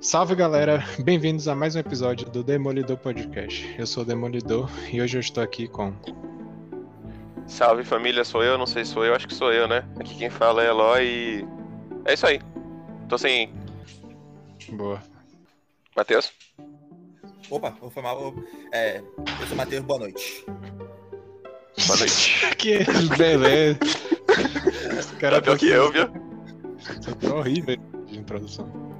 Salve 0.00 0.34
galera, 0.34 0.84
bem-vindos 0.98 1.46
a 1.46 1.54
mais 1.54 1.76
um 1.76 1.78
episódio 1.78 2.28
do 2.28 2.42
Demolidor 2.42 2.96
Podcast. 2.96 3.72
Eu 3.78 3.86
sou 3.86 4.02
o 4.02 4.06
Demolidor 4.06 4.68
e 4.92 5.00
hoje 5.00 5.16
eu 5.16 5.20
estou 5.20 5.42
aqui 5.42 5.68
com. 5.68 5.94
Salve 7.46 7.84
família, 7.84 8.24
sou 8.24 8.42
eu, 8.42 8.58
não 8.58 8.66
sei 8.66 8.84
se 8.84 8.92
sou 8.92 9.04
eu, 9.04 9.14
acho 9.14 9.28
que 9.28 9.34
sou 9.34 9.52
eu, 9.52 9.68
né? 9.68 9.88
Aqui 10.00 10.16
quem 10.16 10.28
fala 10.28 10.64
é 10.64 10.68
Eloy 10.68 11.04
e. 11.04 11.46
É 12.04 12.14
isso 12.14 12.26
aí. 12.26 12.40
Tô 13.08 13.16
sem. 13.16 13.54
Boa. 14.70 15.00
Matheus? 15.96 16.32
Opa, 17.48 17.70
vou 17.80 17.90
falar. 17.90 18.14
É, 18.72 18.98
eu 18.98 19.46
sou 19.46 19.54
o 19.54 19.56
Matheus, 19.56 19.84
boa 19.84 20.00
noite. 20.00 20.44
Boa 21.86 21.98
noite. 21.98 22.50
que 22.58 22.78
beleza. 23.16 23.78
Esse 24.98 25.14
cara 25.16 25.36
Tá 25.36 25.42
pior 25.42 25.58
que 25.58 25.68
eu, 25.68 25.92
viu? 25.92 26.08
Tá 27.20 27.34
horrível 27.36 27.76
de 28.06 28.18
introdução. 28.18 28.91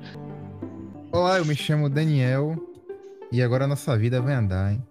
Olá, 1.12 1.38
eu 1.38 1.44
me 1.44 1.54
chamo 1.54 1.88
Daniel 1.88 2.56
e 3.30 3.42
agora 3.42 3.64
a 3.64 3.68
nossa 3.68 3.96
vida 3.96 4.20
vai 4.20 4.34
andar, 4.34 4.72
hein? 4.72 4.82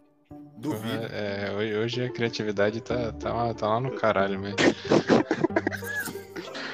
Duvido. 0.58 1.06
É, 1.12 1.52
hoje, 1.56 1.76
hoje 1.78 2.04
a 2.06 2.10
criatividade 2.12 2.82
tá, 2.82 3.12
tá, 3.14 3.34
lá- 3.34 3.54
tá 3.54 3.68
lá 3.68 3.80
no 3.80 3.92
caralho 3.92 4.40
mesmo. 4.40 4.58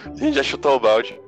A 0.06 0.16
gente 0.16 0.36
já 0.36 0.44
chutou 0.44 0.76
o 0.76 0.80
balde. 0.80 1.20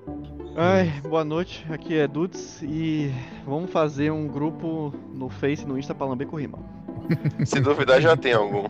Ai, 0.56 0.90
boa 1.02 1.24
noite, 1.24 1.66
aqui 1.70 1.98
é 1.98 2.08
Dudes 2.08 2.62
e 2.62 3.14
vamos 3.46 3.72
fazer 3.72 4.12
um 4.12 4.28
grupo 4.28 4.94
no 5.14 5.30
Face 5.30 5.64
e 5.64 5.66
no 5.66 5.78
Insta 5.78 5.96
pra 5.96 6.06
lamber 6.08 6.28
com 6.28 6.36
rimão. 6.38 6.66
Se 7.46 7.60
duvidar, 7.60 8.02
já 8.02 8.16
tem 8.18 8.34
algum. 8.34 8.66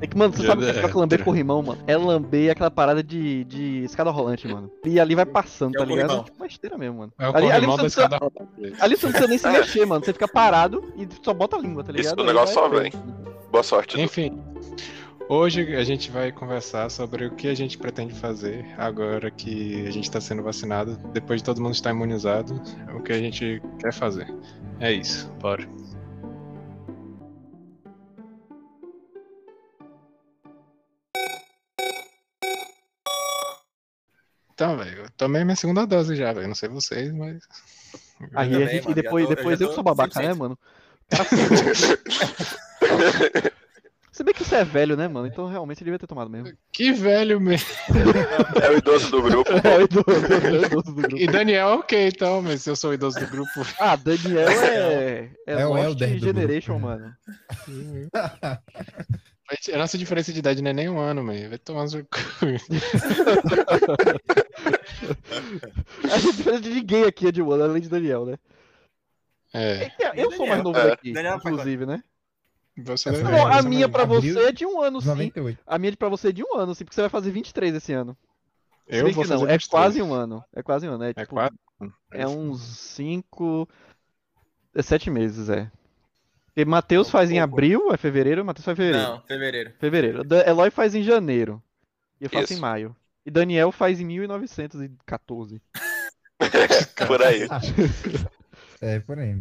É 0.00 0.06
que, 0.06 0.16
mano, 0.16 0.32
você 0.34 0.42
Já 0.42 0.48
sabe 0.48 0.64
o 0.64 0.72
que 0.72 0.78
é 0.78 0.94
lamber 0.94 1.24
com 1.24 1.30
rimão, 1.30 1.62
mano? 1.62 1.80
É 1.86 1.96
lamber 1.96 2.50
aquela 2.52 2.70
parada 2.70 3.02
de, 3.02 3.44
de 3.44 3.84
escada 3.84 4.10
rolante, 4.10 4.46
mano. 4.48 4.70
E 4.84 4.98
ali 5.00 5.14
vai 5.14 5.26
passando, 5.26 5.74
É 5.74 5.78
tá 5.78 5.84
o 5.84 5.86
ligado? 5.86 6.06
corrimão. 6.08 6.22
É 6.22 6.24
tipo 6.24 6.36
uma 6.38 6.46
esteira 6.46 6.78
mesmo, 6.78 6.98
mano. 6.98 7.12
É 7.18 7.28
o 7.28 7.36
ali, 7.36 7.50
ali, 7.50 7.66
corrimão 7.66 7.76
você 7.76 8.00
da 8.00 8.08
não 8.08 8.16
escada. 8.28 8.30
precisa, 8.56 8.84
ali 8.84 8.96
você 8.96 9.06
não 9.06 9.12
precisa 9.12 9.28
nem 9.28 9.38
se 9.38 9.46
É. 9.48 9.52
mexer, 9.60 9.86
mano. 9.86 10.04
Você 10.04 10.12
fica 10.12 10.28
parado 10.28 10.92
e 10.96 11.08
só 11.22 11.32
bota 11.34 11.56
a 11.56 11.60
língua, 11.60 11.82
tá 11.84 11.92
ligado? 11.92 12.14
Isso, 12.18 12.22
o 12.22 12.26
negócio 12.26 12.54
só 12.54 12.68
vem. 12.68 12.92
Boa 13.50 13.62
sorte. 13.64 14.00
Enfim, 14.00 14.40
hoje 15.28 15.74
a 15.74 15.82
gente 15.84 16.10
vai 16.10 16.30
conversar 16.32 16.88
sobre 16.90 17.26
o 17.26 17.30
que 17.32 17.48
a 17.48 17.54
gente 17.54 17.76
pretende 17.78 18.14
fazer 18.14 18.64
agora 18.78 19.30
que 19.30 19.86
a 19.86 19.90
gente 19.90 20.04
está 20.04 20.20
sendo 20.20 20.42
vacinado, 20.42 20.96
depois 21.12 21.40
de 21.40 21.44
todo 21.44 21.60
mundo 21.60 21.74
estar 21.74 21.90
imunizado, 21.90 22.60
o 22.94 23.02
que 23.02 23.12
a 23.12 23.18
gente 23.18 23.60
quer 23.78 23.92
fazer. 23.92 24.32
É 24.78 24.92
isso, 24.92 25.30
bora. 25.40 25.66
Então, 34.60 34.76
velho, 34.76 35.04
eu 35.04 35.10
tomei 35.16 35.42
minha 35.42 35.56
segunda 35.56 35.86
dose 35.86 36.14
já, 36.14 36.34
velho. 36.34 36.46
Não 36.48 36.54
sei 36.54 36.68
vocês, 36.68 37.10
mas. 37.14 37.38
Aí 38.34 38.62
a 38.62 38.66
gente, 38.66 38.84
mano, 38.84 38.90
e 38.90 38.94
depois, 39.02 39.26
tô- 39.26 39.34
depois 39.34 39.58
já 39.58 39.64
eu 39.64 39.68
que 39.70 39.74
sou 39.74 39.82
babaca, 39.82 40.20
100%. 40.20 40.26
né, 40.28 40.34
mano? 40.34 40.58
Cara, 41.08 41.24
Se 44.12 44.22
bem 44.22 44.34
que 44.34 44.44
você 44.44 44.56
é 44.56 44.64
velho, 44.64 44.98
né, 44.98 45.08
mano? 45.08 45.26
Então 45.26 45.46
realmente 45.46 45.78
você 45.78 45.84
devia 45.84 45.98
ter 45.98 46.06
tomado 46.06 46.28
mesmo. 46.28 46.52
Que 46.70 46.92
velho 46.92 47.40
mesmo. 47.40 47.66
É 48.62 48.68
o 48.70 48.76
idoso 48.76 49.10
do 49.10 49.22
grupo. 49.22 49.50
É 49.64 49.78
o 49.78 49.82
idoso, 49.82 50.04
é 50.10 50.60
o 50.60 50.66
idoso 50.66 50.94
do 50.94 51.02
grupo. 51.02 51.16
E 51.16 51.26
Daniel, 51.26 51.68
ok, 51.78 52.08
então, 52.08 52.42
mas 52.42 52.60
se 52.60 52.68
eu 52.68 52.76
sou 52.76 52.90
o 52.90 52.94
idoso 52.94 53.18
do 53.18 53.26
grupo. 53.28 53.50
Ah, 53.80 53.96
Daniel 53.96 54.46
é. 54.46 55.30
É, 55.46 55.52
É 55.54 55.66
o 55.66 55.78
Elder 55.78 56.18
do 56.18 56.26
Generation, 56.26 56.78
grupo, 56.78 56.86
mano. 56.86 57.14
A 59.74 59.78
nossa 59.78 59.98
diferença 59.98 60.32
de 60.32 60.38
idade 60.38 60.62
não 60.62 60.70
é 60.70 60.74
nem 60.74 60.88
um 60.88 60.98
ano, 60.98 61.24
mano. 61.24 61.48
Vai 61.48 61.58
tomar 61.58 61.84
no. 61.84 61.90
A 66.12 66.18
diferença 66.18 66.60
de 66.60 66.70
ninguém 66.70 67.04
aqui 67.04 67.26
é 67.26 67.32
de 67.32 67.42
um 67.42 67.50
ano, 67.50 67.64
além 67.64 67.82
de 67.82 67.88
Daniel, 67.88 68.26
né? 68.26 68.38
É, 69.52 69.90
Eu 70.14 70.30
sou 70.32 70.46
mais 70.46 70.62
novo 70.62 70.78
É. 70.78 70.96
Daniel 71.12 71.40
faz 71.40 71.54
inclusive, 71.54 71.86
né? 71.86 72.02
você 72.76 73.10
Não, 73.10 73.30
Não, 73.30 73.46
a 73.46 73.62
minha 73.62 73.88
pra 73.88 74.04
você 74.04 74.48
é 74.48 74.52
de 74.52 74.64
um 74.64 74.80
ano, 74.80 75.00
sim. 75.00 75.08
98. 75.08 75.58
A 75.66 75.78
minha 75.78 75.96
pra 75.96 76.08
você 76.08 76.28
é 76.28 76.32
de 76.32 76.44
um 76.44 76.56
ano, 76.56 76.74
sim, 76.74 76.84
porque 76.84 76.94
você 76.94 77.00
vai 77.02 77.10
fazer 77.10 77.30
23 77.32 77.74
esse 77.74 77.92
ano. 77.92 78.16
Eu 78.86 79.04
bem 79.04 79.12
vou 79.12 79.24
que 79.24 79.30
não, 79.30 79.36
é 79.38 79.58
23. 79.58 79.66
quase 79.66 80.02
um 80.02 80.14
ano. 80.14 80.44
É 80.54 80.62
quase 80.62 80.88
um 80.88 80.92
ano. 80.92 81.04
É, 81.04 81.10
É 81.10 81.14
tipo, 81.14 81.34
quase? 81.34 81.54
é 82.12 82.26
uns 82.26 82.60
5. 82.62 83.68
É 84.74 84.82
7 84.82 85.10
meses, 85.10 85.48
é. 85.48 85.70
Porque 86.60 86.70
Matheus 86.70 87.10
faz 87.10 87.30
em 87.30 87.34
pouco. 87.38 87.54
abril, 87.54 87.92
é 87.92 87.96
fevereiro, 87.96 88.44
Matheus 88.44 88.64
faz 88.64 88.78
em 88.78 88.82
fevereiro. 88.82 89.08
Não, 89.08 89.20
fevereiro. 89.22 89.72
Fevereiro. 89.78 90.24
Da- 90.24 90.46
Eloy 90.48 90.70
faz 90.70 90.94
em 90.94 91.02
janeiro. 91.02 91.62
E 92.20 92.24
eu 92.24 92.30
faço 92.30 92.52
em 92.52 92.54
Isso. 92.54 92.60
maio. 92.62 92.96
E 93.24 93.30
Daniel 93.30 93.70
faz 93.72 94.00
em 94.00 94.04
1914. 94.04 95.60
Por 97.06 97.22
aí. 97.22 97.46
É, 98.82 98.98
por 98.98 99.18
aí. 99.18 99.36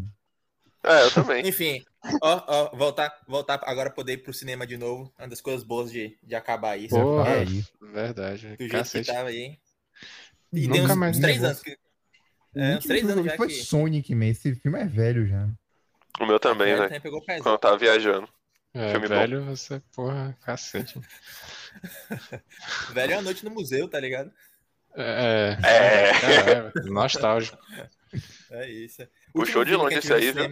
É, 0.84 1.04
eu 1.06 1.12
também. 1.12 1.48
Enfim, 1.48 1.82
ó, 2.22 2.44
ó, 2.46 2.76
voltar, 2.76 3.10
voltar 3.26 3.58
agora 3.64 3.90
poder 3.90 4.14
ir 4.14 4.18
pro 4.18 4.34
cinema 4.34 4.68
de 4.68 4.76
novo. 4.76 5.14
Uma 5.18 5.30
das 5.30 5.40
coisas 5.40 5.64
boas 5.64 5.90
de, 5.90 6.18
de 6.22 6.36
acabar 6.36 6.76
isso. 6.78 6.94
Porra. 6.94 7.30
É, 7.30 7.40
Aí. 7.40 7.64
Verdade. 7.82 8.42
do 8.58 8.58
jeito 8.58 8.72
Cacete. 8.72 9.06
que 9.10 9.14
tava 9.14 9.30
aí. 9.30 9.58
E 10.52 10.68
Nunca 10.68 10.92
uns, 10.92 10.96
mais 10.98 11.16
uns 11.18 11.22
três 11.22 11.42
anos 11.42 11.62
que. 11.62 11.78
É, 12.54 12.78
uns 12.78 12.84
três 12.84 13.10
anos 13.10 13.26
já 13.26 13.38
Foi 13.38 13.48
que. 13.48 13.54
Sonic 13.54 14.14
mesmo. 14.14 14.32
Esse 14.32 14.56
filme 14.56 14.78
é 14.78 14.86
velho 14.86 15.26
já. 15.26 15.48
O 16.20 16.26
meu 16.26 16.40
também, 16.40 16.76
Velho 16.76 16.90
né? 16.90 17.00
Quando 17.00 17.54
eu 17.54 17.58
tava 17.58 17.78
viajando. 17.78 18.28
É, 18.74 18.92
Filme 18.92 19.08
bom. 19.08 19.16
velho, 19.16 19.46
você, 19.46 19.82
porra, 19.96 20.38
cacete. 20.42 21.00
Velho 22.94 23.14
é 23.14 23.16
a 23.16 23.22
noite 23.22 23.44
no 23.44 23.52
museu, 23.52 23.88
tá 23.88 24.00
ligado? 24.00 24.32
É. 24.96 25.58
É. 25.64 26.12
Caralho, 26.20 26.72
nostálgico. 26.92 27.58
É 28.52 28.70
isso. 28.70 29.08
Puxou 29.34 29.62
último 29.62 29.66
de 29.66 29.76
longe 29.76 29.98
esse 29.98 30.14
aí, 30.14 30.32
viu 30.32 30.50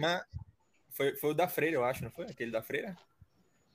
Foi, 0.90 1.16
foi 1.16 1.30
o 1.30 1.34
da 1.34 1.48
Freira, 1.48 1.76
eu 1.76 1.84
acho, 1.84 2.02
não 2.02 2.10
foi? 2.10 2.26
Aquele 2.26 2.50
da 2.50 2.62
Freira? 2.62 2.96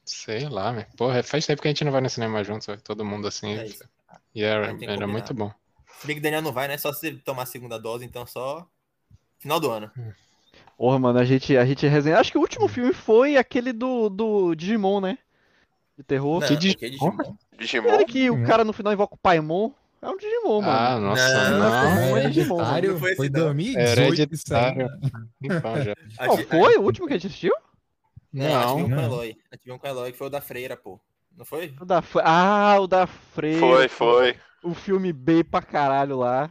Sei 0.05 0.47
lá, 0.49 0.71
meu. 0.73 0.85
Porra, 0.97 1.23
faz 1.23 1.45
tempo 1.45 1.61
que 1.61 1.67
a 1.67 1.71
gente 1.71 1.85
não 1.85 1.91
vai 1.91 2.01
no 2.01 2.09
cinema 2.09 2.43
junto, 2.43 2.65
sabe? 2.65 2.81
todo 2.81 3.05
mundo 3.05 3.27
assim. 3.27 3.57
É 3.57 3.65
isso. 3.65 3.87
E 4.35 4.43
era, 4.43 4.65
era 4.65 4.73
combinar. 4.73 5.07
muito 5.07 5.33
bom. 5.33 5.53
Se 5.99 6.07
bem 6.07 6.15
que 6.15 6.19
o 6.19 6.23
Daniel 6.23 6.41
não 6.41 6.51
vai, 6.51 6.67
né? 6.67 6.77
Só 6.77 6.91
se 6.91 7.07
ele 7.07 7.19
tomar 7.19 7.43
a 7.43 7.45
segunda 7.45 7.79
dose, 7.79 8.03
então 8.03 8.25
só. 8.25 8.67
Final 9.39 9.59
do 9.59 9.71
ano. 9.71 9.91
Porra, 10.77 10.99
mano, 10.99 11.19
a 11.19 11.23
gente, 11.25 11.55
a 11.57 11.65
gente 11.65 11.87
resenha. 11.87 12.17
Acho 12.19 12.31
que 12.31 12.37
o 12.37 12.41
último 12.41 12.67
filme 12.67 12.93
foi 12.93 13.37
aquele 13.37 13.71
do, 13.71 14.09
do 14.09 14.55
Digimon, 14.55 14.99
né? 15.01 15.17
De 15.97 16.03
terror. 16.03 16.41
Não, 16.41 16.47
Que 16.47 16.55
Digimon? 16.57 16.89
Digimon. 17.11 17.35
Digimon. 17.59 17.89
Aquele 17.89 18.05
que 18.05 18.29
o 18.29 18.35
Hum. 18.35 18.43
cara 18.43 18.63
no 18.65 18.73
final 18.73 18.91
invoca 18.93 19.15
o 19.15 19.17
Paimon. 19.17 19.71
É 20.01 20.09
um 20.09 20.17
Digimon, 20.17 20.61
Ah, 20.63 20.89
mano. 20.95 21.07
nossa, 21.07 21.49
Não, 21.51 21.59
não. 21.59 21.95
não, 22.09 22.17
é 22.17 22.27
Digimon. 22.29 22.57
Não 22.57 22.99
foi 22.99 23.09
esse, 23.11 23.15
Foi 23.17 23.29
não. 23.29 23.39
2018 23.45 24.33
isso 24.33 24.53
aí. 24.53 24.61
Hereditário. 24.65 24.89
Então, 25.41 25.81
já. 25.81 25.93
A 26.19 26.25
Qual 26.25 26.37
gente- 26.37 26.49
foi 26.49 26.77
o 26.77 26.81
último 26.81 27.07
que 27.07 27.13
a 27.13 27.17
gente 27.17 27.27
assistiu? 27.27 27.53
Não, 28.33 28.45
a 28.45 28.49
gente 28.49 28.65
Não, 28.67 28.75
viu 28.75 28.85
um 28.85 28.89
com 28.89 28.93
o 28.93 28.97
não. 28.97 29.03
Eloy. 29.03 29.37
A 29.51 29.55
gente 29.55 29.65
viu 29.65 29.75
um 29.75 29.77
com 29.77 29.87
o 29.87 29.89
Eloy 29.89 30.11
que 30.11 30.17
foi 30.17 30.27
o 30.27 30.29
da 30.29 30.41
Freira, 30.41 30.75
pô. 30.75 30.99
Não 31.37 31.45
foi? 31.45 31.73
O 31.79 31.85
da 31.85 32.03
Ah, 32.23 32.77
o 32.81 32.87
da 32.87 33.07
Freire. 33.07 33.59
Foi, 33.59 33.87
foi. 33.87 34.35
O 34.63 34.73
filme 34.73 35.13
B 35.13 35.43
pra 35.43 35.61
caralho 35.61 36.17
lá. 36.17 36.49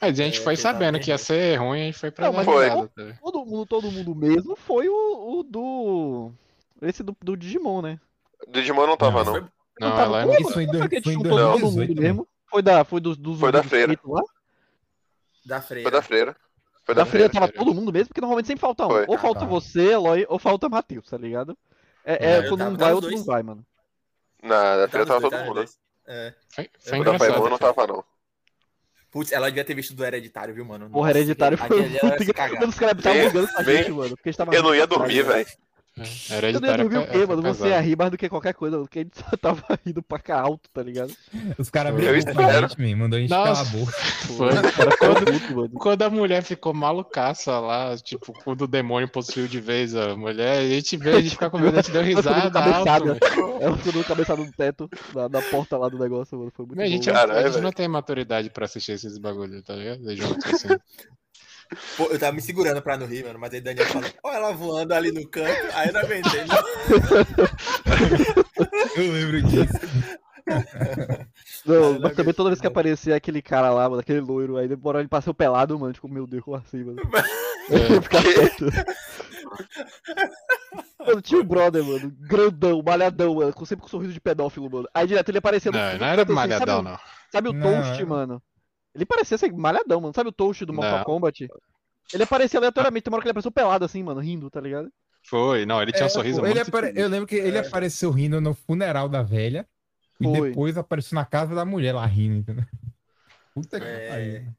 Mas 0.00 0.18
a 0.20 0.22
gente 0.24 0.40
É, 0.40 0.42
foi 0.42 0.56
tá 0.56 0.62
sabendo 0.62 0.98
que 0.98 1.10
ia 1.10 1.18
ser 1.18 1.56
ruim, 1.56 1.82
a 1.82 1.84
gente 1.84 1.98
foi 1.98 2.10
pra 2.10 2.26
Não, 2.26 2.32
mas 2.32 2.44
foi. 2.46 2.70
tá? 2.70 2.88
Todo 3.20 3.44
mundo, 3.44 3.66
todo 3.66 3.90
mundo 3.90 4.14
mesmo 4.14 4.56
foi 4.56 4.88
o, 4.88 5.38
o 5.38 5.42
do. 5.42 6.32
Esse 6.80 7.02
do, 7.02 7.14
do 7.22 7.36
Digimon, 7.36 7.82
né? 7.82 8.00
Digimon 8.48 8.86
não 8.86 8.96
tava, 8.96 9.24
Não, 9.24 9.32
não. 9.32 9.40
Foi- 9.40 9.50
Não, 9.80 9.90
tava 9.90 10.20
ela 10.22 10.34
é 10.34 10.40
Isso 10.40 10.52
foi 10.52 10.52
Foi 10.52 10.66
do- 10.66 10.78
foi 11.02 11.12
em 11.12 11.16
juntou 11.16 11.30
todo 11.38 11.50
2018 11.60 11.88
mundo 11.88 12.02
mesmo. 12.02 12.28
Foi 12.50 12.62
da, 12.62 12.84
foi 12.84 13.00
dos, 13.00 13.16
dos 13.18 13.38
Foi 13.38 13.52
da 13.52 13.60
inscritos 13.60 14.10
lá? 14.10 14.22
Da 15.44 15.60
Freira. 15.60 15.82
Foi 15.90 15.92
da 15.92 16.02
freira. 16.02 16.36
Foi 16.84 16.94
Da 16.94 17.02
da 17.02 17.06
Freira 17.06 17.28
freira. 17.28 17.46
tava 17.46 17.52
todo 17.64 17.74
mundo 17.74 17.92
mesmo, 17.92 18.08
porque 18.08 18.20
normalmente 18.20 18.46
sempre 18.46 18.60
falta 18.60 18.86
um. 18.86 18.90
Foi. 18.90 19.04
Ou 19.06 19.18
falta 19.18 19.40
Tá. 19.40 19.46
você, 19.46 19.92
Eloy, 19.92 20.24
ou 20.28 20.38
falta 20.38 20.68
Matheus, 20.68 21.08
tá 21.10 21.18
ligado? 21.18 21.56
É, 22.04 22.14
é, 22.14 22.38
É, 22.38 22.48
quando 22.48 22.62
um 22.64 22.76
vai, 22.76 22.94
outro 22.94 23.10
não 23.10 23.22
vai, 23.24 23.42
mano. 23.42 23.64
Na 24.42 24.76
da 24.78 24.88
freira 24.88 25.06
tava 25.06 25.20
todo 25.20 25.38
mundo. 25.44 25.54
dois. 25.54 25.78
É. 26.06 26.32
Foi, 26.48 26.70
foi 26.80 27.00
O 27.00 27.04
da 27.04 27.12
não 27.50 27.58
tava, 27.58 27.86
não. 27.86 28.04
Putz, 29.10 29.32
ela 29.32 29.48
devia 29.48 29.64
ter 29.64 29.74
visto 29.74 29.94
do 29.94 30.04
Hereditário, 30.04 30.54
viu, 30.54 30.64
mano? 30.64 30.90
Porra, 30.90 31.08
Nossa, 31.08 31.18
hereditário 31.18 31.58
aquele- 31.60 31.98
foi 31.98 32.10
aquele 32.10 32.32
Eu 34.54 34.62
não 34.62 34.74
ia 34.74 34.86
dormir, 34.86 35.20
atrás, 35.20 35.46
velho. 35.46 35.48
O 35.48 35.67
é- 36.02 37.06
quê, 37.06 37.18
é 37.18 37.26
mano? 37.26 37.42
Você 37.42 37.68
ia 37.68 37.80
rir 37.80 37.96
mais 37.96 38.10
do 38.10 38.16
que 38.16 38.28
qualquer 38.28 38.54
coisa, 38.54 38.78
porque 38.78 39.00
a 39.00 39.02
gente 39.02 39.18
só 39.18 39.36
tava 39.36 39.62
rindo 39.84 40.02
pra 40.02 40.18
cá 40.18 40.40
alto, 40.40 40.68
tá 40.72 40.82
ligado? 40.82 41.12
Os 41.58 41.70
caras 41.70 41.92
Eu 41.92 41.96
brigou 41.98 42.34
com 42.34 42.42
a 42.42 42.60
gente, 42.60 42.80
man, 42.80 42.96
mandou 42.96 43.16
a 43.16 43.20
gente 43.20 43.30
Nossa. 43.30 43.64
calar 43.64 43.66
a 43.66 43.78
boca. 43.78 43.92
Foi. 44.28 45.54
Mano. 45.54 45.70
Quando 45.70 46.02
a 46.02 46.10
mulher 46.10 46.42
ficou 46.42 46.74
malucaça 46.74 47.58
lá, 47.58 47.96
tipo, 47.96 48.32
quando 48.44 48.62
o 48.62 48.66
demônio 48.66 49.08
possuiu 49.08 49.48
de 49.48 49.60
vez 49.60 49.94
a 49.94 50.16
mulher, 50.16 50.58
a 50.58 50.68
gente 50.68 50.96
veio, 50.96 51.16
a 51.16 51.20
gente 51.20 51.30
ficar 51.32 51.50
com 51.50 51.58
medo, 51.58 51.78
a 51.78 51.82
gente 51.82 51.92
deu 51.92 52.02
risada 52.02 52.60
alto. 52.60 53.18
Ela 53.60 53.76
ficou 53.78 54.04
cabeçada 54.04 54.42
no 54.42 54.52
teto, 54.52 54.88
na, 55.14 55.28
na 55.28 55.42
porta 55.42 55.76
lá 55.76 55.88
do 55.88 55.98
negócio, 55.98 56.38
mano. 56.38 56.52
Foi 56.54 56.66
muito 56.66 56.80
A 56.80 56.86
gente, 56.86 57.08
bom. 57.08 57.14
Caralho, 57.14 57.46
a 57.46 57.50
gente 57.50 57.62
não 57.62 57.72
tem 57.72 57.88
maturidade 57.88 58.50
pra 58.50 58.64
assistir 58.64 58.92
esses 58.92 59.18
bagulho, 59.18 59.62
tá 59.62 59.74
ligado? 59.74 60.14
Juntos, 60.16 60.44
assim. 60.54 60.68
Pô, 61.96 62.04
eu 62.04 62.18
tava 62.18 62.32
me 62.32 62.40
segurando 62.40 62.80
pra 62.80 62.96
não 62.96 63.06
rir, 63.06 63.24
mano. 63.24 63.38
Mas 63.38 63.52
aí 63.52 63.60
Daniel 63.60 63.86
falou, 63.86 64.10
ó, 64.22 64.32
ela 64.32 64.52
voando 64.52 64.94
ali 64.94 65.12
no 65.12 65.26
canto. 65.28 65.68
Aí 65.74 65.88
eu 65.88 65.92
não 65.92 66.00
aguentei. 66.00 66.40
Eu 68.96 69.12
lembro 69.12 69.42
disso. 69.42 69.78
Não, 71.66 71.98
mas 72.00 72.14
também 72.14 72.32
toda 72.32 72.48
vez 72.48 72.60
que 72.60 72.66
aparecia 72.66 73.14
aquele 73.14 73.42
cara 73.42 73.70
lá, 73.70 73.88
mano, 73.88 74.00
aquele 74.00 74.20
loiro, 74.20 74.56
aí 74.56 74.66
demorou 74.66 75.00
ele 75.00 75.08
passou 75.08 75.34
pelado, 75.34 75.78
mano, 75.78 75.92
tipo, 75.92 76.08
meu 76.08 76.26
Deus, 76.26 76.42
como 76.42 76.56
assim, 76.56 76.82
mano? 76.84 76.98
É. 77.70 78.00
Ficar 78.00 78.22
quieto. 78.22 78.66
Mano, 81.06 81.22
tinha 81.22 81.40
um 81.40 81.44
brother, 81.44 81.84
mano, 81.84 82.10
grandão, 82.20 82.82
malhadão, 82.82 83.34
mano, 83.34 83.52
com, 83.52 83.64
sempre 83.66 83.82
com 83.82 83.88
sorriso 83.88 84.12
de 84.14 84.20
pedófilo, 84.20 84.70
mano. 84.70 84.88
Aí 84.94 85.06
direto 85.06 85.28
ele 85.28 85.38
aparecia 85.38 85.70
no 85.70 85.78
Não, 85.78 85.98
não 85.98 86.06
era 86.06 86.22
assim, 86.22 86.32
malhadão, 86.32 86.82
não. 86.82 86.98
Sabe 87.30 87.50
o 87.50 87.52
Não, 87.52 87.62
Toast, 87.62 88.00
é. 88.00 88.04
mano? 88.06 88.42
Ele 88.98 89.06
parecia 89.06 89.38
ser 89.38 89.52
malhadão, 89.52 90.00
mano. 90.00 90.12
Sabe 90.14 90.28
o 90.28 90.32
Toast 90.32 90.64
do 90.64 90.72
Mortal 90.72 90.98
Não. 90.98 91.04
Kombat? 91.04 91.48
Ele 92.12 92.22
aparecia 92.22 92.58
aleatoriamente, 92.58 93.04
tem 93.04 93.10
uma 93.10 93.16
hora 93.16 93.22
que 93.22 93.26
ele 93.28 93.32
apareceu 93.32 93.50
pelado 93.52 93.84
assim, 93.84 94.02
mano, 94.02 94.20
rindo, 94.20 94.50
tá 94.50 94.60
ligado? 94.60 94.90
Foi, 95.24 95.66
não, 95.66 95.80
ele 95.82 95.92
tinha 95.92 96.04
um 96.04 96.06
É, 96.06 96.10
sorriso 96.10 96.40
pô, 96.40 96.46
ele 96.46 96.54
muito. 96.54 96.68
apare- 96.68 96.92
Eu 96.96 97.08
lembro 97.08 97.26
que 97.26 97.36
ele 97.36 97.58
apareceu 97.58 98.10
rindo 98.10 98.40
no 98.40 98.54
funeral 98.54 99.08
da 99.08 99.22
velha. 99.22 99.66
E 100.20 100.24
Foi. 100.24 100.48
depois 100.50 100.76
apareceu 100.76 101.14
na 101.14 101.24
casa 101.24 101.54
da 101.54 101.64
mulher 101.64 101.92
lá 101.94 102.04
rindo, 102.06 102.36
entendeu? 102.36 102.64
Puta 103.54 103.78
que 103.78 103.86
É. 103.86 104.08
pariu. 104.08 104.54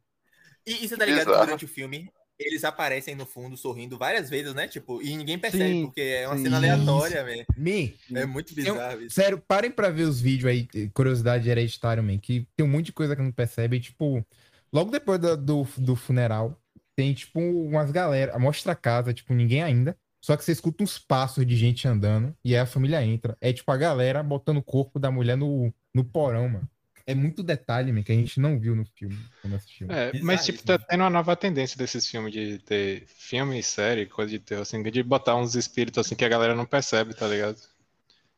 E, 0.66 0.86
e 0.86 0.88
você 0.88 0.96
tá 0.96 1.06
ligado 1.06 1.32
que 1.32 1.38
durante 1.38 1.66
o 1.66 1.68
filme 1.68 2.10
eles 2.40 2.64
aparecem 2.64 3.16
no 3.16 3.26
fundo 3.26 3.58
sorrindo 3.58 3.98
várias 3.98 4.30
vezes, 4.30 4.54
né? 4.54 4.68
Tipo, 4.68 5.02
e 5.02 5.16
ninguém 5.18 5.38
percebe, 5.38 5.64
Sim, 5.74 5.86
porque 5.86 6.02
é 6.02 6.28
uma 6.28 6.38
sim. 6.38 6.44
cena 6.44 6.58
aleatória, 6.58 7.24
velho. 7.24 7.46
Me, 7.58 7.96
É 8.16 8.26
muito 8.26 8.54
bizarro 8.56 9.02
isso. 9.02 9.16
sério, 9.16 9.40
parem 9.48 9.70
pra 9.72 9.90
ver 9.90 10.04
os 10.04 10.20
vídeos 10.22 10.50
aí, 10.52 10.68
eh, 10.74 10.90
curiosidade 10.94 11.50
hereditária, 11.50 12.02
man, 12.02 12.18
que 12.18 12.48
tem 12.56 12.66
um 12.66 12.70
monte 12.70 12.88
de 12.88 12.94
coisa 12.94 13.16
que 13.16 13.22
não 13.22 13.32
percebe. 13.32 13.78
e, 13.78 13.80
Tipo, 13.82 14.26
logo 14.72 14.90
depois 14.92 15.20
do, 15.20 15.36
do, 15.38 15.64
do 15.78 15.96
funeral, 15.96 16.58
tem, 16.96 17.14
tipo, 17.14 17.40
umas 17.40 17.92
galera, 17.92 18.38
mostra 18.40 18.74
a 18.74 18.76
casa, 18.76 19.14
tipo, 19.14 19.34
ninguém 19.34 19.64
ainda. 19.64 19.98
Só 20.22 20.36
que 20.36 20.44
você 20.44 20.52
escuta 20.52 20.84
uns 20.84 21.00
passos 21.00 21.46
de 21.46 21.56
gente 21.56 21.88
andando 21.88 22.36
e 22.44 22.54
aí 22.54 22.60
a 22.62 22.66
família 22.66 23.02
entra. 23.04 23.38
É 23.40 23.54
tipo 23.54 23.72
a 23.72 23.78
galera 23.78 24.22
botando 24.22 24.58
o 24.58 24.64
corpo 24.64 25.00
da 25.00 25.10
mulher 25.10 25.38
no, 25.38 25.74
no 25.94 26.04
porão, 26.04 26.50
mano. 26.50 26.70
É 27.10 27.16
muito 27.16 27.42
detalhe, 27.42 27.92
man, 27.92 28.04
que 28.04 28.12
a 28.12 28.16
gente 28.16 28.40
não 28.40 28.60
viu 28.60 28.76
no 28.76 28.86
filme 28.86 29.18
quando 29.42 29.56
assistiu. 29.56 29.88
É, 29.90 30.12
mas 30.22 30.46
tipo, 30.46 30.62
tá 30.64 30.78
tendo 30.78 31.02
uma 31.02 31.10
nova 31.10 31.36
tendência 31.36 31.76
desses 31.76 32.08
filmes 32.08 32.32
de 32.32 32.60
ter 32.60 33.08
filme 33.08 33.58
e 33.58 33.64
série, 33.64 34.06
coisa 34.06 34.30
de 34.30 34.38
ter, 34.38 34.60
assim, 34.60 34.84
de 34.84 35.02
botar 35.02 35.36
uns 35.36 35.56
espíritos 35.56 36.06
assim 36.06 36.16
que 36.16 36.24
a 36.24 36.30
galera 36.30 36.54
não 36.54 36.68
percebe, 36.68 37.16
tá 37.16 37.28
ligado? 37.28 37.58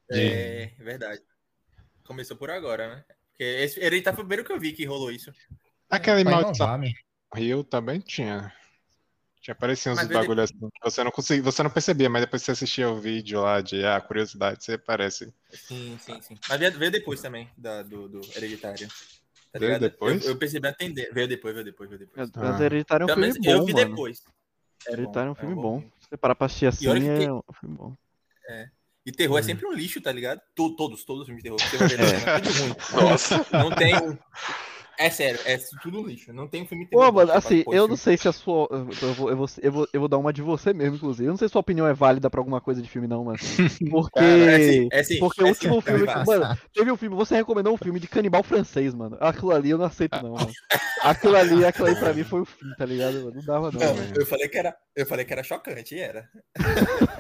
De- 0.10 0.18
É, 0.18 0.72
verdade. 0.80 1.22
Começou 2.06 2.38
por 2.38 2.50
agora, 2.50 2.96
né? 2.96 3.04
Porque 3.32 3.44
esse, 3.44 3.78
ele 3.82 4.02
tá 4.02 4.14
foi 4.14 4.24
o 4.24 4.28
primeiro 4.28 4.46
que 4.46 4.54
eu 4.54 4.60
vi 4.60 4.72
que 4.72 4.86
rolou 4.86 5.12
isso. 5.12 5.34
Aquele 5.90 6.22
inovar, 6.22 6.80
man. 6.80 6.86
do 7.34 7.38
Rio 7.38 7.64
também 7.66 8.00
tinha. 8.00 8.54
Tinha 9.42 9.54
aparecido 9.54 9.96
uns 9.96 10.08
bagulho 10.08 10.42
assim 10.42 10.54
que 10.54 10.84
você 10.84 11.04
não 11.04 11.10
conseguia, 11.10 11.44
você 11.44 11.64
não 11.64 11.70
percebia, 11.72 12.10
mas 12.10 12.22
depois 12.22 12.42
que 12.42 12.46
você 12.46 12.52
assistia 12.52 12.88
o 12.90 13.00
vídeo 13.00 13.42
lá 13.42 13.60
de 13.60 13.84
ah, 13.84 14.00
curiosidade, 14.00 14.64
você 14.64 14.74
aparece. 14.74 15.34
Sim, 15.52 15.98
sim, 16.00 16.22
sim. 16.22 16.38
Mas 16.48 16.60
veio, 16.60 16.78
veio 16.78 16.92
depois 16.92 17.20
também 17.22 17.50
da, 17.58 17.82
do, 17.82 18.08
do 18.08 18.22
Hereditário. 18.36 18.88
Tá 19.52 19.60
Veio 19.60 19.74
ligado? 19.74 19.82
depois? 19.82 20.24
Eu, 20.24 20.32
eu 20.32 20.38
percebi 20.38 20.68
a 20.68 20.74
tendência. 20.74 21.12
Veio 21.12 21.28
depois, 21.28 21.54
veio 21.54 21.66
depois, 21.66 21.90
veio 21.90 22.00
depois. 22.00 22.30
Mas 22.34 22.60
Ah. 22.62 22.64
Hereditário 22.64 23.04
é 23.10 23.12
um 23.12 23.16
filme 23.16 23.40
bom, 23.40 23.52
eu 23.52 23.66
vi 23.66 23.74
mano. 23.74 23.90
depois. 23.90 24.24
Hereditário 24.88 25.28
é 25.28 25.32
um 25.32 25.34
bom, 25.34 25.40
filme 25.40 25.56
bom. 25.56 25.82
Se 26.00 26.08
você 26.10 26.18
parar 26.18 26.36
pra 26.36 26.46
assistir 26.46 26.68
assim, 26.68 26.88
é 26.88 27.34
um 27.34 27.42
filme 27.60 27.76
bom. 27.76 27.96
E 29.04 29.12
terror 29.12 29.40
é 29.40 29.42
sempre 29.42 29.66
um 29.66 29.74
lixo, 29.74 30.00
tá 30.00 30.12
ligado? 30.12 30.40
Todos, 30.56 31.04
todos 31.04 31.22
os 31.22 31.26
filmes 31.26 31.44
de 31.44 31.50
terror. 31.50 31.90
Ver, 31.90 32.00
É. 32.00 32.30
é 32.38 32.40
tudo 32.40 32.60
ruim. 32.60 32.76
Nossa. 33.10 33.46
Não 33.52 33.72
tem 33.72 33.96
um. 33.96 34.18
É 35.02 35.10
sério, 35.10 35.40
é 35.46 35.58
tudo 35.82 36.06
lixo. 36.06 36.32
Não 36.32 36.48
tem 36.48 36.62
um 36.62 36.66
filme 36.68 36.86
terror. 36.86 37.06
Pô, 37.08 37.12
mano, 37.12 37.32
assim, 37.32 37.64
eu 37.72 37.88
não 37.88 37.96
sei 37.98 38.16
se 38.18 38.28
a 38.28 38.32
sua. 38.32 38.68
Eu 38.72 39.14
vou, 39.16 39.30
eu, 39.32 39.36
vou, 39.38 39.48
eu, 39.62 39.72
vou, 39.72 39.88
eu 39.94 40.00
vou 40.00 40.08
dar 40.10 40.18
uma 40.20 40.32
de 40.32 40.42
você 40.42 40.74
mesmo, 40.74 40.96
inclusive. 40.96 41.26
Eu 41.28 41.32
não 41.32 41.38
sei 41.38 41.48
se 41.48 41.52
sua 41.54 41.62
opinião 41.62 41.88
é 41.88 41.94
válida 41.94 42.30
pra 42.30 42.40
alguma 42.40 42.62
coisa 42.62 42.82
de 42.82 42.88
filme, 42.90 43.08
não, 43.08 43.24
mano. 43.26 43.40
Porque. 43.90 44.20
Cara, 44.20 44.52
é 44.52 44.60
sim, 44.60 44.90
é 44.92 45.04
sim, 45.04 45.20
porque 45.20 45.42
é 45.42 45.44
o 45.44 45.48
sim, 45.48 45.52
último 45.70 45.78
é 45.80 45.82
filme. 45.82 46.08
que- 46.08 46.26
mano, 46.26 46.58
teve 46.74 46.92
um 46.92 46.98
filme. 46.98 47.16
Você 47.16 47.36
recomendou 47.36 47.74
um 47.74 47.78
filme 47.78 48.00
de 48.00 48.08
canibal 48.08 48.44
francês, 48.44 48.94
mano. 48.94 49.18
Aquilo 49.20 49.52
ali 49.52 49.72
eu 49.72 49.78
não 49.78 49.86
aceito, 49.86 50.22
não, 50.22 50.34
mano. 50.34 50.52
Aquilo 51.02 51.36
ali, 51.36 51.66
aquilo 51.66 51.88
ali 51.88 51.96
pra 51.96 52.14
mim 52.14 52.24
foi 52.24 52.42
o 52.42 52.46
fim, 52.46 52.70
tá 52.78 52.86
ligado? 52.86 53.16
Mano? 53.16 53.32
Não 53.36 53.44
dava, 53.44 53.72
não. 53.72 53.80
Não, 53.80 53.96
mano. 53.96 54.14
eu 54.16 54.26
falei 54.26 54.48
que 54.48 54.58
era, 54.58 54.76
eu 54.96 55.06
falei 55.08 55.26
que 55.26 55.34
era 55.34 55.42
chocante, 55.44 55.96
e 55.96 56.00
era. 56.00 56.30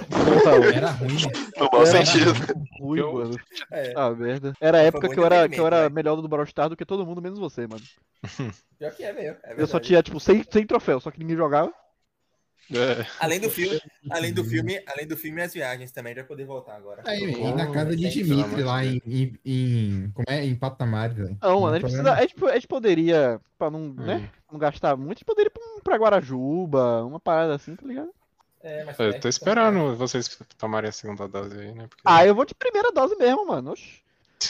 Porra. 0.10 0.66
Era 0.76 0.92
ruim, 0.92 1.14
né? 1.14 1.32
No 1.58 1.70
mau 1.72 1.82
Era 1.86 2.06
sentido. 2.06 2.32
ruim, 2.80 3.00
Eu- 3.00 3.14
mano. 3.14 3.36
É, 3.72 3.94
Ah, 3.96 4.10
merda. 4.12 4.54
Era 4.62 4.80
a 4.80 4.82
época 4.82 5.10
que 5.10 5.20
eu 5.20 5.26
era, 5.26 5.48
que 5.50 5.60
eu 5.60 5.66
era 5.68 5.90
melhor 5.90 6.16
do 6.16 6.28
Brawl 6.28 6.44
Stars 6.46 6.70
do 6.70 6.78
que 6.78 6.86
todo 6.86 7.06
mundo, 7.06 7.22
menos 7.22 7.40
você, 7.40 7.66
mano. 7.72 7.84
pior 8.78 8.92
que 8.96 9.04
é 9.04 9.14
mesmo. 9.14 9.38
é 9.44 9.54
Eu 9.62 9.68
só 9.68 9.80
tinha, 9.80 10.04
tipo, 10.04 10.20
100, 10.20 10.44
100 10.50 10.66
troféus, 10.68 11.04
só 11.04 11.12
que 11.12 11.20
ninguém 11.20 11.36
jogava. 11.38 11.74
É, 12.74 13.06
Além 13.20 13.40
do 13.42 13.50
filme, 13.50 13.82
além 14.10 14.32
do 14.34 14.46
filme, 14.46 14.82
além 14.88 15.06
do 15.06 15.18
filme 15.18 15.42
as 15.42 15.54
viagens 15.54 15.92
também, 15.92 16.16
já 16.16 16.24
poder 16.24 16.46
voltar 16.46 16.76
agora. 16.78 17.02
Aí, 17.06 17.22
Eu 17.34 17.50
e 17.50 17.54
na 17.54 17.70
casa 17.70 17.94
de 17.98 18.10
Dimitri, 18.10 18.64
lá 18.64 18.86
em, 18.86 19.02
em, 19.06 19.40
em- 19.44 20.12
Como 20.14 20.26
é? 20.30 20.46
Em 20.46 20.56
Patamares, 20.56 21.18
velho. 21.18 21.38
Não, 21.42 21.60
mano, 21.62 21.66
a 21.68 21.72
Não 21.72 21.74
gente, 21.74 21.82
precisa, 21.82 22.14
a, 22.14 22.22
gente, 22.22 22.46
a 22.46 22.54
gente 22.54 22.68
poderia, 22.68 23.42
pra 23.58 23.70
não, 23.70 23.90
né, 23.94 24.30
não 24.50 24.58
gastar 24.58 24.96
muito, 24.96 25.10
a 25.10 25.14
gente 25.16 25.26
poderia 25.26 25.50
ir 25.50 25.52
pra, 25.52 25.64
pra 25.84 25.98
Guarajuba, 25.98 27.04
uma 27.04 27.20
parada 27.20 27.56
assim, 27.56 27.76
tá 27.76 27.86
ligado? 27.86 28.10
É, 28.64 28.86
mas 28.86 28.98
Eu 29.00 29.20
tô 29.20 29.28
esperando 29.28 29.96
vocês 29.98 30.40
tomarem 30.58 30.88
a 30.90 30.94
segunda 30.94 31.28
dose 31.28 31.60
aí, 31.60 31.74
né? 31.74 31.88
Porque- 31.90 32.04
Ah, 32.06 32.26
eu 32.26 32.34
vou 32.36 32.46
de 32.46 32.54
primeira 32.56 32.92
dose 32.94 33.16
mesmo, 33.18 33.46
mano. 33.48 33.72
Oxi. 33.72 34.00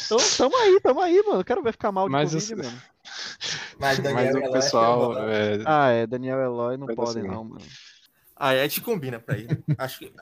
Então, 0.06 0.18
tamo 0.38 0.56
aí, 0.58 0.80
tamo 0.82 1.02
aí, 1.02 1.24
mano. 1.24 1.44
Quero 1.44 1.64
ver 1.64 1.72
ficar 1.72 1.92
mal 1.92 2.06
de 2.08 2.12
Mas 2.12 2.32
Covid, 2.34 2.52
eu- 2.52 2.58
mano. 2.60 2.82
Mas, 3.80 4.00
Daniel 4.00 4.14
Mas 4.16 4.36
o 4.36 4.38
acho 4.44 4.52
pessoal. 4.52 5.30
é, 5.30 5.60
Ah, 5.66 5.90
é, 5.90 6.08
Daniel 6.08 6.40
Eloy 6.40 6.78
não 6.78 6.88
podem 6.88 7.14
segundo. 7.24 7.32
não, 7.34 7.44
mano. 7.44 7.62
Ah, 8.36 8.50
a 8.50 8.64
gente 8.68 8.82
combina 8.82 9.20
pra 9.20 9.38
ir. 9.38 9.48
acho, 9.78 10.00
que, 10.00 10.14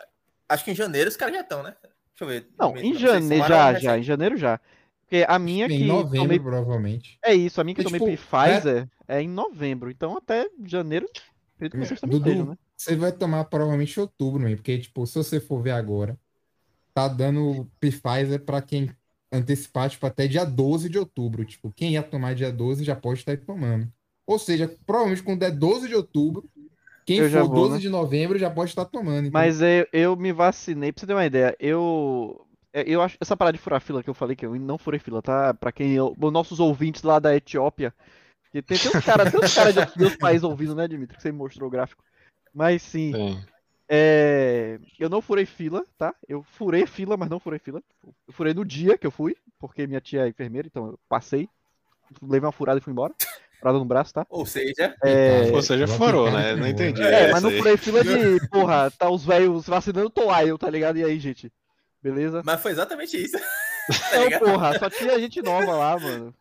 acho 0.48 0.66
que 0.66 0.72
em 0.72 0.76
janeiro 0.76 1.10
os 1.10 1.16
caras 1.16 1.36
já 1.36 1.42
estão, 1.42 1.64
né? 1.64 1.76
Deixa 1.82 2.22
eu 2.22 2.28
ver. 2.28 2.50
Não, 2.58 2.76
em 2.78 2.96
janeiro, 2.96 3.48
já, 3.48 3.68
recente. 3.68 3.84
já, 3.86 3.98
em 3.98 4.04
janeiro 4.04 4.38
já. 4.38 4.60
Porque 5.02 5.26
a 5.28 5.40
minha 5.40 5.66
Em 5.66 5.70
que 5.70 5.86
novembro, 5.86 6.22
tomei... 6.24 6.40
provavelmente. 6.40 7.18
É 7.24 7.34
isso, 7.34 7.60
a 7.60 7.64
minha 7.64 7.74
que 7.74 7.82
É, 7.82 7.84
tomei 7.84 8.00
tipo, 8.00 8.12
Pfizer 8.12 8.88
é... 9.08 9.22
em 9.22 9.28
novembro. 9.28 9.90
Então 9.90 10.16
até 10.18 10.48
janeiro, 10.66 11.08
acredito 11.56 11.80
que 11.80 11.88
vocês 11.88 12.00
também 12.00 12.18
Dudu, 12.20 12.30
estejam, 12.30 12.52
né? 12.52 12.58
Você 12.78 12.96
vai 12.96 13.12
tomar 13.12 13.46
provavelmente 13.46 13.98
em 13.98 14.02
outubro, 14.02 14.42
mesmo. 14.44 14.58
Porque, 14.58 14.78
tipo, 14.78 15.06
se 15.08 15.16
você 15.16 15.40
for 15.40 15.62
ver 15.62 15.72
agora, 15.72 16.18
tá 16.94 17.08
dando 17.08 17.70
Pfizer 17.80 18.44
pra 18.46 18.62
quem 18.62 18.90
antecipar, 19.32 19.90
tipo, 19.90 20.06
até 20.06 20.28
dia 20.28 20.46
12 20.46 20.90
de 20.90 20.98
outubro. 20.98 21.46
Tipo, 21.46 21.72
quem 21.72 21.92
ia 21.94 22.04
tomar 22.04 22.36
dia 22.36 22.52
12 22.52 22.84
já 22.84 22.96
pode 22.96 23.20
estar 23.20 23.38
tomando. 23.38 23.92
Ou 24.28 24.38
seja, 24.38 24.74
provavelmente 24.86 25.24
quando 25.24 25.40
der 25.40 25.52
12 25.52 25.88
de 25.88 25.96
outubro, 25.96 26.48
quem 27.06 27.18
Eu 27.18 27.30
já 27.30 27.42
for 27.42 27.48
vou, 27.48 27.56
12 27.62 27.74
né? 27.74 27.80
de 27.80 27.90
novembro 27.90 28.38
já 28.38 28.50
pode 28.50 28.70
estar 28.72 28.86
tomando. 28.86 29.28
então. 29.28 29.32
Mas 29.42 29.62
eu, 29.62 29.88
eu 29.92 30.16
me 30.16 30.32
vacinei, 30.32 30.92
pra 30.92 31.00
você 31.02 31.08
ter 31.08 31.14
uma 31.14 31.26
ideia, 31.26 31.56
eu. 31.60 32.46
é, 32.72 32.84
Eu 32.88 33.02
acho 33.02 33.18
essa 33.20 33.36
parada 33.36 33.58
de 33.58 33.64
furar 33.64 33.82
fila 33.82 34.04
que 34.04 34.10
eu 34.10 34.14
falei 34.14 34.36
que 34.36 34.46
eu 34.46 34.54
não 34.56 34.78
furei 34.78 35.00
fila, 35.00 35.22
tá? 35.22 35.54
Pra 35.54 35.72
quem. 35.72 35.94
eu- 35.94 36.16
os 36.20 36.32
nossos 36.32 36.60
ouvintes 36.60 37.02
lá 37.02 37.18
da 37.20 37.36
Etiópia. 37.36 37.94
Que 38.52 38.62
tem, 38.62 38.78
tem 38.78 38.90
uns 38.96 39.04
caras 39.06 39.32
cara 39.54 39.72
de 39.72 39.80
outros 39.80 40.16
países 40.16 40.44
ouvindo, 40.44 40.74
né, 40.76 40.88
Dimitri? 40.88 41.16
Que 41.18 41.22
você 41.24 41.32
mostrou 41.32 41.68
o 41.68 41.72
gráfico. 41.72 42.04
Mas 42.54 42.82
sim, 42.82 43.12
tem. 43.12 43.40
É, 43.92 44.80
eu 45.00 45.10
não 45.10 45.20
furei 45.20 45.48
fila, 45.48 45.84
tá? 45.98 46.14
Eu 46.28 46.44
furei 46.44 46.86
fila, 46.86 47.18
mas 47.18 47.28
não 47.28 47.40
furei 47.40 47.58
fila. 47.58 47.82
Eu 48.06 48.34
furei 48.34 48.54
no 48.54 48.64
dia 48.64 48.98
que 49.00 49.08
eu 49.08 49.12
fui, 49.12 49.36
porque 49.58 49.88
minha 49.88 50.00
tia 50.00 50.26
é 50.26 50.30
enfermeira, 50.30 50.68
então 50.68 50.86
eu 50.88 51.00
passei, 51.10 51.50
levei 52.22 52.46
uma 52.46 52.52
furada 52.52 52.80
e 52.80 52.84
fui 52.84 52.94
embora. 52.94 53.16
Furada 53.58 53.80
no 53.80 53.86
braço, 53.86 54.14
tá? 54.14 54.28
Ou 54.30 54.46
seja, 54.46 54.96
É, 55.04 55.52
Ou 55.52 55.62
seja, 55.62 55.88
furou, 55.88 56.32
né? 56.32 56.56
Não 56.56 56.68
entendi. 56.68 57.02
É, 57.02 57.24
essa 57.24 57.32
mas 57.34 57.44
não 57.44 57.52
furei 57.52 57.78
fila 57.78 58.04
de, 58.04 58.48
porra, 58.50 58.92
tá 58.92 59.10
os 59.10 59.26
velhos 59.26 59.68
vacinando, 59.68 60.14
eu, 60.48 60.58
tá 60.58 60.70
ligado? 60.70 60.98
E 60.98 61.04
aí, 61.04 61.20
gente? 61.20 61.52
Beleza? 62.02 62.42
mas 62.46 62.62
foi 62.62 62.72
exatamente 62.72 63.18
isso. 63.18 63.38
tá 64.12 64.30
Não, 64.30 64.40
porra, 64.40 64.80
só 64.80 64.90
tinha 64.90 65.20
gente 65.20 65.42
nova 65.42 65.74
lá, 65.74 66.00
mano. 66.00 66.34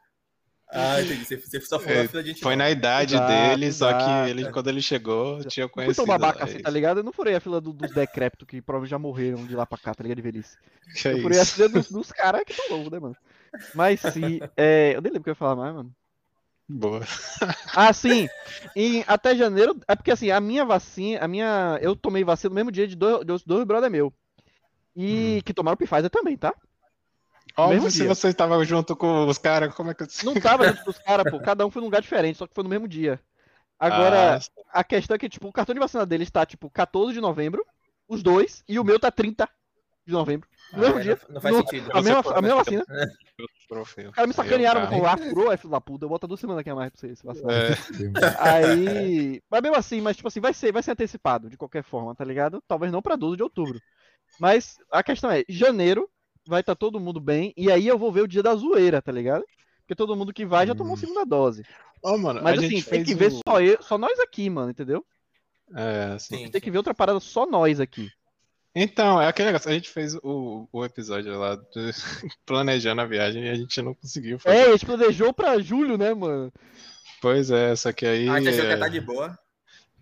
Ah, 0.71 1.01
entendi. 1.01 1.25
Você, 1.25 1.61
só 1.63 1.79
foi 1.79 1.93
É, 1.93 2.03
na 2.03 2.09
fila 2.09 2.23
de 2.23 2.29
gente. 2.31 2.43
Foi 2.43 2.55
na 2.57 2.71
idade 2.71 3.15
Exato, 3.15 3.33
dele, 3.33 3.73
só 3.73 3.87
que 3.89 3.95
exato. 4.03 4.29
ele, 4.29 4.53
quando 4.53 4.69
ele 4.69 4.83
chegou, 4.83 5.43
tinha 5.45 5.69
conhecido. 5.69 5.97
tão 5.97 6.07
babaca 6.07 6.41
é 6.41 6.45
assim, 6.45 6.59
tá 6.59 6.69
isso. 6.69 6.71
ligado? 6.71 6.99
Eu 6.99 7.05
não 7.05 7.13
furei 7.13 7.35
a 7.35 7.41
fila 7.41 7.61
do- 7.61 7.73
dos 7.73 7.93
decrépitos 7.93 8.47
que 8.47 8.61
provavelmente 8.61 8.91
já 8.91 8.99
morreram 8.99 9.47
de 9.47 9.57
lá 9.57 9.65
pra 9.65 9.79
cá, 9.79 9.95
tá 9.95 10.03
ligado? 10.03 10.17
De 10.17 10.23
velhice. 10.23 10.57
Que 10.95 11.09
é 11.09 11.13
Eu 11.15 11.23
furei 11.23 11.39
a 11.39 11.43
isso. 11.43 11.55
fila 11.55 11.69
dos, 11.71 11.91
dos 11.91 12.13
caras 12.13 12.43
que 12.45 12.53
estão 12.53 12.69
loucos, 12.77 12.93
né, 12.93 12.99
mano? 12.99 13.17
Mas 13.75 14.01
sim, 14.01 14.41
é, 14.57 14.93
eu 14.95 15.01
nem 15.01 15.11
lembro 15.13 15.21
o 15.21 15.25
que 15.25 15.31
eu 15.31 15.33
ia 15.33 15.37
falar 15.37 15.57
mais, 15.57 15.75
mano. 15.75 15.91
Boa. 16.69 17.01
Ah, 17.75 17.93
sim. 17.95 18.29
Em, 18.77 19.03
até 19.07 19.35
janeiro. 19.35 19.81
É 19.89 19.97
porque 19.97 20.11
assim, 20.11 20.31
a 20.31 20.39
minha 20.39 20.67
vacina. 20.67 21.25
A 21.25 21.29
minha. 21.29 21.79
Eu 21.81 21.97
tomei 21.97 22.23
vacina 22.25 22.51
no 22.51 22.55
mesmo 22.57 22.71
dia 22.71 22.87
de 22.87 22.95
dois, 22.95 23.25
dois, 23.25 23.43
dois 23.43 23.65
brother 23.65 23.91
meu. 23.91 24.13
E 24.95 25.41
que 25.47 25.55
tomaram 25.55 25.77
Pfizer 25.79 26.11
também, 26.11 26.37
tá? 26.37 26.53
Óbvio, 27.59 27.75
mesmo 27.77 27.91
se 27.91 27.99
dia. 27.99 28.09
você 28.15 28.29
estava 28.29 28.65
junto 28.65 28.95
com 28.97 29.27
os 29.27 29.37
caras, 29.39 29.75
como 29.75 29.91
é 29.91 29.95
que. 29.95 30.05
Não 30.25 30.35
tava 30.35 30.69
junto 30.73 30.85
dos 30.85 30.99
caras, 30.99 31.31
pô. 31.31 31.41
Cada 31.41 31.67
um 31.67 31.71
foi 31.71 31.81
num 31.81 31.87
lugar 31.87 32.01
diferente, 32.01 32.39
só 32.39 32.47
que 32.47 32.55
foi 32.55 32.65
no 32.65 32.71
mesmo 32.71 32.87
dia. 32.89 33.21
Agora, 33.79 34.37
Ah, 34.73 34.81
a 34.81 34.85
questão 34.85 35.15
é 35.15 35.19
que, 35.19 35.29
tipo, 35.29 35.49
o 35.49 35.53
cartão 35.53 35.73
de 35.75 35.81
vacina 35.81 36.05
deles 36.07 36.31
tá, 36.31 36.45
tipo, 36.47 36.69
14 36.71 37.13
de 37.15 37.21
novembro, 37.21 37.65
os 38.09 38.23
dois, 38.23 38.63
e 38.69 38.79
o 38.79 38.85
meu 38.85 38.99
tá 38.99 39.11
30 39.11 39.49
de 40.07 40.13
novembro. 40.13 40.49
No 40.73 40.81
mesmo 40.81 40.99
É, 40.99 41.03
dia. 41.03 41.19
Não, 41.29 41.35
não 41.35 41.41
faz 41.41 41.55
No- 41.55 41.61
sentido. 41.63 41.91
a 41.93 42.03
mesma, 42.03 42.21
a 42.35 42.43
mesma 42.43 42.57
vacina. 42.59 42.85
troféu. 43.69 44.09
Os 44.11 44.15
caras 44.15 44.29
me 44.29 44.35
sacanearam 44.35 44.87
com 44.87 45.03
lá, 45.03 45.17
furou, 45.17 45.53
é 45.53 45.57
filho 45.57 45.71
da 45.71 45.81
puta. 45.81 46.09
Bota 46.09 46.27
duas 46.27 46.41
semanas 46.41 46.61
aqui 46.61 46.71
a 46.71 46.75
mais 46.75 46.91
pra 46.91 47.01
você 47.01 47.15
se 47.15 47.25
vacinar. 47.25 47.53
É, 47.55 47.75
Aí. 48.39 49.43
Mas 49.51 49.63
mesmo 49.63 49.77
assim, 49.77 50.01
mas 50.01 50.17
tipo 50.17 50.29
assim, 50.29 50.41
vai 50.41 50.53
ser, 50.55 50.73
vai 50.73 50.83
ser 50.83 50.93
antecipado 50.93 51.49
de 51.51 51.57
qualquer 51.57 51.83
forma, 51.85 52.15
tá 52.15 52.25
ligado? 52.25 52.63
Talvez 52.67 52.91
não 52.91 53.03
pra 53.03 53.17
12 53.17 53.37
de 53.37 53.43
outubro. 53.43 53.81
Mas 54.41 54.77
a 54.91 55.03
questão 55.03 55.31
é, 55.31 55.45
janeiro 55.49 56.09
vai 56.49 56.61
estar 56.61 56.75
todo 56.75 56.99
mundo 56.99 57.21
bem, 57.21 57.53
e 57.57 57.71
aí 57.71 57.87
eu 57.87 57.99
vou 57.99 58.11
ver 58.11 58.23
o 58.23 58.29
dia 58.29 58.43
da 58.43 58.55
zoeira, 58.55 59.03
tá 59.03 59.13
ligado? 59.13 59.45
Porque 59.81 59.95
todo 59.95 60.17
mundo 60.17 60.33
que 60.33 60.47
vai 60.47 60.67
já 60.67 60.75
tomou 60.75 60.95
Hum. 60.95 60.97
segunda 60.97 61.25
dose. 61.25 61.63
Ô, 62.03 62.17
mano, 62.17 62.41
Mas 62.43 62.59
a 62.59 62.61
assim, 62.61 62.77
gente 62.77 62.89
tem 62.89 63.05
que 63.05 63.15
ver 63.15 63.31
só, 63.31 63.61
eu, 63.61 63.83
só 63.83 63.99
nós 63.99 64.19
aqui, 64.21 64.49
mano, 64.49 64.71
entendeu? 64.71 65.05
É, 65.75 66.13
assim. 66.15 66.47
Sim. 66.47 66.51
Tem 66.51 66.61
que 66.61 66.71
ver 66.71 66.79
outra 66.79 66.95
parada 66.95 67.21
só 67.21 67.47
nós 67.47 67.81
aqui. 67.81 68.09
Então, 68.75 69.21
é 69.21 69.27
aquele 69.27 69.47
negócio. 69.47 69.69
A 69.71 69.75
gente 69.75 69.89
fez 69.89 70.15
o, 70.23 70.69
o 70.73 70.85
episódio 70.85 71.37
lá 71.39 71.57
do- 71.57 71.65
planejando 72.47 73.01
a 73.01 73.07
viagem 73.07 73.45
e 73.45 73.49
a 73.51 73.55
gente 73.55 73.81
não 73.83 73.93
conseguiu 73.95 74.39
fazer. 74.39 74.57
É, 74.57 74.63
a 74.69 74.73
gente 74.73 74.87
planejou 74.87 75.33
pra 75.33 75.59
julho, 75.59 75.99
né, 75.99 76.15
mano? 76.15 76.53
Pois 77.21 77.51
é, 77.51 77.75
só 77.75 77.93
que 77.93 78.07
aí 78.07 78.29
A 78.29 78.39
gente 78.39 78.51
achou 78.51 78.61
que 78.61 78.67
ia 78.69 78.73
é, 78.73 78.75
estar 78.75 78.89
de 78.89 79.01
boa. 79.01 79.37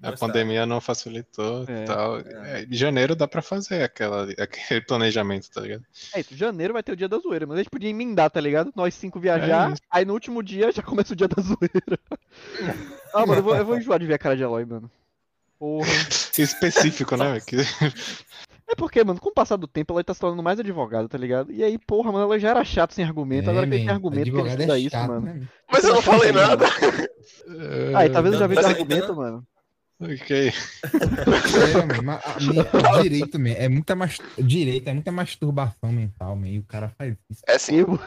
A 0.03 0.13
pandemia 0.13 0.67
não 0.67 0.81
facilitou 0.81 1.65
É. 1.69 1.83
e 1.83 1.85
tal. 1.87 2.19
É. 2.19 2.23
É, 2.61 2.65
Em 2.65 2.75
janeiro 2.75 3.15
dá 3.17 3.27
pra 3.27 3.41
fazer 3.43 3.83
aquela, 3.83 4.25
aquele 4.39 4.81
planejamento, 4.83 5.51
tá 5.51 5.61
ligado? 5.61 5.83
É 6.15 6.21
isso, 6.21 6.37
janeiro 6.37 6.73
vai 6.75 6.83
ter 6.83 6.93
o 6.93 6.97
dia 6.97 7.09
da 7.09 7.19
zoeira, 7.19 7.47
mas 7.47 7.57
a 7.57 7.59
gente 7.63 7.71
podia 7.71 7.91
emendar, 7.91 8.31
tá 8.31 8.41
ligado? 8.41 8.73
Nós 8.77 8.95
cinco 8.95 9.19
viajar, 9.19 9.71
É 9.71 9.73
isso. 9.73 9.83
aí 9.91 10.05
no 10.05 10.13
último 10.13 10.43
dia 10.43 10.71
já 10.73 10.83
começa 10.85 11.13
o 11.13 11.17
dia 11.17 11.29
da 11.29 11.43
zoeira. 11.43 11.99
ah, 13.15 13.21
mano, 13.27 13.37
eu 13.41 13.43
vou, 13.43 13.57
eu 13.57 13.65
vou 13.65 13.77
enjoar 13.77 13.99
de 13.99 14.07
ver 14.07 14.15
a 14.15 14.19
cara 14.19 14.37
de 14.37 14.43
Eloy, 14.43 14.65
mano. 14.65 14.91
Porra. 15.59 15.89
Específico, 16.39 17.17
né? 17.17 17.41
Que- 17.41 17.57
É 18.69 18.75
porque, 18.75 19.03
mano, 19.03 19.19
com 19.21 19.31
o 19.31 19.33
passar 19.33 19.57
do 19.57 19.67
tempo, 19.67 19.95
ela 19.95 20.05
tá 20.05 20.13
se 20.13 20.21
tornando 20.21 20.43
mais 20.43 20.59
advogada, 20.61 21.09
tá 21.09 21.17
ligado? 21.17 21.51
E 21.53 21.63
aí, 21.65 21.79
porra, 21.79 22.13
mano, 22.13 22.25
ela 22.25 22.39
já 22.39 22.51
era 22.51 22.65
chata 22.65 22.93
sem 22.95 23.05
argumento, 23.05 23.49
agora 23.49 23.67
que 23.67 23.75
ele 23.75 23.85
tem 23.85 23.89
argumento, 23.95 24.25
que 24.25 24.29
ele 24.29 24.39
advogado 24.39 24.61
estuda 24.61 24.77
é 24.77 24.81
isso, 24.81 24.91
chato, 24.91 25.09
mano. 25.09 25.21
né? 25.27 25.49
Mas 25.73 25.85
eu 25.85 25.95
não 25.95 26.03
falei 26.03 26.33
nada. 26.33 26.67
Aí, 27.97 28.11
talvez 28.11 28.35
eu 28.35 28.41
já 28.41 28.47
vi 28.47 28.57
é- 28.57 28.65
argumento, 28.65 29.15
mano. 29.17 29.47
Ok. 29.99 30.31
É, 30.37 30.53
mas, 31.87 31.99
a- 31.99 32.03
man, 32.03 33.03
direito, 33.03 33.39
man, 33.39 33.51
é 33.51 33.69
muita 33.69 33.97
mas... 33.97 34.19
direito, 34.39 34.89
é 34.89 34.93
muita 34.93 35.11
masturbação 35.11 35.91
mental, 35.91 36.39
e 36.45 36.59
o 36.59 36.65
cara 36.65 36.91
faz 36.91 37.17
isso. 37.31 37.43
É 37.47 37.59
sim, 37.59 37.77
Eu... 37.77 37.99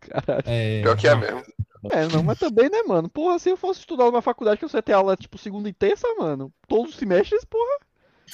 Caralho. 0.00 0.42
É, 0.44 0.82
pior 0.82 0.96
que 0.96 1.08
é 1.08 1.14
mesmo. 1.14 1.42
É, 1.90 2.06
não, 2.08 2.22
mas 2.22 2.38
também, 2.38 2.68
né, 2.70 2.82
mano? 2.82 3.08
Porra, 3.08 3.38
se 3.38 3.50
eu 3.50 3.56
fosse 3.56 3.80
estudar 3.80 4.04
numa 4.06 4.22
faculdade 4.22 4.58
que 4.58 4.76
ia 4.76 4.82
ter 4.82 4.92
aula, 4.92 5.16
tipo, 5.16 5.36
segunda 5.38 5.68
e 5.68 5.72
terça, 5.72 6.06
mano, 6.18 6.52
todos 6.66 6.92
os 6.92 6.98
semestres, 6.98 7.44
porra, 7.44 7.78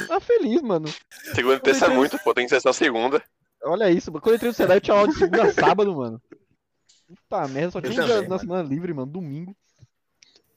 tá 0.09 0.21
feliz, 0.21 0.61
mano. 0.63 0.89
Segunda 1.35 1.57
e 1.57 1.61
terça 1.61 1.87
é 1.87 1.89
muito, 1.89 2.19
pô, 2.21 2.35
tem 2.35 2.45
que 2.45 2.51
ser 2.51 2.61
só 2.61 2.73
segunda. 2.73 3.23
Olha 3.65 3.91
isso, 3.91 4.11
mano. 4.11 4.23
Quando 4.23 4.33
eu 4.33 4.37
entrei 4.37 4.51
no 4.51 4.55
Senai, 4.55 4.77
eu 4.79 4.81
tinha 4.81 4.97
aula 4.97 5.09
de 5.09 5.19
segunda 5.19 5.45
a 5.45 5.53
sábado, 5.53 5.95
mano. 5.95 6.21
Puta 7.07 7.49
merda, 7.49 7.71
só 7.73 7.81
tinha 7.81 8.03
um 8.03 8.07
dia 8.07 8.23
na 8.29 8.39
semana 8.39 8.63
livre, 8.69 8.95
mano, 8.95 9.11
domingo. 9.11 9.55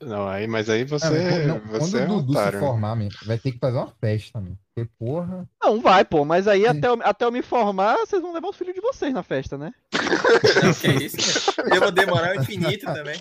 Não, 0.06 0.28
aí, 0.28 0.48
mas 0.48 0.70
aí 0.70 0.84
você, 0.84 1.08
mas, 1.10 1.48
não, 1.48 1.60
você 1.60 1.80
quando 1.80 1.98
é 2.00 2.04
o 2.06 2.08
Dudu 2.18 2.34
se 2.34 2.38
otário. 2.40 2.60
né? 2.60 2.66
formar, 2.68 2.96
man, 2.96 3.10
vai 3.26 3.38
ter 3.38 3.52
que 3.52 3.60
fazer 3.60 3.78
uma 3.78 3.94
festa, 4.00 4.40
man. 4.42 4.56
Porque, 4.76 4.90
porra. 4.98 5.48
Não, 5.62 5.80
vai, 5.82 6.04
pô, 6.04 6.26
mas 6.26 6.48
aí 6.48 6.62
Sim. 6.62 6.68
até 6.68 6.88
eu, 6.88 7.00
até 7.04 7.26
eu 7.26 7.32
me 7.32 7.42
formar, 7.42 7.96
vocês 7.98 8.22
vão 8.22 8.34
levar 8.34 8.50
os 8.50 8.56
filhos 8.58 8.74
de 8.74 8.82
vocês 8.82 9.14
na 9.14 9.22
festa, 9.24 9.58
né? 9.58 9.72
Não, 9.94 10.74
que 10.74 10.88
isso, 11.06 11.54
meu. 11.64 11.76
Eu 11.76 11.82
vou 11.82 11.92
demorar 11.92 12.36
o 12.38 12.42
infinito 12.42 12.86
também. 12.86 13.20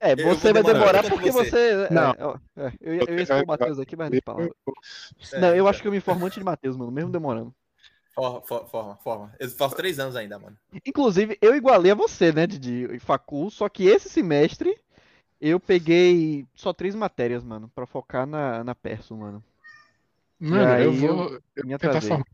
É, 0.00 0.12
Eu 0.12 0.28
você 0.34 0.52
vai 0.52 0.62
demorar 0.62 1.02
porque 1.08 1.30
você. 1.32 1.50
você. 1.50 1.86
é, 1.90 1.92
Não. 1.92 2.40
é, 2.56 2.72
eu, 2.80 2.94
ia- 2.94 3.04
eu 3.08 3.14
ia 3.16 3.22
expor 3.22 3.42
o 3.42 3.46
Matheus 3.46 3.78
aqui, 3.80 3.96
mas 3.96 4.10
não. 4.10 4.40
É, 5.32 5.40
Não, 5.40 5.54
eu 5.54 5.66
acho 5.66 5.82
que 5.82 5.88
eu 5.88 5.92
me 5.92 6.00
formo 6.00 6.24
antes 6.26 6.38
de 6.38 6.44
Matheus, 6.44 6.76
mano, 6.76 6.90
mesmo 6.92 7.10
demorando. 7.10 7.52
Forma, 8.14 8.40
for- 8.42 8.66
forma, 8.68 8.96
forma. 8.96 9.32
Eu 9.38 9.48
faço 9.50 9.76
três 9.76 9.98
anos 10.00 10.16
ainda, 10.16 10.38
mano. 10.38 10.56
Inclusive, 10.84 11.38
eu 11.40 11.54
igualei 11.54 11.92
a 11.92 11.94
você, 11.96 12.32
né, 12.32 12.46
Didi, 12.48 12.88
em 12.92 12.98
facul, 12.98 13.50
só 13.50 13.68
que 13.68 13.86
esse 13.86 14.08
semestre 14.08 14.76
eu 15.40 15.60
peguei 15.60 16.46
só 16.54 16.72
três 16.72 16.94
matérias, 16.94 17.42
mano, 17.44 17.70
pra 17.74 17.86
focar 17.86 18.26
na, 18.26 18.62
na 18.64 18.74
Perso, 18.74 19.16
mano. 19.16 19.42
Mano, 20.40 20.82
eu 20.82 20.92
vou 20.92 21.40
eu 21.56 21.64
me 21.66 21.74
tentar 21.74 21.88
atrasei. 21.88 22.10
formar 22.10 22.24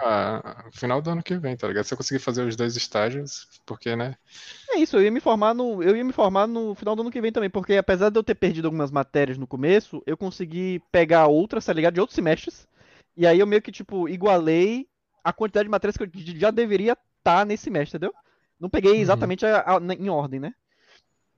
ah, 0.00 0.62
no 0.66 0.72
final 0.72 1.00
do 1.00 1.10
ano 1.10 1.22
que 1.22 1.36
vem, 1.38 1.56
tá 1.56 1.66
ligado? 1.66 1.84
Se 1.84 1.94
eu 1.94 1.98
conseguir 1.98 2.20
fazer 2.20 2.46
os 2.46 2.56
dois 2.56 2.76
estágios, 2.76 3.48
porque, 3.64 3.96
né? 3.96 4.14
É 4.70 4.78
isso, 4.78 4.96
eu 4.96 5.02
ia 5.02 5.10
me 5.10 5.20
formar 5.20 5.54
no, 5.54 5.82
eu 5.82 5.96
ia 5.96 6.04
me 6.04 6.12
formar 6.12 6.46
no 6.46 6.74
final 6.74 6.94
do 6.94 7.02
ano 7.02 7.10
que 7.10 7.20
vem 7.20 7.32
também, 7.32 7.48
porque 7.48 7.74
apesar 7.76 8.10
de 8.10 8.18
eu 8.18 8.22
ter 8.22 8.34
perdido 8.34 8.66
algumas 8.66 8.90
matérias 8.90 9.38
no 9.38 9.46
começo, 9.46 10.02
eu 10.06 10.16
consegui 10.16 10.82
pegar 10.92 11.26
outras, 11.26 11.64
tá 11.64 11.72
ligado, 11.72 11.94
de 11.94 12.00
outros 12.00 12.14
semestres. 12.14 12.66
E 13.16 13.26
aí 13.26 13.38
eu 13.38 13.46
meio 13.46 13.62
que 13.62 13.72
tipo 13.72 14.08
igualei 14.08 14.86
a 15.22 15.32
quantidade 15.32 15.64
de 15.66 15.70
matérias 15.70 15.96
que 15.96 16.02
eu 16.04 16.10
já 16.38 16.50
deveria 16.50 16.96
estar 17.18 17.46
nesse 17.46 17.64
semestre, 17.64 17.96
entendeu? 17.96 18.14
Não 18.60 18.68
peguei 18.68 18.92
Uhum. 18.92 19.00
exatamente 19.00 19.46
a- 19.46 19.62
a- 19.76 19.80
na- 19.80 19.94
em 19.94 20.08
ordem, 20.10 20.40
né? 20.40 20.52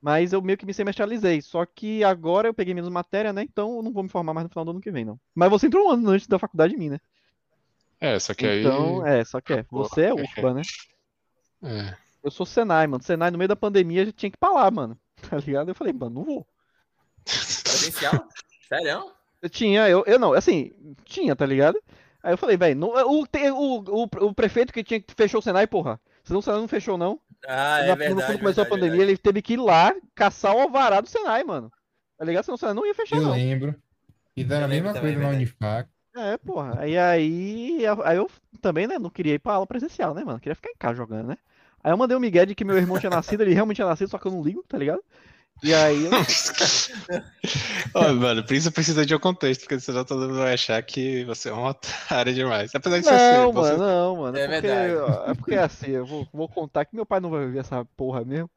Mas 0.01 0.33
eu 0.33 0.41
meio 0.41 0.57
que 0.57 0.65
me 0.65 0.73
semestralizei. 0.73 1.41
Só 1.41 1.65
que 1.65 2.03
agora 2.03 2.47
eu 2.47 2.53
peguei 2.53 2.73
menos 2.73 2.89
matéria, 2.89 3.33
né? 3.33 3.43
Então 3.43 3.77
eu 3.77 3.83
não 3.83 3.91
vou 3.91 4.03
me 4.03 4.09
formar 4.09 4.33
mais 4.33 4.45
no 4.45 4.49
final 4.49 4.65
do 4.65 4.71
ano 4.71 4.81
que 4.81 4.91
vem, 4.91 5.05
não. 5.05 5.19
Mas 5.33 5.49
você 5.49 5.67
entrou 5.67 5.87
um 5.87 5.91
ano 5.91 6.09
antes 6.09 6.27
da 6.27 6.39
faculdade 6.39 6.73
de 6.73 6.79
mim, 6.79 6.89
né? 6.89 6.99
É, 7.99 8.19
só 8.19 8.33
que 8.33 8.45
aí. 8.45 8.61
Então, 8.61 9.05
é, 9.05 9.23
só 9.25 9.41
que 9.41 9.53
é. 9.53 9.65
Você 9.71 10.03
é 10.03 10.13
UFBA, 10.13 10.53
né? 10.53 10.61
É. 11.63 11.97
Eu 12.23 12.29
sou 12.29 12.45
Senai, 12.45 12.85
mano. 12.87 13.03
Senai, 13.03 13.31
no 13.31 13.37
meio 13.37 13.47
da 13.47 13.55
pandemia, 13.55 14.05
já 14.05 14.11
tinha 14.11 14.29
que 14.29 14.35
ir 14.35 14.39
pra 14.39 14.51
lá, 14.51 14.69
mano. 14.69 14.97
Tá 15.29 15.37
ligado? 15.37 15.69
Eu 15.69 15.75
falei, 15.75 15.93
mano, 15.93 16.13
não 16.13 16.23
vou. 16.23 16.47
Presencial? 17.25 18.27
Sério? 18.67 19.11
Eu 19.41 19.49
tinha, 19.49 19.89
eu, 19.89 20.03
eu 20.05 20.19
não, 20.19 20.33
assim, 20.33 20.71
tinha, 21.05 21.35
tá 21.35 21.45
ligado? 21.45 21.81
Aí 22.21 22.33
eu 22.33 22.37
falei, 22.37 22.57
velho, 22.57 22.79
o, 22.85 23.23
o, 23.23 23.23
o, 23.23 24.27
o 24.27 24.33
prefeito 24.33 24.73
que 24.73 24.83
tinha 24.83 24.99
que 24.99 25.13
fechou 25.15 25.39
o 25.39 25.41
Senai, 25.41 25.67
porra. 25.67 25.99
Senão 26.27 26.39
o 26.39 26.43
Senai 26.43 26.59
não 26.59 26.67
fechou, 26.67 26.97
não. 26.97 27.19
Ah, 27.47 27.79
Na- 27.79 27.83
é 27.83 27.87
quando 27.87 27.97
verdade. 27.97 28.15
começou 28.17 28.39
verdade, 28.43 28.61
a 28.61 28.65
pandemia, 28.65 28.89
verdade. 28.97 29.11
ele 29.11 29.17
teve 29.17 29.41
que 29.41 29.53
ir 29.53 29.57
lá 29.57 29.93
caçar 30.13 30.53
o 30.55 30.59
alvará 30.59 31.01
do 31.01 31.07
Senai, 31.09 31.43
mano. 31.43 31.71
Tá 32.17 32.25
ligado? 32.25 32.43
Senão 32.43 32.55
o 32.55 32.57
Senai 32.57 32.73
não 32.73 32.85
ia 32.85 32.93
fechar, 32.95 33.15
Eu 33.17 33.23
não. 33.23 33.31
lembro. 33.31 33.75
Fizeram 34.35 34.61
Eu 34.61 34.65
a 34.65 34.67
mesma 34.67 34.93
também, 34.93 35.13
coisa 35.13 35.27
na. 35.29 35.35
Unifac. 35.35 35.89
É, 36.15 36.37
porra. 36.37 36.79
Aí, 36.79 36.97
aí, 36.97 37.79
aí 38.03 38.17
eu 38.17 38.29
também, 38.61 38.87
né, 38.87 38.97
não 38.99 39.09
queria 39.09 39.35
ir 39.35 39.39
pra 39.39 39.53
aula 39.53 39.67
presencial, 39.67 40.13
né, 40.13 40.23
mano? 40.23 40.39
Queria 40.39 40.55
ficar 40.55 40.69
em 40.71 40.75
casa 40.77 40.95
jogando, 40.95 41.27
né? 41.27 41.37
Aí 41.83 41.91
eu 41.91 41.97
mandei 41.97 42.17
o 42.17 42.19
Miguel 42.19 42.45
de 42.45 42.55
que 42.55 42.65
meu 42.65 42.75
irmão 42.77 42.99
tinha 42.99 43.09
nascido, 43.11 43.41
ele 43.41 43.53
realmente 43.53 43.77
tinha 43.77 43.87
nascido, 43.87 44.09
só 44.09 44.17
que 44.17 44.25
eu 44.27 44.31
não 44.31 44.41
ligo, 44.43 44.63
tá 44.67 44.77
ligado? 44.77 45.01
E 45.63 45.73
aí 45.73 46.05
eu... 46.05 46.11
Ó, 47.93 48.13
mano, 48.13 48.43
por 48.45 48.53
isso 48.53 48.71
precisa 48.71 49.05
de 49.05 49.15
um 49.15 49.19
contexto, 49.19 49.61
porque 49.61 49.79
senão 49.79 50.03
todo 50.05 50.21
mundo 50.27 50.35
vai 50.37 50.53
achar 50.53 50.81
que 50.83 51.23
você 51.25 51.49
é 51.49 51.53
um 51.53 51.65
otário 51.65 52.33
demais. 52.33 52.73
Apesar 52.75 52.99
de 52.99 53.05
você 53.05 53.17
ser. 53.17 53.33
Não, 53.33 53.51
você- 53.51 53.71
mano, 53.73 53.85
não, 53.85 54.15
mano. 54.17 54.37
É 54.37 54.41
É, 54.41 54.47
porque, 54.47 54.61
verdade. 54.67 55.31
é 55.31 55.33
porque 55.33 55.55
assim, 55.55 55.91
eu 55.91 56.05
vou, 56.05 56.27
vou 56.31 56.47
contar 56.47 56.85
que 56.85 56.95
meu 56.95 57.05
pai 57.05 57.19
não 57.19 57.29
vai 57.29 57.45
viver 57.45 57.59
essa 57.59 57.83
porra 57.97 58.23
mesmo. 58.23 58.49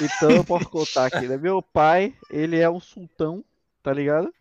Então 0.00 0.30
eu 0.30 0.44
posso 0.44 0.68
contar 0.68 1.06
aqui, 1.06 1.26
né? 1.26 1.36
Meu 1.36 1.62
pai, 1.62 2.14
ele 2.30 2.58
é 2.58 2.68
um 2.68 2.80
sultão, 2.80 3.42
tá 3.82 3.92
ligado? 3.92 4.32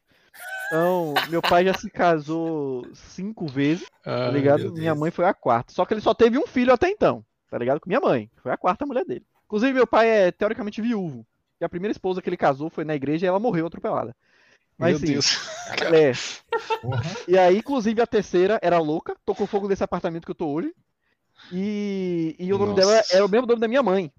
Então, 0.67 1.13
meu 1.29 1.41
pai 1.41 1.63
já 1.65 1.73
se 1.73 1.89
casou 1.89 2.85
cinco 2.93 3.47
vezes, 3.47 3.85
tá 4.03 4.25
Ai, 4.27 4.31
ligado? 4.31 4.63
meu 4.63 4.71
Minha 4.73 4.91
Deus. 4.91 4.99
mãe 4.99 5.11
foi 5.11 5.25
a 5.25 5.33
quarta. 5.33 5.71
Só 5.73 5.85
que 5.85 5.93
ele 5.93 6.01
só 6.01 6.13
teve 6.13 6.37
um 6.37 6.45
filho 6.45 6.73
até 6.73 6.89
então, 6.89 7.23
tá 7.49 7.57
ligado? 7.57 7.79
Com 7.79 7.89
minha 7.89 8.01
mãe. 8.01 8.29
Foi 8.43 8.51
a 8.51 8.57
quarta 8.57 8.85
mulher 8.85 9.05
dele. 9.05 9.25
Inclusive, 9.45 9.71
meu 9.73 9.87
pai 9.87 10.09
é 10.09 10.31
teoricamente 10.31 10.81
viúvo. 10.81 11.25
E 11.59 11.65
a 11.65 11.69
primeira 11.69 11.91
esposa 11.91 12.21
que 12.21 12.29
ele 12.29 12.37
casou 12.37 12.69
foi 12.69 12.83
na 12.85 12.95
igreja 12.95 13.25
e 13.25 13.29
ela 13.29 13.39
morreu 13.39 13.67
atropelada. 13.67 14.15
Mas 14.77 14.91
Meu 14.91 14.99
sim, 14.99 15.13
Deus. 15.13 15.37
é, 15.93 16.11
e 17.27 17.37
aí, 17.37 17.57
inclusive, 17.57 18.01
a 18.01 18.07
terceira 18.07 18.59
era 18.61 18.79
louca, 18.79 19.15
tocou 19.25 19.47
fogo 19.47 19.67
nesse 19.67 19.83
apartamento 19.83 20.25
que 20.25 20.31
eu 20.31 20.35
tô 20.35 20.47
hoje. 20.47 20.73
E, 21.51 22.35
e 22.39 22.53
o 22.53 22.57
nome 22.57 22.73
Nossa. 22.73 22.81
dela 22.81 23.03
era 23.11 23.25
o 23.25 23.29
mesmo 23.29 23.47
nome 23.47 23.61
da 23.61 23.67
minha 23.67 23.83
mãe. 23.83 24.11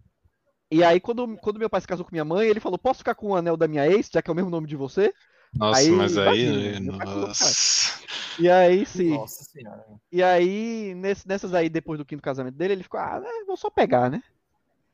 E 0.71 0.85
aí, 0.85 1.01
quando, 1.01 1.37
quando 1.39 1.59
meu 1.59 1.71
pai 1.71 1.81
se 1.81 1.87
casou 1.87 2.05
com 2.05 2.13
minha 2.13 2.25
mãe, 2.25 2.49
ele 2.49 2.61
falou: 2.61 2.79
Posso 2.79 2.99
ficar 2.99 3.15
com 3.15 3.29
o 3.29 3.37
anel 3.37 3.57
da 3.57 3.69
minha 3.69 3.87
ex, 3.87 4.11
já 4.13 4.23
que 4.23 4.31
é 4.31 4.33
o 4.33 4.37
mesmo 4.37 4.51
nome 4.51 4.67
de 4.67 4.77
você? 4.77 5.13
Nossa, 5.55 5.79
Aí, 5.79 5.91
mas 5.91 6.19
aí. 6.19 6.91
falou, 6.99 7.27
Nossa. 7.29 8.01
E 8.39 8.51
aí, 8.51 8.87
sim. 8.87 9.11
Nossa 9.11 9.45
senhora. 9.45 9.85
E 10.13 10.23
aí, 10.23 10.95
nesse- 10.95 11.29
nessas 11.29 11.55
aí, 11.55 11.69
depois 11.69 11.99
do 11.99 12.05
quinto 12.05 12.23
casamento 12.23 12.55
dele, 12.57 12.75
ele 12.75 12.83
ficou: 12.83 13.01
Ah, 13.01 13.21
né, 13.21 13.29
vou 13.47 13.57
só 13.57 13.71
pegar, 13.71 14.11
né? 14.11 14.23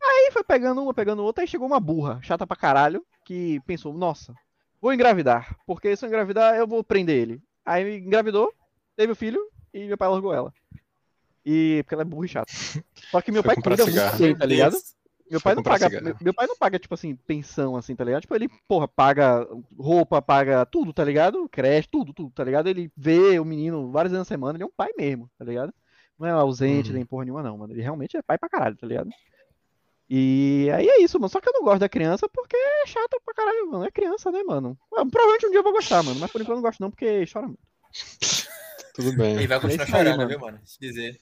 Aí 0.06 0.30
foi 0.32 0.44
pegando 0.44 0.82
uma, 0.82 0.92
pegando 0.94 1.22
outra, 1.24 1.42
aí 1.42 1.48
chegou 1.48 1.66
uma 1.66 1.80
burra, 1.80 2.20
chata 2.22 2.46
pra 2.46 2.56
caralho, 2.56 3.04
que 3.24 3.60
pensou: 3.66 3.92
Nossa, 3.94 4.34
vou 4.80 4.92
engravidar, 4.92 5.56
porque 5.66 5.96
se 5.96 6.04
eu 6.04 6.08
engravidar, 6.08 6.56
eu 6.56 6.66
vou 6.66 6.84
prender 6.84 7.16
ele. 7.16 7.42
Aí 7.64 7.98
engravidou, 7.98 8.52
teve 8.96 9.12
o 9.12 9.16
filho 9.16 9.40
e 9.72 9.86
meu 9.86 9.96
pai 9.96 10.08
largou 10.08 10.34
ela. 10.34 10.52
E 11.44 11.82
porque 11.84 11.94
ela 11.94 12.02
é 12.02 12.06
burra 12.06 12.26
e 12.26 12.28
chata. 12.28 12.52
Só 13.10 13.20
que 13.20 13.32
meu 13.32 13.42
Foi 13.42 13.54
pai 13.54 13.62
cuida 13.62 13.84
muito 13.86 14.38
tá 14.38 14.46
ligado? 14.46 14.76
Meu 15.30 15.40
pai 15.40 15.54
não 15.54 15.62
paga. 15.62 15.90
meu 16.20 16.34
pai 16.34 16.46
não 16.46 16.56
paga, 16.56 16.78
tipo 16.78 16.94
assim, 16.94 17.16
pensão, 17.16 17.76
assim, 17.76 17.96
tá 17.96 18.04
ligado? 18.04 18.20
Tipo, 18.22 18.34
ele, 18.34 18.48
porra, 18.68 18.86
paga 18.86 19.46
roupa, 19.76 20.20
paga 20.20 20.66
tudo, 20.66 20.92
tá 20.92 21.02
ligado? 21.02 21.48
Creche, 21.48 21.88
tudo, 21.88 22.12
tudo, 22.12 22.30
tá 22.30 22.44
ligado? 22.44 22.68
Ele 22.68 22.90
vê 22.96 23.38
o 23.38 23.44
menino 23.44 23.90
várias 23.90 24.12
vezes 24.12 24.20
na 24.28 24.34
semana, 24.34 24.56
ele 24.56 24.64
é 24.64 24.66
um 24.66 24.72
pai 24.76 24.90
mesmo, 24.96 25.30
tá 25.38 25.44
ligado? 25.44 25.72
Não 26.18 26.28
é 26.28 26.30
ausente, 26.30 26.90
Uhum. 26.90 26.96
nem 26.96 27.06
porra 27.06 27.24
nenhuma, 27.24 27.42
não, 27.42 27.56
mano. 27.58 27.72
Ele 27.72 27.80
realmente 27.82 28.16
é 28.16 28.22
pai 28.22 28.38
pra 28.38 28.48
caralho, 28.50 28.76
tá 28.76 28.86
ligado? 28.86 29.08
E 30.08 30.68
aí 30.74 30.86
é 30.88 31.00
isso, 31.02 31.18
mano. 31.18 31.28
Só 31.30 31.40
que 31.40 31.48
eu 31.48 31.52
não 31.52 31.62
gosto 31.62 31.80
da 31.80 31.88
criança 31.88 32.28
porque 32.28 32.56
é 32.56 32.86
chata 32.86 33.18
pra 33.24 33.34
caralho, 33.34 33.70
mano. 33.70 33.84
É 33.84 33.90
criança, 33.90 34.30
né, 34.30 34.42
mano? 34.42 34.78
Provavelmente 34.90 35.46
um 35.46 35.50
dia 35.50 35.58
eu 35.60 35.62
vou 35.64 35.72
gostar, 35.72 36.02
mano. 36.02 36.20
Mas 36.20 36.30
por 36.30 36.40
enquanto 36.40 36.56
eu 36.58 36.62
não 36.62 36.68
gosto, 36.68 36.80
não, 36.80 36.90
porque 36.90 37.24
chora 37.30 37.46
muito. 37.46 37.60
Tudo 38.94 39.12
E 39.12 39.16
bem. 39.16 39.46
vai 39.46 39.60
continuar 39.60 39.84
É 39.84 39.86
isso 39.88 39.96
aí, 39.96 40.02
chorando, 40.04 40.16
mano. 40.18 40.28
viu, 40.28 40.38
mano? 40.38 40.58
Deixa 40.58 40.76
eu 40.80 40.88
dizer. 40.88 41.18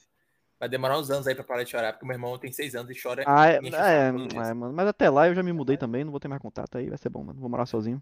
Vai 0.59 0.69
demorar 0.69 0.97
uns 0.99 1.09
anos 1.09 1.27
aí 1.27 1.35
pra 1.35 1.43
parar 1.43 1.63
de 1.63 1.71
chorar, 1.71 1.93
porque 1.93 2.05
meu 2.05 2.13
irmão 2.13 2.37
tem 2.37 2.51
seis 2.51 2.75
anos 2.75 2.95
e 2.95 3.01
chora. 3.01 3.23
Ah, 3.25 3.49
é, 3.49 3.55
é, 3.55 4.07
é, 4.07 4.11
mano. 4.11 4.73
Mas 4.73 4.87
até 4.87 5.09
lá 5.09 5.27
eu 5.27 5.35
já 5.35 5.43
me 5.43 5.51
mudei 5.51 5.75
também, 5.75 6.03
não 6.03 6.11
vou 6.11 6.19
ter 6.19 6.27
mais 6.27 6.41
contato 6.41 6.77
aí, 6.77 6.87
vai 6.89 6.97
ser 6.97 7.09
bom, 7.09 7.23
mano. 7.23 7.39
Vou 7.39 7.49
morar 7.49 7.65
sozinho. 7.65 8.01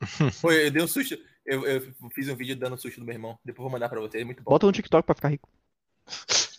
Pô, 0.40 0.50
eu 0.52 0.70
dei 0.70 0.82
um 0.82 0.88
susto. 0.88 1.16
Eu, 1.44 1.66
eu 1.66 1.80
fiz 2.14 2.28
um 2.28 2.36
vídeo 2.36 2.56
dando 2.56 2.76
susto 2.78 2.98
do 3.00 3.06
meu 3.06 3.14
irmão. 3.14 3.38
Depois 3.44 3.58
eu 3.58 3.62
vou 3.64 3.72
mandar 3.72 3.88
pra 3.88 4.00
você, 4.00 4.20
é 4.20 4.24
muito 4.24 4.42
bom. 4.42 4.50
Bota 4.50 4.66
no 4.66 4.72
TikTok 4.72 5.04
pra 5.04 5.14
ficar 5.14 5.28
rico. 5.28 5.48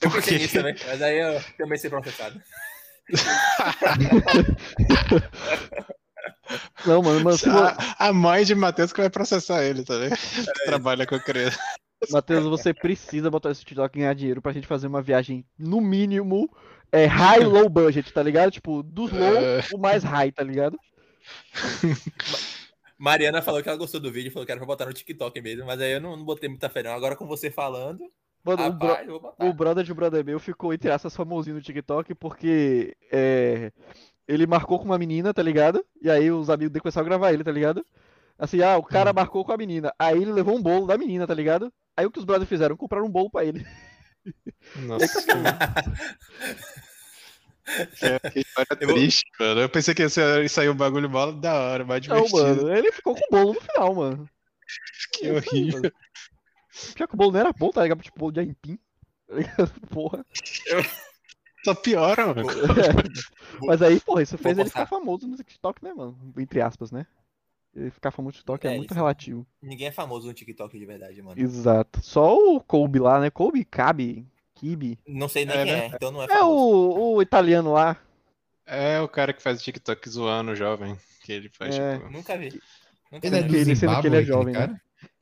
Eu 0.02 0.12
pensei 0.12 0.38
nisso 0.38 0.54
também, 0.54 0.76
mas 0.86 1.02
aí 1.02 1.18
eu 1.20 1.42
também 1.58 1.78
ser 1.78 1.90
processado. 1.90 2.40
Não, 6.86 7.02
mano, 7.04 7.20
vo... 7.20 7.30
A, 7.52 8.08
a 8.08 8.14
mãe 8.14 8.44
de 8.44 8.56
Matheus 8.56 8.92
que 8.92 9.02
vai 9.02 9.10
processar 9.10 9.64
ele 9.64 9.84
também. 9.84 10.10
Trabalha 10.66 11.06
com 11.06 11.20
criança. 11.20 11.60
Matheus, 12.10 12.46
você 12.46 12.74
precisa 12.74 13.30
botar 13.30 13.52
esse 13.52 13.64
TikTok 13.66 13.96
e 13.96 14.00
ganhar 14.00 14.16
dinheiro 14.16 14.42
pra 14.42 14.54
gente 14.54 14.68
fazer 14.68 14.88
uma 14.88 15.02
viagem, 15.02 15.46
no 15.58 15.82
mínimo, 15.82 16.50
é, 16.92 17.06
high 17.06 17.44
low 17.44 17.70
budget, 17.70 18.12
tá 18.12 18.24
ligado? 18.24 18.52
Tipo, 18.52 18.82
dos 18.82 19.12
low, 19.12 19.36
É. 19.36 19.62
o 19.74 19.78
mais 19.78 20.04
high, 20.04 20.32
tá 20.32 20.44
ligado? 20.44 20.78
Mariana 22.98 23.42
falou 23.42 23.62
que 23.62 23.70
ela 23.70 23.78
gostou 23.78 24.00
do 24.00 24.12
vídeo, 24.12 24.32
falou 24.32 24.46
que 24.46 24.52
era 24.52 24.60
pra 24.60 24.68
botar 24.68 24.86
no 24.86 24.94
TikTok 24.94 25.40
mesmo, 25.42 25.66
mas 25.66 25.80
aí 25.80 25.94
eu 25.94 26.02
não, 26.02 26.18
não 26.18 26.26
botei 26.26 26.50
muita 26.50 26.70
fé 26.70 26.84
não. 26.84 26.92
Agora 26.92 27.16
com 27.16 27.26
você 27.26 27.50
falando, 27.52 28.04
Mano, 28.44 28.68
o, 28.68 28.74
bro- 28.74 28.88
rapaz, 28.90 29.08
vou 29.08 29.20
botar. 29.20 29.46
o 29.46 29.54
brother 29.54 29.84
de 29.84 29.92
um 29.92 29.96
brother 29.96 30.24
meu 30.26 30.40
ficou, 30.40 30.74
entre 30.74 30.90
aspas, 30.90 31.16
famosinho 31.16 31.56
no 31.58 31.62
TikTok 31.62 32.16
porque 32.16 32.96
é, 33.12 33.72
ele 34.28 34.48
marcou 34.48 34.80
com 34.80 34.86
uma 34.86 34.98
menina, 34.98 35.34
tá 35.34 35.42
ligado? 35.44 35.86
E 36.02 36.10
aí 36.10 36.32
os 36.32 36.50
amigos 36.50 36.72
dele 36.72 36.82
começaram 36.82 37.06
a 37.06 37.10
gravar 37.10 37.34
ele, 37.34 37.44
tá 37.44 37.52
ligado? 37.52 37.86
Assim, 38.38 38.62
ah, 38.62 38.78
o 38.78 38.84
cara 38.84 39.12
marcou 39.12 39.44
com 39.44 39.52
a 39.52 39.58
menina. 39.58 39.94
Aí 40.00 40.22
ele 40.22 40.32
levou 40.32 40.56
um 40.56 40.62
bolo 40.62 40.88
da 40.88 40.98
menina, 40.98 41.28
tá 41.28 41.34
ligado? 41.34 41.72
Aí 41.98 42.06
o 42.06 42.12
que 42.12 42.20
os 42.20 42.24
brothers 42.26 42.48
fizeram? 42.48 42.78
Compraram 42.78 43.06
um 43.06 43.12
bolo 43.12 43.30
pra 43.30 43.44
ele. 43.44 43.66
Nossa. 44.78 45.06
que, 48.00 48.30
que 48.32 48.40
história 48.40 48.78
Eu 48.80 48.88
triste, 48.94 49.26
mano. 49.40 49.62
Eu 49.62 49.70
pensei 49.70 49.94
que 49.94 50.02
ia 50.04 50.10
sair 50.50 50.70
um 50.70 50.76
bagulho 50.76 51.10
bola 51.10 51.34
da 51.34 51.54
hora, 51.54 51.86
mais 51.86 52.06
Não, 52.08 52.24
divertido. 52.24 52.64
mano, 52.66 52.76
ele 52.78 52.92
ficou 52.92 53.16
com 53.16 53.26
o 53.26 53.30
bolo 53.30 53.54
no 53.54 53.62
final, 53.62 53.96
mano. 53.96 54.30
que 55.14 55.30
horrível. 55.32 55.92
Pior 56.96 57.08
que 57.08 57.14
o 57.14 57.18
bolo 57.18 57.32
não 57.32 57.40
era 57.40 57.54
bom, 57.54 57.70
tá 57.72 57.84
ligado? 57.84 58.02
Tipo, 58.02 58.20
bolo 58.20 58.32
de 58.32 58.40
aipim. 58.42 58.78
Tá? 59.28 59.68
Porra. 59.90 60.26
Só 61.64 61.76
piora, 61.76 62.28
mano. 62.28 62.48
Mas 63.62 63.82
aí, 63.82 64.00
porra, 64.00 64.22
isso 64.24 64.38
fez 64.38 64.56
Vou 64.56 64.64
ele 64.64 64.70
ficar 64.70 64.86
famoso 64.86 65.28
no 65.28 65.36
TikTok, 65.36 65.84
né, 65.84 65.94
mano? 65.94 66.18
Entre 66.38 66.62
aspas, 66.62 66.92
né? 66.92 67.06
Ele 67.76 67.92
ficar 67.92 68.12
famoso 68.12 68.36
no 68.36 68.38
TikTok 68.40 68.66
é, 68.68 68.74
É, 68.74 68.78
muito 68.78 68.92
isso. 68.92 68.96
relativo. 68.98 69.46
Ninguém 69.62 69.88
é 69.88 69.92
famoso 69.92 70.28
no 70.28 70.34
TikTok 70.34 70.78
de 70.80 70.86
verdade, 70.86 71.22
mano. 71.22 71.40
Exato. 71.40 72.00
Só 72.02 72.34
o 72.36 72.60
Kobe 72.62 73.00
lá, 73.00 73.20
né? 73.20 73.30
Kobe, 73.30 73.64
Cabe, 73.66 74.26
Kibe. 74.56 74.98
Não 75.08 75.28
sei 75.28 75.46
nem 75.46 75.56
É, 75.58 75.64
quem 75.66 75.74
né? 75.74 75.80
é, 75.80 75.88
então 75.88 76.12
não 76.12 76.22
é 76.22 76.26
É 76.26 76.28
famoso. 76.30 76.56
o, 76.56 77.16
o 77.16 77.22
italiano 77.22 77.74
lá. 77.74 77.98
É 78.66 79.00
o 79.02 79.08
cara 79.08 79.34
que 79.34 79.42
faz 79.42 79.62
TikTok 79.62 80.10
zoando 80.10 80.52
o 80.52 80.56
jovem. 80.56 80.98
Que 81.24 81.34
ele 81.34 81.50
faz, 81.50 81.78
É. 81.78 81.98
tipo. 81.98 82.10
Nunca 82.10 82.38
vi. 82.38 82.60
Nunca 83.12 83.28
Ele 83.28 83.36
é 83.38 83.42
vi. 83.42 83.48
do 83.50 83.56
Ele, 83.58 83.76
sendo 83.76 84.02
que 84.02 84.08
ele 84.08 84.18
é 84.18 84.24
jovem, 84.24 84.54
né? 84.54 84.80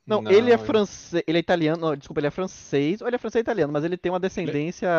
Não, 0.07 0.21
Não, 0.21 0.31
ele 0.31 0.49
é 0.49 0.53
ele- 0.53 0.57
francês. 0.65 1.21
Ele 1.27 1.37
é 1.37 1.41
italiano. 1.41 1.81
Não, 1.81 1.95
desculpa, 1.95 2.19
ele 2.21 2.27
é 2.27 2.31
francês. 2.31 3.01
Ou 3.01 3.07
ele 3.07 3.15
é 3.17 3.19
francês 3.19 3.41
e 3.41 3.43
italiano, 3.43 3.73
mas 3.73 3.83
ele 3.83 3.97
tem 3.97 4.11
uma 4.11 4.19
descendência 4.19 4.89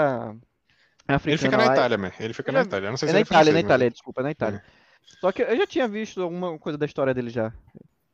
africana. 1.09 1.33
Ele 1.33 1.39
fica 1.39 1.57
na 1.57 1.65
lá. 1.65 1.73
Itália, 1.73 1.99
man. 1.99 2.13
Ele 2.21 2.35
fica 2.35 2.51
Ele 2.51 2.57
na 2.59 2.63
é- 2.63 2.67
Itália. 2.67 2.87
Eu 2.87 2.91
não 2.91 2.97
sei 2.99 3.07
É 3.07 3.09
se 3.09 3.13
na 3.15 3.19
ele 3.19 3.23
é 3.23 3.27
Itália, 3.27 3.39
na 3.39 3.45
francês, 3.53 3.65
Itália, 3.65 3.91
desculpa, 3.91 4.21
é 4.21 4.25
na 4.25 4.31
Itália. 4.31 4.63
Só 5.21 5.33
que 5.33 5.43
eu 5.43 5.57
já 5.57 5.67
tinha 5.67 5.89
visto 5.89 6.23
alguma 6.23 6.59
coisa 6.59 6.77
da 6.77 6.85
história 6.85 7.15
dele 7.15 7.31
já. 7.31 7.53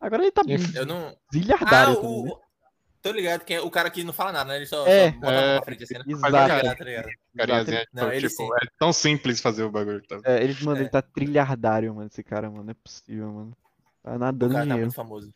Agora 0.01 0.23
ele 0.23 0.31
tá. 0.31 0.43
Eu 0.75 0.87
não. 0.87 1.17
zilhardário 1.35 1.95
Ah, 1.95 1.97
também, 1.97 2.25
né? 2.25 2.31
o. 2.31 2.45
Tô 3.03 3.11
ligado 3.13 3.45
quem 3.45 3.57
é 3.57 3.61
o 3.61 3.71
cara 3.71 3.91
que 3.91 4.03
não 4.03 4.15
fala 4.15 4.33
nada, 4.33 4.49
né? 4.51 4.57
Ele 4.57 4.67
só, 4.67 4.87
É. 4.87 5.13
só 5.13 5.19
bota 5.19 5.33
É. 5.33 5.57
pra 5.57 5.65
frente 5.67 5.85
assim, 5.85 5.95
né? 5.95 6.05
Exato. 6.07 6.33
Tá 6.33 6.57
ligado, 6.57 6.79
tá 6.79 6.85
ligado? 6.85 7.05
mas 7.05 7.15
Carinhazinha, 7.37 7.77
Exato. 7.77 7.91
Não, 7.93 8.13
ele 8.13 8.29
tipo, 8.31 8.43
sim. 8.43 8.49
é 8.55 8.67
tão 8.79 8.93
simples 8.95 9.41
fazer 9.43 9.63
o 9.65 9.71
bagulho. 9.71 10.01
Tá? 10.07 10.21
É, 10.25 10.43
ele, 10.43 10.57
mano, 10.65 10.79
É. 10.79 10.81
ele 10.83 10.89
tá 10.89 11.03
trilhardário, 11.03 11.95
mano, 11.95 12.07
esse 12.11 12.23
cara, 12.23 12.49
mano. 12.51 12.65
Não 12.65 12.71
é 12.71 12.75
possível, 12.75 13.31
mano. 13.31 13.57
Tá 14.03 14.13
O 14.15 14.19
nadando 14.19 14.55
cara 14.55 14.67
tá 14.67 14.77
muito 14.77 14.95
famoso. 14.95 15.35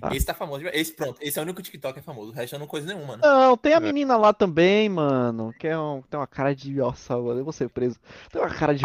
Tá. 0.00 0.14
Esse 0.14 0.26
tá 0.26 0.34
famoso. 0.34 0.62
de- 0.64 0.68
Esse, 0.70 0.92
pronto, 0.92 1.18
esse 1.20 1.38
é 1.38 1.42
o 1.42 1.44
único 1.44 1.62
TikTok 1.62 1.94
que 1.94 2.00
é 2.00 2.02
famoso. 2.02 2.30
O 2.30 2.34
resto 2.34 2.54
eu 2.54 2.58
não 2.58 2.66
coisa 2.66 2.86
nenhuma, 2.86 3.16
mano. 3.16 3.22
Não, 3.22 3.56
tem 3.56 3.72
a 3.72 3.76
É. 3.76 3.80
menina 3.80 4.16
lá 4.16 4.32
também, 4.32 4.88
mano. 4.88 5.52
Que 5.58 5.68
é 5.68 5.78
um, 5.78 6.02
tem 6.02 6.18
uma 6.18 6.26
cara 6.26 6.54
de. 6.54 6.72
Nossa, 6.72 7.16
mano, 7.16 7.40
eu 7.40 7.44
vou 7.44 7.52
ser 7.52 7.68
preso. 7.68 7.98
Tem 8.30 8.40
uma 8.40 8.50
cara 8.54 8.74
de. 8.74 8.82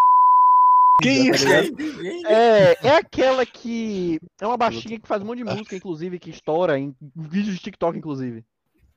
Que 1.02 1.10
isso? 1.30 1.46
tá 1.46 1.62
ligado? 1.62 2.28
É, 2.28 2.78
é 2.88 2.96
aquela 2.98 3.46
que. 3.46 4.20
É 4.40 4.46
uma 4.48 4.58
baixinha 4.58 5.00
que 5.00 5.08
faz 5.08 5.22
um 5.22 5.26
monte 5.26 5.40
de 5.40 5.44
música, 5.44 5.76
inclusive, 5.76 6.20
que 6.20 6.30
estoura 6.30 6.78
em 6.78 6.96
vídeos 7.16 7.56
de 7.56 7.62
TikTok, 7.62 7.98
inclusive. 7.98 8.44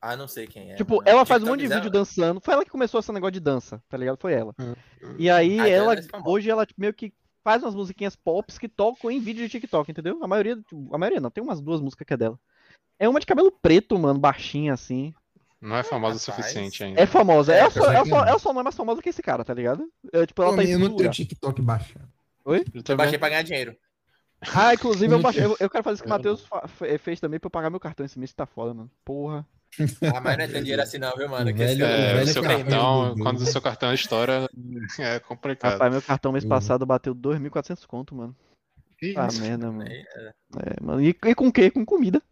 Ah, 0.00 0.16
não 0.16 0.28
sei 0.28 0.46
quem 0.46 0.70
é. 0.70 0.74
tipo, 0.74 0.96
mano. 0.96 1.08
ela 1.08 1.24
faz 1.24 1.42
um 1.42 1.46
monte 1.46 1.60
de 1.60 1.68
vídeo 1.74 1.90
dançando. 1.90 2.38
Foi 2.38 2.52
ela 2.52 2.62
que 2.64 2.70
começou 2.70 3.00
esse 3.00 3.10
negócio 3.10 3.32
de 3.32 3.40
dança, 3.40 3.82
tá 3.88 3.96
ligado? 3.96 4.18
Foi 4.20 4.34
ela. 4.34 4.54
Hum. 4.60 4.74
E 5.18 5.30
aí, 5.30 5.58
Ah, 5.58 5.66
então 5.66 5.84
ela. 5.84 5.92
ela 5.94 6.00
é. 6.02 6.28
Hoje 6.28 6.50
ela 6.50 6.66
meio 6.76 6.92
que 6.92 7.10
faz 7.44 7.62
umas 7.62 7.74
musiquinhas 7.74 8.16
pops 8.16 8.58
que 8.58 8.68
tocam 8.68 9.10
em 9.10 9.20
vídeo 9.20 9.44
de 9.44 9.48
TikTok, 9.50 9.90
entendeu? 9.90 10.18
A 10.22 10.26
maioria. 10.26 10.56
tipo, 10.56 10.88
A 10.92 10.98
maioria 10.98 11.20
não, 11.20 11.30
tem 11.30 11.44
umas 11.44 11.60
duas 11.60 11.80
músicas 11.80 12.06
que 12.06 12.14
é 12.14 12.16
dela. 12.16 12.38
É 12.98 13.08
uma 13.08 13.20
de 13.20 13.26
cabelo 13.26 13.52
preto, 13.52 13.98
mano, 13.98 14.18
baixinha 14.18 14.72
assim. 14.72 15.12
Não 15.60 15.76
é 15.76 15.82
famosa 15.82 16.16
o 16.16 16.20
suficiente 16.20 16.82
ainda. 16.84 17.00
É 17.00 17.06
famosa. 17.06 17.54
É, 17.54 17.60
ela, 17.60 17.70
só, 17.70 17.80
que 18.02 18.08
só, 18.08 18.16
não. 18.16 18.26
ela 18.26 18.38
só 18.38 18.52
não 18.52 18.60
é 18.60 18.64
mais 18.64 18.76
famosa 18.76 19.00
que 19.02 19.08
esse 19.08 19.22
cara, 19.22 19.44
tá 19.44 19.54
ligado? 19.54 19.88
É, 20.12 20.26
tipo, 20.26 20.42
ela 20.42 20.50
Pô, 20.52 20.56
tá 20.56 20.64
em 20.64 20.70
eu 20.70 20.78
não 20.78 20.96
tenho. 20.96 21.10
TikTok 21.10 21.62
baixado. 21.62 22.08
Eu 22.46 22.54
Eu 22.56 22.82
também. 22.82 22.96
baixei 22.98 23.18
pra 23.18 23.28
ganhar 23.30 23.42
dinheiro. 23.42 23.76
Ah, 24.54 24.74
inclusive 24.74 25.12
eu, 25.14 25.20
baixei- 25.20 25.44
eu, 25.44 25.56
eu 25.58 25.70
quero 25.70 25.82
fazer 25.82 25.94
isso 25.94 26.02
que 26.02 26.08
o 26.08 26.12
Eu 26.12 26.16
Matheus 26.18 26.46
fez 27.00 27.18
também 27.18 27.40
pra 27.40 27.46
eu 27.46 27.50
pagar 27.50 27.70
meu 27.70 27.80
cartão 27.80 28.04
esse 28.04 28.18
mês, 28.18 28.30
que 28.30 28.36
tá 28.36 28.44
foda, 28.44 28.74
mano. 28.74 28.90
Porra. 29.04 29.46
Ah, 30.14 30.20
mas 30.20 30.36
não 30.38 30.44
é 30.44 30.48
ter 30.48 30.60
dinheiro 30.60 30.82
assim 30.82 30.98
não, 30.98 31.16
viu, 31.16 31.28
mano? 31.28 31.50
O 31.50 31.54
Que 31.54 31.62
esse 31.62 31.74
velho- 31.76 31.84
É, 31.86 32.14
velho 32.14 32.24
o 32.30 32.32
seu 32.32 32.42
cartão 32.42 33.14
do- 33.14 33.22
quando 33.22 33.40
o 33.40 33.46
seu 33.46 33.60
cartão 33.60 33.92
estoura, 33.92 34.48
é 35.00 35.18
complicado. 35.20 35.72
Rapaz, 35.72 35.92
meu 35.92 36.02
cartão 36.02 36.32
mês 36.32 36.44
Uhum. 36.44 36.50
passado 36.50 36.86
bateu 36.86 37.14
2.400 37.14 37.84
conto, 37.86 38.14
mano. 38.14 38.34
Que 38.98 39.14
Ah, 39.16 39.26
isso? 39.26 39.40
merda, 39.40 39.70
mano. 39.72 39.88
É, 39.88 40.00
é. 40.00 40.32
É, 40.56 40.82
mano. 40.82 41.00
E, 41.02 41.08
e 41.08 41.34
com 41.34 41.48
o 41.48 41.52
quê? 41.52 41.70
Com 41.70 41.84
comida. 41.84 42.22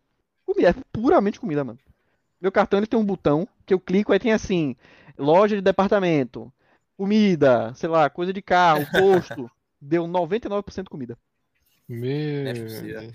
Comida, 0.47 0.71
é 0.71 0.75
puramente 0.93 1.41
comida, 1.41 1.65
mano. 1.65 1.79
Meu 2.41 2.51
cartão 2.53 2.79
ele 2.79 2.87
tem 2.87 2.99
um 2.99 3.05
botão 3.05 3.47
que 3.67 3.73
eu 3.75 3.81
clico, 3.81 4.13
aí 4.13 4.19
tem 4.19 4.33
assim, 4.33 4.77
loja 5.19 5.55
de 5.57 5.63
departamento, 5.63 6.53
comida, 6.97 7.73
sei 7.75 7.89
lá, 7.89 8.09
coisa 8.11 8.33
de 8.33 8.43
carro, 8.43 8.87
posto. 8.91 9.51
Deu 9.81 10.07
99% 10.07 10.89
comida. 10.89 11.19
Meu 11.89 12.45
Não 12.45 12.51
é 12.51 12.55
possível. 12.63 13.13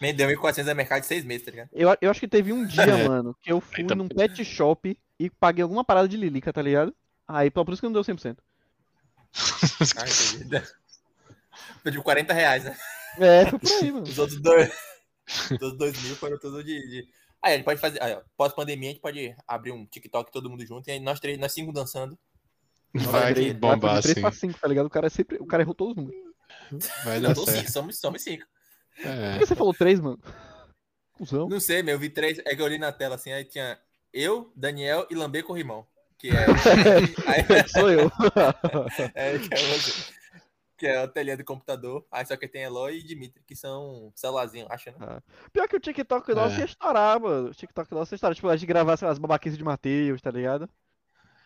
Me 0.00 0.12
deu 0.12 0.28
1.400 0.28 0.64
no 0.66 0.74
mercado 0.74 1.00
de 1.02 1.06
seis 1.06 1.24
meses, 1.24 1.44
tá 1.44 1.50
ligado? 1.50 1.68
Eu, 1.72 1.94
eu 2.00 2.10
acho 2.10 2.20
que 2.20 2.28
teve 2.28 2.52
um 2.52 2.64
dia, 2.66 2.82
É. 3.04 3.08
mano, 3.08 3.36
que 3.42 3.52
eu 3.52 3.60
fui 3.60 3.80
Eita. 3.82 3.94
num 3.94 4.08
pet 4.08 4.44
shop 4.44 4.98
e 5.18 5.28
paguei 5.30 5.62
alguma 5.62 5.84
parada 5.84 6.08
de 6.08 6.16
Lilica, 6.16 6.52
tá 6.52 6.62
ligado? 6.62 6.94
Aí, 7.28 7.50
por 7.50 7.68
isso 7.70 7.80
que 7.82 7.86
não 7.86 7.92
deu 7.92 8.02
100%. 8.02 8.36
Ah, 11.84 11.90
de 11.90 12.02
40 12.02 12.32
reais, 12.34 12.64
né? 12.64 12.76
É, 13.18 13.46
foi 13.46 13.58
por 13.58 13.70
aí, 13.70 13.92
mano. 13.92 14.02
Os 14.04 14.18
outros 14.18 14.40
dois. 14.40 14.72
Os 15.28 15.50
outros 15.52 15.76
dois 15.78 16.02
mil 16.02 16.16
foram 16.16 16.38
tudo 16.38 16.62
de. 16.64 16.74
de... 16.88 17.08
Aí, 17.42 17.54
a 17.54 17.56
gente 17.56 17.64
pode 17.64 17.80
fazer. 17.80 18.02
Aí, 18.02 18.14
ó, 18.14 18.20
pós-pandemia, 18.36 18.88
a 18.90 18.92
gente 18.92 19.00
pode 19.02 19.34
abrir 19.46 19.72
um 19.72 19.86
TikTok 19.86 20.30
todo 20.32 20.50
mundo 20.50 20.64
junto. 20.66 20.88
E 20.88 20.92
aí 20.92 21.00
nós 21.00 21.20
três, 21.20 21.38
nós 21.38 21.52
cinco 21.52 21.72
dançando. 21.72 22.18
Vai 22.92 23.34
Três- 23.34 23.52
bombar 23.54 23.96
de 23.96 24.02
3 24.02 24.16
assim. 24.16 24.20
pra 24.20 24.32
5, 24.32 24.58
tá 24.60 24.66
ligado? 24.68 24.86
O 24.86 24.90
cara, 24.90 25.06
é 25.06 25.10
sempre, 25.10 25.36
o 25.40 25.46
cara 25.46 25.62
errou 25.62 25.74
todos 25.74 25.92
os 25.96 25.96
números. 26.02 26.20
Vai 27.04 27.20
dar 27.20 27.34
certo. 27.36 27.50
cinco, 27.52 27.70
somos, 27.70 27.98
somos 27.98 28.22
cinco. 28.22 28.44
É. 29.04 29.32
Por 29.32 29.38
que 29.40 29.46
você 29.46 29.54
falou 29.54 29.74
3, 29.74 30.00
mano? 30.00 30.18
Cusão. 31.12 31.48
Não 31.48 31.60
sei, 31.60 31.82
meu, 31.82 31.94
eu 31.94 31.98
vi 31.98 32.08
três. 32.08 32.38
É 32.40 32.54
que 32.54 32.60
eu 32.60 32.64
olhei 32.64 32.78
na 32.78 32.92
tela 32.92 33.14
assim, 33.14 33.30
aí 33.32 33.44
tinha 33.44 33.78
eu, 34.12 34.50
Daniel 34.56 35.06
e 35.10 35.14
Lambê 35.14 35.42
Corrimão. 35.42 35.86
Que 36.18 36.28
é. 36.30 36.46
aí, 37.26 37.68
Sou 37.68 37.90
eu. 37.90 38.10
é, 39.14 39.38
que 39.38 39.54
é 39.54 39.56
você. 39.56 40.12
Que 40.76 40.86
é 40.86 41.02
a 41.02 41.08
telinha 41.08 41.36
do 41.36 41.44
computador. 41.44 42.06
Aí 42.10 42.24
só 42.24 42.36
que 42.36 42.48
tem 42.48 42.62
Eloy 42.62 42.98
e 42.98 43.02
Dimitri, 43.02 43.42
que 43.46 43.54
são 43.54 44.10
celularzinho, 44.14 44.66
acho, 44.70 44.90
né? 44.98 45.20
Pior 45.52 45.68
que 45.68 45.76
o 45.76 45.80
TikTok 45.80 46.34
nosso 46.34 46.56
É. 46.56 46.60
ia 46.60 46.64
estourar, 46.64 47.20
mano. 47.20 47.48
O 47.50 47.54
TikTok 47.54 47.92
nosso 47.92 48.14
ia 48.14 48.16
estourar. 48.16 48.34
Tipo, 48.34 48.48
a 48.48 48.56
gente 48.56 48.66
gravar 48.66 48.96
sei 48.96 49.06
lá, 49.06 49.12
as 49.12 49.18
babaquices 49.18 49.58
de 49.58 49.64
Matheus, 49.64 50.22
tá 50.22 50.30
ligado? 50.30 50.68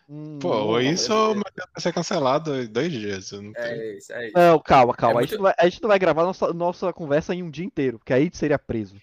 Hum, 0.07 0.37
Pô, 0.39 0.49
não, 0.73 0.81
isso 0.81 1.11
o 1.13 1.35
Matheus 1.35 1.67
vai 1.73 1.81
ser 1.81 1.93
cancelado 1.93 2.61
em 2.61 2.67
dois 2.67 2.91
dias. 2.91 3.31
eu 3.31 3.41
não 3.41 3.51
É 3.55 3.97
isso, 3.97 4.13
é 4.13 4.27
isso. 4.27 4.37
Não, 4.37 4.59
calma, 4.59 4.93
calma. 4.93 5.21
É 5.21 5.23
a, 5.23 5.25
gente 5.25 5.31
muito- 5.31 5.41
não 5.41 5.43
vai, 5.43 5.55
a 5.57 5.69
gente 5.69 5.81
não 5.81 5.87
vai 5.89 5.99
gravar 5.99 6.23
nossa, 6.23 6.53
nossa 6.53 6.93
conversa 6.93 7.33
em 7.33 7.41
um 7.41 7.49
dia 7.49 7.65
inteiro, 7.65 7.97
porque 7.97 8.13
aí 8.13 8.29
seria 8.31 8.59
preso. 8.59 8.95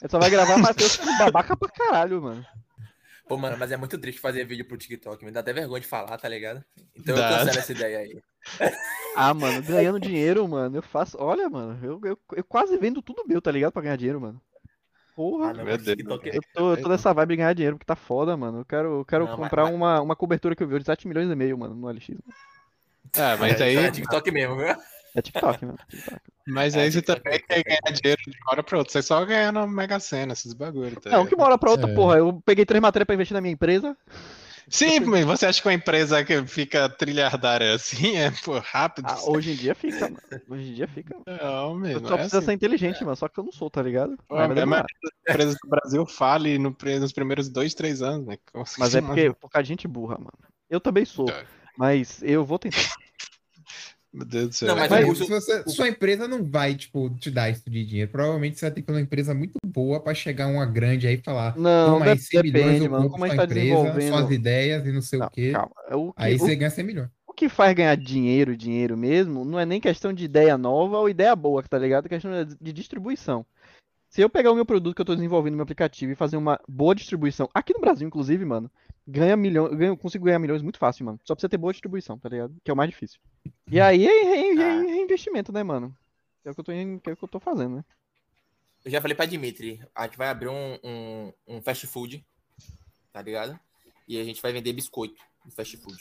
A 0.00 0.04
gente 0.04 0.10
só 0.10 0.18
vai 0.18 0.30
gravar 0.30 0.58
Matheus 0.58 0.92
sendo 0.92 1.16
babaca 1.18 1.56
pra 1.56 1.68
caralho, 1.68 2.20
mano. 2.22 2.44
Pô, 3.28 3.36
mano, 3.36 3.56
mas 3.56 3.70
é 3.70 3.76
muito 3.76 3.96
triste 3.96 4.20
fazer 4.20 4.44
vídeo 4.44 4.66
pro 4.66 4.76
TikTok. 4.76 5.24
Me 5.24 5.30
dá 5.30 5.38
até 5.38 5.52
vergonha 5.52 5.80
de 5.80 5.86
falar, 5.86 6.18
tá 6.18 6.28
ligado? 6.28 6.64
Então 6.96 7.14
eu 7.14 7.22
Dá. 7.22 7.28
cancelo 7.38 7.58
essa 7.58 7.72
ideia 7.72 7.98
aí. 7.98 8.20
Ah, 9.16 9.34
mano, 9.34 9.60
ganhando 9.62 9.98
dinheiro, 9.98 10.46
mano, 10.46 10.76
eu 10.78 10.82
faço. 10.82 11.16
Olha, 11.20 11.50
mano, 11.50 11.78
eu, 11.84 12.00
eu, 12.04 12.18
eu 12.36 12.44
quase 12.44 12.76
vendo 12.78 13.02
tudo 13.02 13.26
meu, 13.26 13.42
tá 13.42 13.50
ligado? 13.50 13.72
Pra 13.72 13.82
ganhar 13.82 13.96
dinheiro, 13.96 14.20
mano. 14.20 14.40
Porra. 15.20 15.50
Ah, 15.50 15.52
não, 15.52 15.64
Meu 15.66 15.76
Deus. 15.76 15.88
É- 15.88 16.36
Eu 16.36 16.40
tô, 16.54 16.72
eu 16.72 16.82
tô 16.82 16.88
nessa 16.88 17.12
vibe 17.12 17.28
de 17.28 17.36
ganhar 17.36 17.52
dinheiro, 17.52 17.76
porque 17.76 17.84
tá 17.86 17.94
foda, 17.94 18.34
mano. 18.38 18.60
Eu 18.60 18.64
quero, 18.64 19.00
eu 19.00 19.04
quero 19.04 19.26
Não, 19.26 19.36
comprar 19.36 19.64
mas- 19.64 19.74
Uma, 19.74 20.00
uma 20.00 20.16
cobertura 20.16 20.56
que 20.56 20.62
eu 20.62 20.66
vi 20.66 20.78
de 20.78 20.86
7 20.86 21.06
milhões 21.06 21.30
e 21.30 21.34
meio, 21.34 21.58
mano, 21.58 21.74
no 21.74 21.90
LX. 21.90 22.08
Mano. 22.08 22.22
Ah, 23.18 23.36
mas 23.38 23.60
é, 23.60 23.64
aí, 23.64 23.76
É 23.76 23.90
TikTok 23.90 24.30
mesmo, 24.30 24.56
viu? 24.56 24.74
É 25.14 25.20
TikTok, 25.20 25.66
mano. 25.66 25.78
TikTok. 25.90 26.20
mas 26.46 26.74
É, 26.74 26.80
aí 26.80 26.90
você 26.90 27.02
TikTok 27.02 27.22
também 27.22 27.40
quer 27.46 27.62
ganhar 27.64 27.92
dinheiro 28.00 28.22
de 28.26 28.38
uma 28.42 28.52
hora 28.52 28.62
pra 28.62 28.78
outra. 28.78 28.92
Você 28.94 29.02
só 29.02 29.22
ganha 29.26 29.52
na 29.52 29.66
Mega 29.66 30.00
Sena, 30.00 30.32
esses 30.32 30.54
bagulho. 30.54 30.98
Tá 30.98 31.10
Não, 31.10 31.26
que 31.26 31.34
uma 31.34 31.44
hora 31.44 31.58
pra 31.58 31.70
outra, 31.70 31.90
É. 31.90 31.94
porra. 31.94 32.16
Eu 32.16 32.40
peguei 32.42 32.64
três 32.64 32.80
matérias 32.80 33.04
pra 33.06 33.14
investir 33.14 33.34
na 33.34 33.42
minha 33.42 33.52
empresa. 33.52 33.94
Sim, 34.70 35.00
mas 35.00 35.24
você 35.24 35.46
acha 35.46 35.60
que 35.60 35.66
uma 35.66 35.74
empresa 35.74 36.24
que 36.24 36.46
fica 36.46 36.88
trilhardária 36.88 37.74
assim 37.74 38.16
é 38.16 38.30
pô, 38.30 38.58
rápido? 38.60 39.06
Ah, 39.08 39.18
hoje 39.26 39.50
em 39.50 39.56
dia 39.56 39.74
fica, 39.74 40.08
mano. 40.08 40.20
Hoje 40.48 40.70
em 40.70 40.74
dia 40.74 40.86
fica. 40.86 41.16
Não, 41.26 41.78
não 41.78 42.00
só 42.06 42.14
é 42.14 42.18
preciso 42.18 42.36
assim. 42.38 42.46
ser 42.46 42.52
inteligente, 42.52 43.04
mano. 43.04 43.16
Só 43.16 43.28
que 43.28 43.38
eu 43.38 43.44
não 43.44 43.50
sou, 43.50 43.68
tá 43.68 43.82
ligado? 43.82 44.16
Pô, 44.28 44.36
Mas 44.36 44.50
é 44.50 44.54
demorar. 44.54 44.86
As 45.26 45.34
empresas 45.34 45.56
do 45.60 45.68
Brasil 45.68 46.06
fale 46.06 46.56
no, 46.56 46.76
nos 47.00 47.12
primeiros 47.12 47.48
dois, 47.48 47.74
três 47.74 48.00
anos, 48.00 48.26
né? 48.26 48.38
Mas 48.78 48.94
é 48.94 49.00
porque 49.00 49.32
por 49.32 49.50
causa 49.50 49.64
de 49.64 49.68
gente 49.68 49.88
burra, 49.88 50.16
mano. 50.16 50.38
Eu 50.68 50.80
também 50.80 51.04
sou. 51.04 51.26
Tá. 51.26 51.44
Mas 51.76 52.22
eu 52.22 52.44
vou 52.44 52.58
tentar. 52.58 52.78
Meu 54.12 54.26
Deus 54.26 54.48
do 54.48 54.54
céu. 54.54 54.68
Não, 54.68 54.76
mas 54.76 54.90
Mas 54.90 55.18
se 55.18 55.28
você- 55.28 55.62
o- 55.64 55.70
sua 55.70 55.88
empresa 55.88 56.26
não 56.26 56.42
vai, 56.44 56.74
tipo, 56.74 57.08
te 57.10 57.30
dar 57.30 57.48
isso 57.48 57.62
de 57.70 57.84
dinheiro. 57.86 58.10
Provavelmente 58.10 58.58
você 58.58 58.64
vai 58.66 58.72
ter 58.74 58.80
que 58.80 58.86
ter 58.88 58.92
uma 58.92 59.00
empresa 59.00 59.32
muito 59.32 59.56
boa 59.64 60.00
pra 60.00 60.12
chegar 60.14 60.48
uma 60.48 60.66
grande 60.66 61.06
aí 61.06 61.14
e 61.14 61.22
falar. 61.22 61.56
Não, 61.56 62.00
100 62.16 62.42
milhões, 62.42 62.52
depende, 62.66 62.84
eu 62.86 62.90
mano. 62.90 63.08
Como 63.08 63.24
a 63.24 63.28
sua 63.28 63.36
gente 63.36 63.36
tá 63.36 63.44
empresa, 63.44 63.76
suas 63.82 63.94
desenvolvendo. 63.94 64.32
ideias 64.32 64.86
e 64.86 64.92
não 64.92 65.00
sei 65.02 65.18
Não, 65.20 65.26
o 65.26 65.30
quê. 65.30 65.52
calma. 65.52 65.70
O 65.92 66.12
que, 66.12 66.22
Aí 66.22 66.34
o, 66.34 66.38
você 66.40 66.56
ganha 66.56 66.70
100 66.70 66.84
milhões. 66.84 67.08
o 67.24 67.32
que 67.32 67.48
faz 67.48 67.72
ganhar 67.72 67.96
dinheiro, 67.96 68.56
dinheiro 68.56 68.96
mesmo, 68.96 69.44
não 69.44 69.60
é 69.60 69.64
nem 69.64 69.80
questão 69.80 70.12
de 70.12 70.24
ideia 70.24 70.58
nova 70.58 70.98
ou 70.98 71.08
ideia 71.08 71.36
boa, 71.36 71.62
tá 71.62 71.78
ligado? 71.78 72.06
É 72.06 72.08
questão 72.08 72.32
de- 72.44 72.56
de 72.60 72.72
distribuição. 72.72 73.46
Se 74.08 74.20
eu 74.20 74.28
pegar 74.28 74.50
o 74.50 74.56
meu 74.56 74.66
produto 74.66 74.96
que 74.96 75.00
eu 75.00 75.06
tô 75.06 75.14
desenvolvendo 75.14 75.52
no 75.52 75.58
meu 75.58 75.62
aplicativo 75.62 76.10
e 76.10 76.16
fazer 76.16 76.36
uma 76.36 76.58
boa 76.68 76.96
distribuição, 76.96 77.48
aqui 77.54 77.72
no 77.72 77.80
Brasil, 77.80 78.08
inclusive, 78.08 78.44
mano, 78.44 78.68
ganha 79.06 79.36
milhões, 79.36 79.72
ganho, 79.76 79.96
consigo 79.96 80.24
ganhar 80.24 80.40
milhões 80.40 80.62
muito 80.62 80.78
fácil, 80.80 81.06
mano. 81.06 81.20
Só 81.24 81.32
precisa 81.36 81.48
ter 81.48 81.56
boa 81.58 81.72
distribuição, 81.72 82.18
tá 82.18 82.28
ligado? 82.28 82.52
Que 82.64 82.72
é 82.72 82.74
o 82.74 82.76
mais 82.76 82.90
difícil. 82.90 83.20
E 83.70 83.80
aí 83.80 84.06
é, 84.06 84.52
Ah. 84.62 84.80
reinvestimento, 84.82 85.52
né, 85.52 85.62
mano? 85.62 85.96
Que 86.42 86.48
é 86.48 86.50
o 86.52 86.54
que 86.54 86.60
eu 86.60 86.64
tô, 86.64 86.72
que 86.72 87.10
é 87.10 87.12
o 87.12 87.16
que 87.16 87.24
eu 87.24 87.28
tô 87.28 87.38
fazendo, 87.40 87.76
né? 87.76 87.84
Eu 88.84 88.90
já 88.90 89.00
falei 89.00 89.14
pra 89.14 89.26
Dimitri, 89.26 89.80
a 89.94 90.04
gente 90.04 90.16
vai 90.16 90.28
abrir 90.28 90.48
um, 90.48 90.78
um, 90.82 91.32
um 91.46 91.62
fast 91.62 91.86
food, 91.86 92.24
tá 93.12 93.20
ligado? 93.22 93.58
E 94.08 94.18
a 94.18 94.24
gente 94.24 94.40
vai 94.40 94.52
vender 94.52 94.72
biscoito 94.72 95.22
no 95.44 95.52
fast 95.52 95.76
food. 95.76 95.96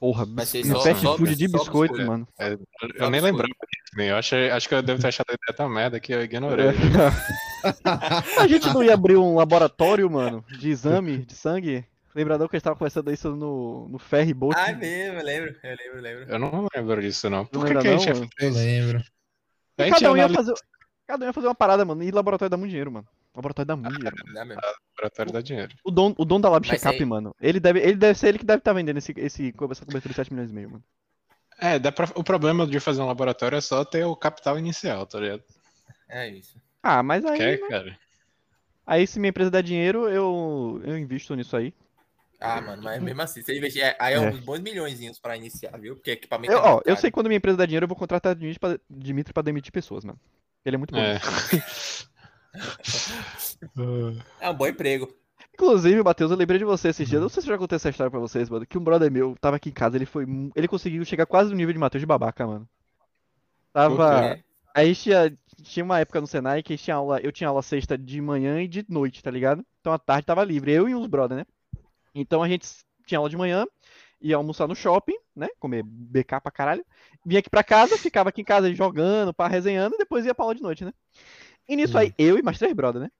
Porra, 0.00 0.26
Vai 0.26 0.44
ser 0.46 0.62
bis- 0.62 0.70
só- 0.72 0.80
fast 0.82 1.02
só- 1.02 1.16
food 1.16 1.34
de 1.34 1.48
biscoito, 1.48 1.94
biscoito. 1.94 2.06
mano. 2.06 2.28
Eu, 2.38 2.58
Só 2.58 2.86
eu 3.04 3.10
nem 3.10 3.20
biscoito. 3.20 3.24
lembrava 3.24 3.48
disso, 3.48 3.96
nem. 3.96 4.08
Eu 4.08 4.16
achei, 4.16 4.50
acho 4.50 4.68
que 4.68 4.74
eu 4.74 4.82
devo 4.82 5.00
ter 5.00 5.08
achado 5.08 5.26
a 5.30 5.34
ideia 5.34 5.56
tão 5.56 5.68
merda 5.68 5.98
que 6.00 6.12
eu 6.12 6.22
ignorei. 6.22 6.66
A 8.38 8.46
gente 8.46 8.66
não 8.68 8.82
ia 8.82 8.94
abrir 8.94 9.16
um 9.16 9.34
laboratório, 9.36 10.08
mano, 10.10 10.44
de 10.58 10.68
exame 10.70 11.18
de 11.18 11.34
sangue? 11.34 11.84
Lembrador 12.14 12.48
que 12.48 12.56
a 12.56 12.58
gente 12.58 12.64
tava 12.64 12.76
conversando 12.76 13.12
isso 13.12 13.34
no, 13.36 13.88
no 13.88 13.98
ferry 13.98 14.34
boat. 14.34 14.56
Ah, 14.58 14.70
é 14.70 14.74
mesmo, 14.74 15.18
eu 15.18 15.24
lembro, 15.24 15.56
eu 15.62 15.70
lembro, 15.70 15.96
eu 15.96 16.00
lembro. 16.02 16.32
Eu 16.32 16.38
não 16.38 16.66
lembro 16.74 17.00
disso, 17.00 17.28
não. 17.30 17.44
Por 17.46 17.58
Não 17.58 17.66
que, 17.66 17.68
lembra 17.74 17.82
que 17.82 17.88
a 17.88 17.90
não, 17.92 17.98
gente 17.98 18.08
ia 18.08 18.14
mano? 18.14 18.30
Eu 18.40 18.50
lembro. 18.50 19.04
A 19.78 19.82
gente 19.84 19.92
Cada 19.94 20.12
um, 20.12 20.16
ia 20.16 20.28
fazer, 20.28 20.54
cada 21.06 21.24
um 21.24 21.28
ia 21.28 21.32
fazer 21.32 21.46
uma 21.46 21.54
parada, 21.54 21.84
mano. 21.84 22.02
E 22.02 22.10
laboratório 22.10 22.50
dá 22.50 22.56
muito 22.56 22.70
dinheiro, 22.70 22.90
mano. 22.90 23.06
Laboratório 23.34 23.66
dá 23.66 23.76
muito 23.76 23.94
dinheiro. 23.96 24.16
mano. 24.24 24.34
Dá 24.34 24.44
mesmo. 24.44 24.60
o 24.60 24.66
laboratório 24.96 25.32
dá 25.32 25.40
dinheiro. 25.40 25.74
O 25.84 25.90
dono, 25.90 26.14
o 26.18 26.24
dono 26.24 26.42
da 26.42 26.48
Lab 26.48 26.66
Mas 26.66 26.80
Checkup, 26.80 26.98
aí- 27.02 27.08
mano, 27.08 27.34
ele 27.40 27.60
deve, 27.60 27.78
ele 27.80 27.94
deve 27.96 28.18
ser 28.18 28.28
ele 28.28 28.38
que 28.38 28.44
deve 28.46 28.58
estar 28.58 28.72
vendendo 28.72 28.96
esse, 28.96 29.12
esse, 29.16 29.54
essa 29.70 29.84
cobertura 29.84 30.08
de 30.12 30.14
7 30.16 30.32
milhões 30.32 30.50
e 30.50 30.54
meio, 30.54 30.70
mano. 30.70 30.84
É, 31.60 31.78
dá 31.78 31.92
pra, 31.92 32.08
o 32.14 32.24
problema 32.24 32.66
de 32.66 32.80
fazer 32.80 33.00
um 33.02 33.06
laboratório 33.06 33.56
é 33.56 33.60
só 33.60 33.84
ter 33.84 34.04
o 34.04 34.16
capital 34.16 34.58
inicial, 34.58 35.06
tá 35.06 35.20
ligado? 35.20 35.42
É 36.08 36.28
isso. 36.28 36.56
Ah, 36.82 37.02
mas 37.02 37.24
aí, 37.24 37.36
Quer, 37.36 37.60
né? 37.60 37.68
cara? 37.68 37.98
aí 38.86 39.06
se 39.06 39.18
minha 39.20 39.30
empresa 39.30 39.50
der 39.50 39.62
dinheiro, 39.62 40.08
eu, 40.08 40.80
eu 40.84 40.96
invisto 40.98 41.34
nisso 41.36 41.56
aí. 41.56 41.74
Ah, 42.40 42.60
mano, 42.60 42.82
mas 42.82 43.02
mesmo 43.02 43.20
assim, 43.20 43.42
você 43.42 43.56
investir. 43.58 43.82
é- 43.82 43.96
Aí 43.98 44.14
é, 44.14 44.16
É. 44.16 44.20
uns 44.30 44.38
bons 44.40 44.60
milhõezinhos 44.60 45.18
pra 45.18 45.36
iniciar, 45.36 45.76
viu? 45.78 45.96
Porque 45.96 46.12
equipamento 46.12 46.52
Eu, 46.52 46.58
é 46.58 46.62
ó, 46.62 46.80
eu 46.84 46.96
sei 46.96 47.10
que 47.10 47.14
quando 47.14 47.26
minha 47.26 47.38
empresa 47.38 47.58
der 47.58 47.66
dinheiro, 47.66 47.84
eu 47.84 47.88
vou 47.88 47.96
contratar 47.96 48.34
Dimitri 48.36 48.60
pra, 48.60 48.78
Dimitri 48.88 49.32
pra 49.34 49.42
demitir 49.42 49.72
pessoas, 49.72 50.04
mano. 50.04 50.18
Ele 50.64 50.76
é 50.76 50.78
muito 50.78 50.92
bom. 50.94 51.00
É. 51.00 51.18
É 54.40 54.50
um 54.50 54.54
bom 54.54 54.66
emprego. 54.66 55.12
Inclusive, 55.54 56.02
Matheus, 56.02 56.30
eu 56.30 56.36
lembrei 56.36 56.58
de 56.58 56.64
você 56.64 56.88
esses 56.88 57.08
dias. 57.08 57.20
Não 57.20 57.28
sei 57.28 57.42
se 57.42 57.48
eu 57.48 57.54
já 57.54 57.58
contei 57.58 57.76
essa 57.76 57.90
história 57.90 58.10
pra 58.10 58.20
vocês, 58.20 58.48
mano. 58.48 58.64
Que 58.66 58.78
um 58.78 58.82
brother 58.84 59.10
meu 59.10 59.36
tava 59.40 59.56
aqui 59.56 59.70
em 59.70 59.72
casa, 59.72 59.96
ele 59.96 60.06
foi. 60.06 60.24
Ele 60.54 60.68
conseguiu 60.68 61.04
chegar 61.04 61.26
quase 61.26 61.50
no 61.50 61.56
nível 61.56 61.72
de 61.72 61.78
Matheus 61.78 62.00
de 62.00 62.06
babaca, 62.06 62.46
mano. 62.46 62.68
Tava. 63.72 64.24
É. 64.24 64.42
Aí 64.74 64.94
tinha, 64.94 65.36
tinha 65.62 65.84
uma 65.84 65.98
época 65.98 66.20
no 66.20 66.26
Senai 66.26 66.62
que 66.62 66.76
tinha 66.76 66.94
aula, 66.96 67.18
eu 67.20 67.32
tinha 67.32 67.48
aula 67.48 67.62
sexta 67.62 67.98
de 67.98 68.20
manhã 68.20 68.62
e 68.62 68.68
de 68.68 68.84
noite, 68.88 69.22
tá 69.22 69.30
ligado? 69.30 69.64
Então 69.80 69.92
a 69.92 69.98
tarde 69.98 70.26
tava 70.26 70.44
livre, 70.44 70.70
eu 70.72 70.88
e 70.88 70.94
uns 70.94 71.06
brother, 71.08 71.38
né? 71.38 71.44
Então 72.14 72.42
a 72.42 72.48
gente 72.48 72.66
tinha 73.06 73.18
aula 73.18 73.30
de 73.30 73.36
manhã, 73.36 73.66
ia 74.20 74.36
almoçar 74.36 74.66
no 74.66 74.74
shopping, 74.74 75.16
né? 75.34 75.48
Comer 75.58 75.82
BK 75.82 76.40
pra 76.40 76.50
caralho. 76.50 76.84
Vinha 77.24 77.40
aqui 77.40 77.50
pra 77.50 77.64
casa, 77.64 77.96
ficava 77.96 78.28
aqui 78.28 78.40
em 78.40 78.44
casa 78.44 78.72
jogando, 78.74 79.32
pá, 79.32 79.48
resenhando, 79.48 79.94
e 79.94 79.98
depois 79.98 80.26
ia 80.26 80.34
pra 80.34 80.44
aula 80.44 80.54
de 80.54 80.62
noite, 80.62 80.84
né? 80.84 80.92
E 81.68 81.76
nisso 81.76 81.96
aí, 81.98 82.14
eu 82.18 82.38
e 82.38 82.42
mais 82.42 82.58
três 82.58 82.72
brother, 82.72 83.02
né? 83.02 83.10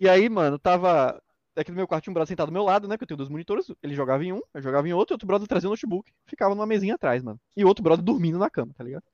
E 0.00 0.08
aí, 0.08 0.28
mano, 0.28 0.58
tava. 0.58 1.22
Aqui 1.54 1.70
no 1.70 1.76
meu 1.76 1.88
quarto 1.88 2.04
tinha 2.04 2.10
um 2.10 2.14
brother 2.14 2.28
sentado 2.28 2.48
do 2.48 2.52
meu 2.52 2.62
lado, 2.62 2.86
né? 2.86 2.98
Que 2.98 3.04
eu 3.04 3.08
tenho 3.08 3.16
dois 3.16 3.30
monitores. 3.30 3.66
Ele 3.82 3.94
jogava 3.94 4.22
em 4.24 4.32
um, 4.32 4.42
eu 4.52 4.60
jogava 4.60 4.86
em 4.86 4.92
outro, 4.92 5.12
e 5.12 5.16
outro 5.16 5.26
brother 5.26 5.48
trazia 5.48 5.68
o 5.68 5.72
notebook, 5.72 6.12
ficava 6.26 6.54
numa 6.54 6.66
mesinha 6.66 6.94
atrás, 6.94 7.22
mano. 7.22 7.40
E 7.56 7.64
o 7.64 7.68
outro 7.68 7.82
brother 7.82 8.04
dormindo 8.04 8.38
na 8.38 8.50
cama, 8.50 8.74
tá 8.76 8.84
ligado? 8.84 9.04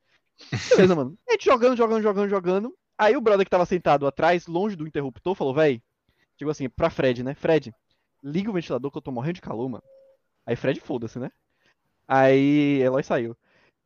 Beleza, 0.71 0.95
mano. 0.95 1.17
A 1.29 1.33
gente 1.33 1.45
jogando, 1.45 1.77
jogando, 1.77 2.03
jogando, 2.03 2.29
jogando. 2.29 2.75
Aí 2.99 3.17
o 3.17 3.21
brother 3.21 3.47
que 3.47 3.51
tava 3.51 3.67
sentado 3.67 4.07
atrás, 4.07 4.47
longe 4.47 4.75
do 4.75 4.87
interruptor, 4.87 5.35
falou, 5.35 5.55
véi. 5.55 5.81
Chegou 6.37 6.51
assim, 6.51 6.69
pra 6.69 6.91
Fred, 6.91 7.23
né? 7.23 7.35
Fred, 7.35 7.73
liga 8.23 8.51
o 8.51 8.53
ventilador 8.53 8.91
que 8.91 8.99
eu 8.99 9.03
tô 9.03 9.11
morrendo 9.13 9.35
de 9.35 9.41
calor, 9.41 9.69
mano. 9.69 9.85
Aí 10.47 10.57
Fred, 10.57 10.81
foda-se, 10.81 11.19
né? 11.19 11.31
Aí 12.07 12.81
Eloy 12.81 13.03
saiu. 13.03 13.37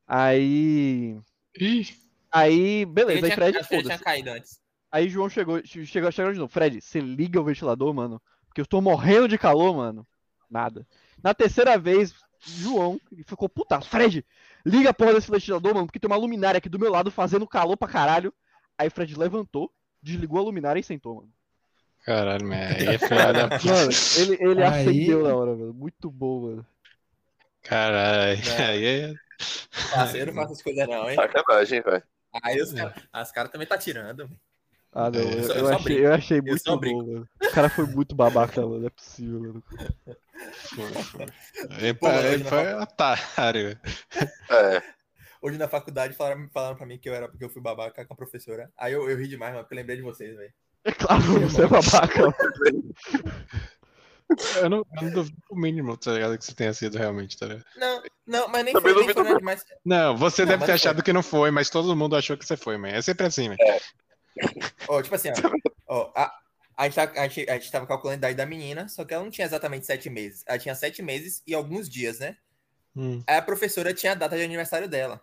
Aí. 0.07 1.18
Ih, 1.59 1.87
Aí, 2.31 2.83
Ele 2.83 2.87
beleza, 2.87 3.18
aí 3.18 3.22
tinha, 3.22 3.37
Fred, 3.37 3.57
ele 3.57 3.64
tinha 3.66 3.83
foda-se. 3.83 4.05
caído 4.05 4.31
antes. 4.31 4.61
Aí 4.90 5.09
João 5.09 5.29
chegou, 5.29 5.61
che- 5.64 5.87
chegou, 5.87 6.11
chegou 6.12 6.33
de 6.33 6.38
novo. 6.38 6.53
Fred, 6.53 6.81
você 6.81 7.01
liga 7.01 7.40
o 7.40 7.44
ventilador, 7.44 7.92
mano. 7.94 8.20
Porque 8.46 8.61
eu 8.61 8.66
tô 8.66 8.81
morrendo 8.81 9.29
de 9.29 9.38
calor, 9.38 9.75
mano. 9.75 10.07
Nada. 10.51 10.87
Na 11.22 11.35
terceira 11.35 11.79
vez, 11.79 12.14
João 12.40 13.01
ficou 13.27 13.49
putaço. 13.49 13.88
Fred, 13.88 14.25
liga 14.64 14.90
a 14.90 14.94
porra 14.94 15.14
desse 15.14 15.31
ventilador, 15.31 15.75
mano, 15.75 15.87
porque 15.87 15.99
tem 15.99 16.09
uma 16.11 16.16
luminária 16.16 16.59
aqui 16.59 16.68
do 16.68 16.79
meu 16.79 16.90
lado 16.90 17.11
fazendo 17.11 17.46
calor 17.46 17.77
pra 17.77 17.88
caralho. 17.88 18.33
Aí 18.79 18.90
Fred 18.90 19.16
levantou, 19.18 19.72
desligou 20.03 20.38
a 20.38 20.42
luminária 20.42 20.81
e 20.81 20.85
sentou, 20.85 21.16
mano. 21.16 21.33
Caralho, 22.06 22.46
man. 22.48 22.56
Aí 22.56 22.86
é 22.94 22.98
filha. 22.98 23.32
Mano, 23.32 23.90
ele, 24.18 24.36
ele 24.40 24.62
Aí- 24.62 24.80
acendeu 24.88 25.22
na 25.24 25.34
hora, 25.36 25.54
mano. 25.54 25.74
Muito 25.74 26.10
bom, 26.10 26.40
mano. 26.42 26.66
Caralho. 27.62 28.38
Aí 28.68 28.84
é. 28.86 29.14
Nossa, 29.96 30.16
eu 30.18 30.26
não 30.26 30.34
faço 30.34 30.52
essas 30.52 30.62
coisas 30.62 30.88
não, 30.88 31.10
hein? 31.10 31.16
Sacanagem, 31.16 31.82
velho. 31.82 32.02
Aí 32.42 32.60
os 32.62 32.72
caras 32.72 32.94
as 33.12 33.32
cara 33.32 33.48
também 33.48 33.66
tá 33.66 33.76
tirando. 33.78 34.30
Ah, 34.92 35.10
não, 35.10 35.20
É, 35.20 35.24
eu, 35.34 35.50
eu 35.50 35.54
eu 35.56 35.68
eu 35.68 35.68
achei, 35.68 35.84
brinco. 35.84 36.00
eu 36.02 36.14
achei 36.14 36.38
Eu 36.38 36.42
muito 36.42 36.62
só 36.62 36.76
bom, 36.76 37.04
mano. 37.06 37.28
O 37.42 37.50
cara 37.52 37.68
foi 37.68 37.86
muito 37.86 38.14
babaca, 38.14 38.62
mano. 38.62 38.78
Não 38.80 38.86
é 38.86 38.90
possível, 38.90 39.40
mano. 39.40 39.62
Foi, 40.74 40.92
foi. 41.02 41.26
Ele, 41.78 41.94
Pô, 41.94 42.08
ele 42.08 42.28
hoje 42.36 42.44
na 42.44 42.50
foi 42.50 42.74
otário. 42.74 43.80
É. 44.50 44.82
Hoje 45.42 45.58
na 45.58 45.68
faculdade 45.68 46.14
falaram, 46.14 46.48
falaram 46.50 46.76
pra 46.76 46.86
mim 46.86 46.98
que 46.98 47.08
eu 47.08 47.14
era 47.14 47.28
porque 47.28 47.44
eu 47.44 47.50
fui 47.50 47.60
babaca 47.60 48.04
com 48.06 48.14
a 48.14 48.16
professora. 48.16 48.70
Aí 48.76 48.92
eu, 48.94 49.08
eu 49.10 49.16
ri 49.18 49.28
demais, 49.28 49.52
mano, 49.52 49.64
porque 49.64 49.74
eu 49.74 49.78
lembrei 49.78 49.96
de 49.96 50.02
vocês, 50.02 50.34
velho. 50.36 50.52
É 50.87 50.92
claro, 50.92 51.22
você 51.40 51.62
é 51.62 51.66
babaca. 51.66 52.22
Eu 54.57 54.68
não, 54.68 54.79
eu 54.79 55.03
não 55.03 55.11
duvido 55.12 55.37
o 55.49 55.57
mínimo, 55.57 55.96
tá 55.96 56.12
ligado? 56.12 56.37
Que 56.37 56.44
você 56.44 56.53
tenha 56.53 56.75
sido 56.75 56.99
realmente, 56.99 57.38
tá 57.38 57.46
ligado? 57.46 57.64
Não, 57.77 58.03
não, 58.27 58.49
mas 58.49 58.64
nem 58.64 58.75
Também 58.75 58.92
foi, 58.92 59.01
nem 59.01 59.03
duvido 59.03 59.14
foi 59.14 59.22
nada 59.22 59.38
demais. 59.38 59.64
Não, 59.85 60.16
você 60.16 60.42
Não, 60.42 60.49
deve 60.49 60.59
mas 60.62 60.66
ter 60.66 60.72
foi. 60.72 60.90
achado 60.90 61.03
que 61.05 61.12
não 61.12 61.22
foi, 61.22 61.53
mas 61.53 61.70
todo 61.70 61.94
mundo 61.94 62.16
achou 62.16 62.37
que 62.37 62.44
você 62.44 62.57
foi, 62.57 62.77
man. 62.77 62.88
É 62.88 63.01
sempre 63.01 63.25
assim, 63.25 63.51
man. 63.51 63.57
Ó, 64.88 65.01
tipo 65.01 65.14
assim, 65.14 65.29
ó, 65.87 65.96
ó, 65.96 66.12
a, 66.16 66.33
a, 66.77 66.85
gente 66.87 66.94
tá- 66.96 67.22
a, 67.22 67.29
gente, 67.29 67.49
a 67.49 67.55
gente 67.55 67.70
tava 67.70 67.87
calculando 67.87 68.16
a 68.27 68.31
idade 68.31 68.37
da 68.37 68.44
menina, 68.46 68.88
só 68.88 69.05
que 69.05 69.14
ela 69.14 69.22
não 69.22 69.31
tinha 69.31 69.46
exatamente 69.46 69.87
sete 69.87 70.11
meses. 70.11 70.42
Ela 70.44 70.59
tinha 70.59 70.75
sete 70.75 71.03
meses 71.03 71.40
e 71.46 71.55
alguns 71.55 71.88
dias, 71.88 72.18
né? 72.18 72.37
Hum. 72.96 73.22
Aí 73.29 73.37
a 73.37 73.42
professora 73.42 73.94
tinha 73.94 74.11
a 74.11 74.16
data 74.16 74.37
de 74.37 74.42
aniversário 74.42 74.88
dela. 74.88 75.20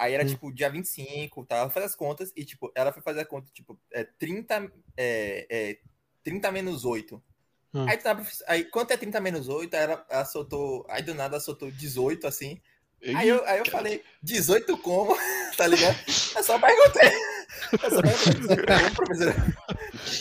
Aí 0.00 0.14
era, 0.14 0.24
Hum. 0.24 0.28
tipo, 0.28 0.50
dia 0.50 0.70
25, 0.70 1.44
tá? 1.44 1.56
Ela 1.56 1.68
faz 1.68 1.84
as 1.84 1.94
contas 1.94 2.32
e, 2.34 2.42
tipo, 2.42 2.72
ela 2.74 2.90
foi 2.90 3.02
fazer 3.02 3.20
a 3.20 3.24
conta, 3.26 3.50
tipo, 3.52 3.78
é 3.92 4.02
30, 4.02 4.72
é, 4.96 5.46
é, 5.50 5.78
30 6.24 6.50
menos 6.50 6.86
8. 6.86 7.22
Hum. 7.74 7.86
Aí, 7.86 7.98
tá, 7.98 8.18
aí, 8.46 8.64
quanto 8.64 8.92
é 8.92 8.96
30 8.96 9.20
menos 9.20 9.46
8? 9.46 9.74
Aí 9.74 9.82
ela, 9.82 10.06
ela 10.08 10.24
soltou, 10.24 10.86
aí 10.88 11.02
do 11.02 11.12
nada 11.12 11.34
ela 11.36 11.40
soltou 11.40 11.70
18, 11.70 12.26
assim. 12.26 12.58
Aí 13.14 13.28
eu, 13.28 13.44
aí 13.44 13.58
eu 13.58 13.66
falei, 13.66 14.02
18 14.22 14.78
como? 14.78 15.14
tá 15.58 15.66
ligado? 15.66 15.96
Eu 16.34 16.42
só 16.44 16.58
perguntei. 16.58 17.10
Eu 17.72 17.90
só 17.90 18.00
perguntei, 18.00 18.40
18 18.40 18.66
como, 18.66 18.94
professora? 18.94 19.34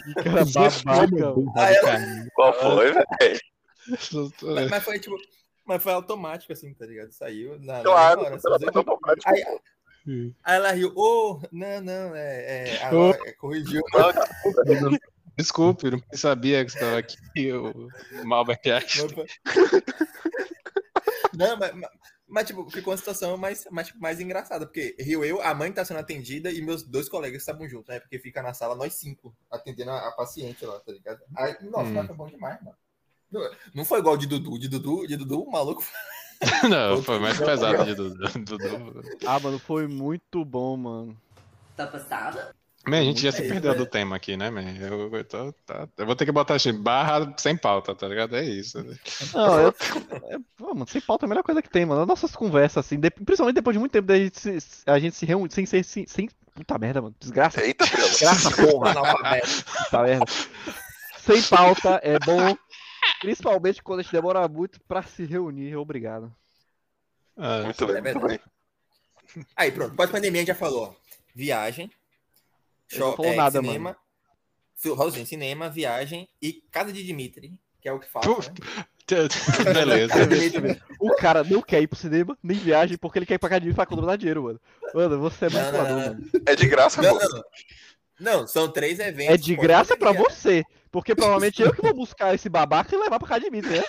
Que 0.03 0.13
cara 0.15 0.45
babaca. 0.45 1.61
Aí 1.63 1.75
ela, 1.75 2.27
Qual 2.33 2.53
foi, 2.59 2.91
velho? 2.93 3.39
mas, 4.43 4.69
mas 4.69 4.83
foi, 4.83 4.99
tipo, 4.99 5.15
mas 5.69 5.83
foi 5.83 5.93
automático, 5.93 6.51
assim, 6.51 6.73
tá 6.73 6.83
ligado? 6.83 7.11
Saiu 7.11 7.59
na, 7.59 7.83
Claro, 7.83 8.21
hora, 8.21 8.39
automático. 8.73 9.29
Aí, 9.29 9.43
aí 10.43 10.55
ela 10.55 10.71
riu, 10.71 10.91
ô, 10.95 11.39
não, 11.51 11.79
não, 11.81 12.15
é, 12.15 12.65
é, 12.65 12.79
é, 13.27 13.33
corrigiu. 13.33 13.83
Desculpe, 15.37 15.91
não 15.91 16.01
sabia 16.13 16.65
que 16.65 16.71
você 16.71 16.79
estava 16.79 16.97
aqui. 16.97 17.53
O 17.53 18.25
Malbec 18.25 18.71
Action. 18.71 19.07
Não, 21.37 21.55
mas, 21.55 21.75
mas, 21.75 21.89
mas, 22.27 22.47
tipo, 22.47 22.67
ficou 22.71 22.91
uma 22.91 22.97
situação 22.97 23.37
mais, 23.37 23.65
mais, 23.69 23.87
tipo, 23.87 23.99
mais 23.99 24.19
engraçada, 24.19 24.65
porque 24.65 24.95
riu 24.99 25.23
eu, 25.23 25.39
a 25.39 25.53
mãe 25.53 25.71
tá 25.71 25.85
sendo 25.85 25.99
atendida 25.99 26.51
e 26.51 26.63
meus 26.63 26.81
dois 26.81 27.07
colegas 27.07 27.43
estavam 27.43 27.69
juntos, 27.69 27.89
né? 27.89 27.99
Porque 27.99 28.17
fica 28.17 28.41
na 28.41 28.55
sala 28.55 28.75
nós 28.75 28.95
cinco, 28.95 29.35
atendendo 29.51 29.91
a, 29.91 30.07
a 30.07 30.11
paciente 30.13 30.65
lá, 30.65 30.79
tá 30.79 30.91
ligado? 30.91 31.21
Aí, 31.37 31.55
nossa, 31.61 31.89
Hum. 31.89 31.93
mas 31.93 32.07
foi 32.07 32.15
bom 32.15 32.27
demais, 32.27 32.59
mano. 32.63 32.75
Não, 33.31 33.49
não 33.75 33.85
foi 33.85 33.99
igual 33.99 34.17
de 34.17 34.25
Dudu, 34.27 34.57
de 34.59 34.67
Dudu, 34.67 35.07
de 35.07 35.15
Dudu, 35.17 35.43
o 35.43 35.51
maluco. 35.51 35.83
Não, 36.69 37.03
foi 37.03 37.19
mais 37.19 37.37
pesado 37.37 37.83
de 37.83 37.93
Dudu. 37.93 38.15
Dudu. 38.45 39.03
Ah, 39.25 39.39
mano, 39.41 39.59
foi 39.59 39.87
muito 39.87 40.45
bom, 40.45 40.77
mano. 40.77 41.17
Tá 41.75 41.85
passada? 41.85 42.55
Man, 42.87 42.99
a 42.99 43.03
gente 43.03 43.21
já 43.21 43.31
se 43.33 43.43
É 43.43 43.47
perdeu 43.49 43.73
é. 43.73 43.75
do 43.75 43.85
tema 43.85 44.15
aqui, 44.15 44.37
né, 44.37 44.49
man? 44.49 44.63
Eu, 44.63 45.13
eu 45.13 45.23
tô- 45.25 45.51
tá- 45.65 45.85
eu 45.97 46.05
vou 46.05 46.15
ter 46.15 46.25
que 46.25 46.31
botar 46.31 46.55
assim, 46.55 46.71
barra 46.73 47.33
sem 47.37 47.57
pauta, 47.57 47.93
tá 47.93 48.07
ligado? 48.07 48.37
É 48.37 48.43
isso. 48.45 48.81
Não, 49.33 49.59
eu. 49.59 49.67
É, 50.29 50.37
pô, 50.57 50.73
mano, 50.73 50.87
sem 50.87 51.01
pauta 51.01 51.25
é 51.25 51.27
a 51.27 51.29
melhor 51.29 51.43
coisa 51.43 51.61
que 51.61 51.69
tem, 51.69 51.85
mano. 51.85 52.05
Nossas 52.05 52.33
conversas, 52.33 52.85
assim, 52.85 52.97
de- 52.97 53.11
principalmente 53.11 53.55
depois 53.55 53.73
de 53.75 53.79
muito 53.79 53.91
tempo 53.91 54.07
da 54.07 54.17
gente 54.17 54.39
se, 54.39 54.57
a 54.87 54.97
gente 54.97 55.17
se 55.17 55.25
reúne 55.25 55.51
sem 55.51 55.65
ser. 55.65 55.83
Sem, 55.83 56.07
sem- 56.07 56.29
Puta 56.55 56.77
merda, 56.79 57.01
mano. 57.01 57.15
Desgraça. 57.19 57.61
Eita. 57.61 57.85
Desgraça, 57.85 58.49
porra. 58.55 58.93
Puta 58.93 60.01
merda. 60.03 60.25
Sem 61.19 61.43
pauta 61.43 61.99
é 62.01 62.17
bom. 62.19 62.57
Principalmente 63.21 63.81
quando 63.83 63.99
a 63.99 64.03
gente 64.03 64.11
demora 64.11 64.47
muito 64.47 64.79
pra 64.87 65.01
se 65.03 65.25
reunir. 65.25 65.75
Obrigado. 65.75 66.33
Ah, 67.37 67.61
Muito 67.63 67.87
bem, 67.87 67.95
É 67.97 68.01
muito 68.01 68.27
bem. 68.27 68.39
Aí, 69.55 69.71
pronto. 69.71 69.95
Pós-pandemia 69.95 70.39
a 70.39 70.41
gente 70.41 70.47
já 70.47 70.55
falou. 70.55 70.95
Viagem. 71.35 71.91
Não 72.93 72.97
show- 72.99 73.15
falou 73.15 73.31
é, 73.31 73.35
nada, 73.35 73.61
cinema. 73.61 73.95
Raulzinho, 74.97 75.25
cinema, 75.25 75.69
viagem 75.69 76.27
e 76.41 76.53
casa 76.71 76.91
de 76.93 77.03
Dimitri, 77.03 77.53
que 77.81 77.87
é 77.89 77.93
o 77.93 77.99
que 77.99 78.09
falta. 78.09 78.27
Puf. 78.29 78.49
né? 78.49 78.55
Beleza. 79.73 80.13
O 80.99 81.15
cara 81.15 81.43
não 81.43 81.61
quer 81.61 81.81
ir 81.81 81.87
pro 81.87 81.97
cinema, 81.97 82.37
nem 82.43 82.57
viagem, 82.57 82.97
porque 82.97 83.19
ele 83.19 83.25
quer 83.25 83.33
ir 83.35 83.39
pra 83.39 83.47
academia 83.47 83.73
pra 83.75 83.83
economizar 83.83 84.17
dinheiro, 84.17 84.43
mano. 84.43 84.61
Mano, 84.93 85.19
você 85.19 85.45
é 85.45 85.49
Não, 85.49 85.55
não, 85.59 85.71
manipulador, 85.71 85.97
não, 85.97 86.13
mano. 86.13 86.29
É 86.45 86.55
de 86.55 86.67
graça, 86.67 87.01
Não, 87.01 87.15
não, 87.17 87.29
não. 87.29 87.43
Não, 88.19 88.47
são 88.47 88.69
três 88.71 88.99
eventos. 88.99 89.33
É 89.33 89.37
de 89.37 89.55
graça 89.55 89.95
pra 89.97 90.11
você. 90.11 90.63
Porque 90.91 91.13
provavelmente 91.13 91.61
eu 91.61 91.71
que 91.73 91.81
vou 91.81 91.93
buscar 91.93 92.33
esse 92.33 92.49
babaca 92.49 92.95
e 92.95 92.97
levar 92.97 93.19
pra 93.19 93.27
academia, 93.27 93.61
né? 93.61 93.81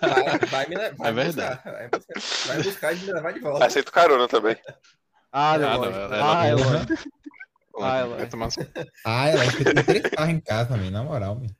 Vai, 0.00 0.38
vai 0.48 0.66
me 0.66 0.76
levar. 0.76 1.06
É 1.08 1.12
verdade. 1.12 1.54
Buscar, 1.56 1.72
vai, 1.72 1.88
buscar, 1.88 2.46
vai 2.46 2.62
buscar 2.62 2.92
e 2.92 2.96
me 3.00 3.12
levar 3.12 3.32
de 3.32 3.40
volta. 3.40 3.66
Aceito 3.66 3.92
carona 3.92 4.26
também. 4.28 4.56
Ah, 5.30 5.52
Ah, 5.52 5.58
não. 5.58 5.78
não, 5.78 5.84
ela- 5.84 6.06
Ah, 6.40 6.46
ela- 6.46 6.60
ela- 6.60 6.86
Ah, 7.80 7.96
ela- 7.98 8.16
vai 8.16 8.26
tomar 8.28 8.46
no- 8.46 8.52
Ah, 9.04 9.28
ela 9.28 9.42
acho 9.44 9.56
que 9.56 9.64
tem 9.64 9.84
três 9.84 10.02
carros 10.14 10.32
em 10.34 10.40
casa 10.40 10.68
também, 10.70 10.90
na 10.90 11.02
moral, 11.02 11.36
meu. 11.38 11.50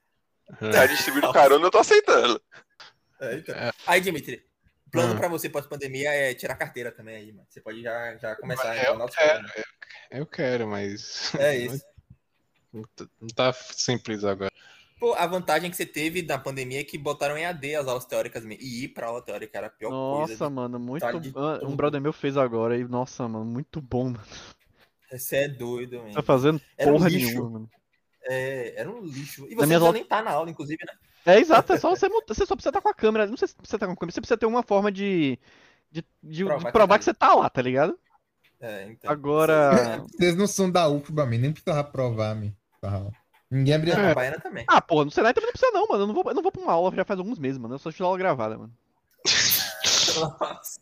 Tá 0.71 0.87
distribuindo 0.87 1.33
carona, 1.33 1.67
eu 1.67 1.71
tô 1.71 1.79
aceitando. 1.79 2.41
É, 3.21 3.35
então. 3.37 3.55
Aí, 3.87 4.01
Dimitri, 4.01 4.43
plano 4.91 5.15
Hum. 5.15 5.17
pra 5.17 5.29
você 5.29 5.49
pós-pandemia 5.49 6.11
é 6.13 6.35
tirar 6.35 6.55
carteira 6.57 6.91
também 6.93 7.17
aí, 7.17 7.33
mano. 7.33 7.47
Você 7.49 7.61
pode 7.61 7.83
já, 7.83 8.17
já 8.17 8.37
começar 8.37 8.77
Eu 8.77 8.93
a 8.93 8.99
nosso 8.99 9.17
quero, 9.17 9.47
eu 10.11 10.27
quero, 10.27 10.67
mas 10.69 11.35
É 11.37 11.57
isso. 11.57 11.83
não 12.73 12.83
tá- 12.97 13.07
tá 13.35 13.53
simples 13.53 14.25
agora. 14.25 14.51
Pô, 14.99 15.15
a 15.15 15.27
vantagem 15.27 15.69
que 15.71 15.77
você 15.77 15.85
teve 15.85 16.23
na 16.23 16.39
pandemia 16.39 16.81
é 16.81 16.85
que 16.85 16.97
botaram 16.97 17.37
em 17.37 17.45
AD 17.45 17.75
as 17.75 17.89
aulas 17.89 18.05
teóricas 18.05 18.45
mesmo. 18.45 18.63
E 18.63 18.85
ir 18.85 18.89
pra 18.89 19.09
aula 19.09 19.21
teórica 19.21 19.59
era 19.59 19.67
a 19.67 19.71
pior 19.71 19.91
coisa. 19.91 20.33
Nossa, 20.33 20.49
mano, 20.49 20.79
muito. 20.79 21.03
Tá 21.03 21.11
ah, 21.11 21.67
Um 21.67 21.75
brother 21.75 22.01
meu 22.01 22.13
fez 22.13 22.37
agora 22.37 22.79
e, 22.79 22.85
nossa, 22.85 23.27
mano, 23.29 23.45
muito 23.45 23.81
bom, 23.81 24.05
mano. 24.05 24.21
Você 25.11 25.37
é 25.39 25.49
doido, 25.49 25.99
Tá 25.99 26.05
mano. 26.05 26.23
fazendo 26.23 26.61
Era 26.79 26.91
um 26.91 26.95
porra 26.97 27.09
lixo. 27.09 27.27
nenhuma, 27.27 27.51
mano. 27.51 27.71
É, 28.25 28.81
era 28.81 28.89
um 28.91 29.03
lixo. 29.03 29.45
E 29.51 29.57
Na 29.57 29.67
você 29.67 29.77
não 29.79 29.87
aula- 29.87 29.93
nem 29.95 30.05
tá 30.05 30.23
na 30.23 30.31
aula, 30.31 30.49
inclusive, 30.49 30.79
né? 30.87 30.93
É 31.27 31.39
exato, 31.41 31.73
é 31.73 31.79
só 31.79 31.91
você. 31.91 32.09
Você 32.09 32.47
só 32.47 32.55
precisa 32.55 32.71
estar 32.71 32.81
com 32.81 32.89
a 32.89 32.95
câmera. 32.95 33.27
Não 33.27 33.37
sei 33.37 33.49
se 33.49 33.55
você 33.61 33.77
tá 33.77 33.87
com 33.87 33.93
a 33.93 33.97
câmera, 33.97 34.13
você 34.15 34.21
precisa 34.21 34.39
ter 34.39 34.47
uma 34.47 34.63
forma 34.63 34.91
de. 34.93 35.37
de, 35.91 36.03
de- 36.23 36.37
de 36.37 36.45
Provar 36.45 36.73
provar, 36.73 36.95
que 36.95 36.99
que 37.01 37.05
você 37.07 37.15
tá 37.15 37.35
lá, 37.35 37.51
tá 37.51 37.61
ligado? 37.61 37.99
É, 38.61 38.85
então. 38.89 39.11
Agora. 39.11 39.99
Vocês 40.09 40.37
não 40.37 40.47
são 40.47 40.71
da 40.71 40.89
UFBA, 40.89 41.27
man, 41.27 41.39
nem 41.39 41.53
precisava 41.53 41.83
provar, 41.83 42.35
Ninguém 43.51 43.75
abria. 43.75 44.11
A 44.11 44.15
Baiana 44.15 44.41
também. 44.41 44.65
Ah, 44.67 44.81
porra, 44.81 45.05
no 45.05 45.11
Senai 45.11 45.35
também 45.35 45.47
não 45.49 45.53
precisa, 45.53 45.71
não, 45.73 45.87
mano. 45.87 46.03
Eu 46.03 46.07
não 46.07 46.15
vou, 46.15 46.25
eu 46.27 46.35
não 46.35 46.43
vou 46.43 46.51
pra 46.51 46.63
uma 46.63 46.73
aula 46.73 46.95
já 46.95 47.05
faz 47.05 47.19
alguns 47.21 47.39
meses, 47.39 47.59
mano. 47.59 47.75
Eu 47.75 47.79
só 47.79 47.91
estudo 47.91 48.07
aula 48.07 48.19
gravada, 48.19 48.57
mano. 48.59 48.73
Nossa. 50.17 50.81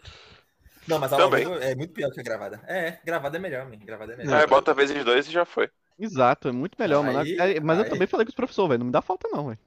Não, 0.88 0.98
mas 0.98 1.12
a 1.12 1.16
aula 1.20 1.30
Também. 1.38 1.68
é 1.68 1.74
muito 1.74 1.92
pior 1.92 2.10
que 2.10 2.20
a 2.20 2.22
gravada. 2.22 2.60
É, 2.66 2.98
gravada 3.04 3.36
é 3.36 3.40
melhor, 3.40 3.66
man. 3.68 3.76
Gravada 3.84 4.12
é 4.12 4.16
melhor. 4.16 4.40
Aí 4.40 4.46
bota 4.46 4.72
vezes 4.74 5.04
dois 5.04 5.28
e 5.28 5.32
já 5.32 5.44
foi. 5.44 5.68
Exato, 5.98 6.48
é 6.48 6.52
muito 6.52 6.76
melhor, 6.78 7.04
mano. 7.04 7.18
Aí- 7.18 7.36
É, 7.56 7.60
Mas 7.60 7.78
eu 7.78 7.84
aí- 7.84 7.90
também 7.90 8.06
falei 8.08 8.24
com 8.24 8.30
os 8.30 8.34
professores, 8.36 8.68
velho. 8.70 8.78
Não 8.78 8.86
me 8.86 8.92
dá 8.92 9.02
falta, 9.02 9.28
não, 9.30 9.48
velho. 9.48 9.58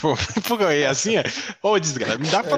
Pô, 0.00 0.14
pô, 0.58 0.70
e 0.70 0.84
assim 0.84 1.16
é. 1.16 1.22
Ô, 1.62 1.78
desgraça, 1.78 2.18
me 2.18 2.28
dá 2.28 2.42
pra. 2.42 2.56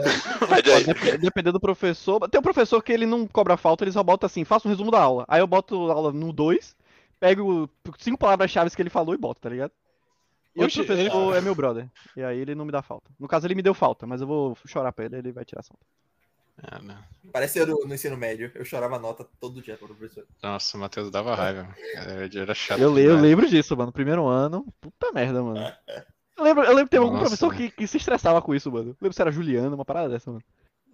Aí. 0.55 0.85
Dep- 0.85 1.18
Dependendo 1.20 1.53
do 1.53 1.61
professor. 1.61 2.27
Tem 2.29 2.38
um 2.38 2.42
professor 2.42 2.83
que 2.83 2.90
ele 2.92 3.05
não 3.05 3.27
cobra 3.27 3.57
falta, 3.59 3.85
ele 3.85 3.92
só 3.92 4.03
bota 4.03 4.24
assim, 4.27 4.44
faça 4.44 4.66
um 4.66 4.70
resumo 4.70 4.90
da 4.90 5.01
aula. 5.01 5.24
Aí 5.29 5.40
eu 5.40 5.46
boto 5.46 5.90
a 5.90 5.94
aula 5.94 6.11
no 6.12 6.33
2, 6.33 6.74
pego 7.19 7.69
cinco 7.99 8.19
palavras-chave 8.19 8.75
que 8.75 8.83
ele 8.83 8.91
falou 8.91 9.15
e 9.15 9.19
boto, 9.19 9.41
tá 9.41 9.49
ligado? 9.49 9.73
E 10.55 10.65
Oxe, 10.65 10.81
o 10.81 10.87
professor 10.87 11.37
é 11.37 11.41
meu 11.41 11.55
brother. 11.55 11.89
E 12.17 12.23
aí 12.23 12.39
ele 12.39 12.55
não 12.55 12.65
me 12.65 12.73
dá 12.73 12.83
falta. 12.83 13.11
No 13.19 13.29
caso, 13.29 13.47
ele 13.47 13.55
me 13.55 13.63
deu 13.63 13.75
falta, 13.75 14.07
mas 14.07 14.21
eu 14.21 14.27
vou 14.27 14.57
chorar 14.67 14.93
pra 14.93 15.05
ele, 15.05 15.17
ele 15.17 15.33
vai 15.33 15.45
tirar 15.45 15.61
a 15.61 15.65
falta. 15.65 15.85
Ah, 16.63 16.81
não. 16.83 16.99
Parece 17.33 17.59
eu 17.61 17.67
no, 17.67 17.87
no 17.87 17.95
ensino 17.95 18.17
médio. 18.17 18.51
Eu 18.55 18.65
chorava 18.65 18.99
nota 18.99 19.25
todo 19.41 19.63
dia 19.63 19.77
pro 19.77 19.95
professor. 19.95 20.27
Nossa, 20.43 20.77
o 20.77 20.81
Matheus 20.81 21.11
dava 21.11 21.35
raiva. 21.35 21.75
Era, 21.95 22.55
chato. 22.55 22.81
Eu, 22.81 22.99
eu 22.99 23.17
lembro 23.17 23.49
disso, 23.49 23.77
mano. 23.77 23.93
Primeiro 23.93 24.27
ano, 24.27 24.67
puta 24.81 25.13
merda, 25.13 25.43
mano. 25.43 25.73
Eu 26.37 26.45
lembro, 26.45 26.65
eu 26.65 26.71
lembro 26.71 26.85
que 26.87 26.91
teve 26.91 27.05
algum 27.05 27.17
Nossa. 27.17 27.37
professor 27.37 27.55
que, 27.55 27.71
que 27.71 27.87
se 27.87 27.97
estressava 27.99 28.43
com 28.43 28.55
isso, 28.55 28.73
mano. 28.73 28.91
Eu 28.91 28.97
lembro 29.01 29.13
se 29.15 29.23
era 29.23 29.31
Juliana, 29.31 29.75
uma 29.75 29.85
parada 29.85 30.09
dessa, 30.09 30.31
mano. 30.31 30.43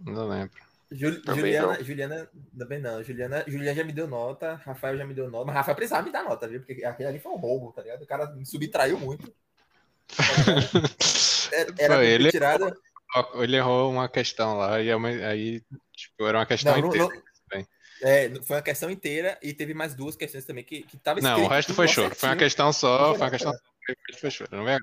Não 0.00 0.28
lembro. 0.28 0.60
Jul- 0.94 1.22
Também 1.22 1.40
Juliana, 1.52 1.66
não. 1.78 1.84
Juliana, 1.84 2.30
também 2.58 2.78
não. 2.80 3.02
Juliana, 3.02 3.44
Juliana 3.46 3.74
já 3.74 3.84
me 3.84 3.92
deu 3.92 4.06
nota, 4.06 4.54
Rafael 4.64 4.96
já 4.96 5.04
me 5.04 5.12
deu 5.14 5.30
nota, 5.30 5.46
mas 5.46 5.54
Rafael 5.56 5.74
precisava 5.76 6.02
me 6.06 6.12
dar 6.12 6.22
nota, 6.24 6.46
viu? 6.48 6.60
Porque 6.60 6.84
aquele 6.84 7.08
ali 7.08 7.18
foi 7.18 7.32
um 7.32 7.36
roubo, 7.36 7.72
tá 7.72 7.82
ligado? 7.82 8.02
O 8.02 8.06
cara 8.06 8.26
me 8.32 8.46
subtraiu 8.46 8.98
muito. 8.98 9.32
Era, 11.52 11.74
era 11.78 11.94
Pô, 11.96 12.02
ele- 12.02 12.30
tirada. 12.30 12.76
Ó, 13.16 13.42
Ele 13.42 13.56
errou 13.56 13.90
uma 13.92 14.08
questão 14.08 14.56
lá 14.56 14.80
e 14.80 14.90
aí, 14.90 15.24
aí, 15.24 15.62
tipo, 15.94 16.26
era 16.26 16.38
uma 16.38 16.46
questão 16.46 16.72
Não, 16.80 16.88
inteira. 16.88 17.06
não- 17.08 17.22
é, 18.02 18.28
foi 18.42 18.56
uma 18.56 18.62
questão 18.62 18.90
inteira 18.90 19.38
e 19.40 19.54
teve 19.54 19.72
mais 19.72 19.94
duas 19.94 20.16
questões 20.16 20.44
também 20.44 20.64
que, 20.64 20.82
que 20.82 20.96
tava 20.98 21.20
Não, 21.20 21.44
o 21.44 21.48
resto 21.48 21.72
foi 21.72 21.86
choro. 21.88 22.14
Foi 22.14 22.28
uma 22.28 22.36
questão 22.36 22.72
só, 22.72 23.10
foi 23.10 23.18
foi 23.18 23.24
uma 23.26 23.30
questão 23.30 23.52
nada. 23.52 23.62
o 23.64 23.92
resto 24.10 24.20
foi 24.20 24.30
choro. 24.30 24.50
Não 24.56 24.68
é? 24.68 24.78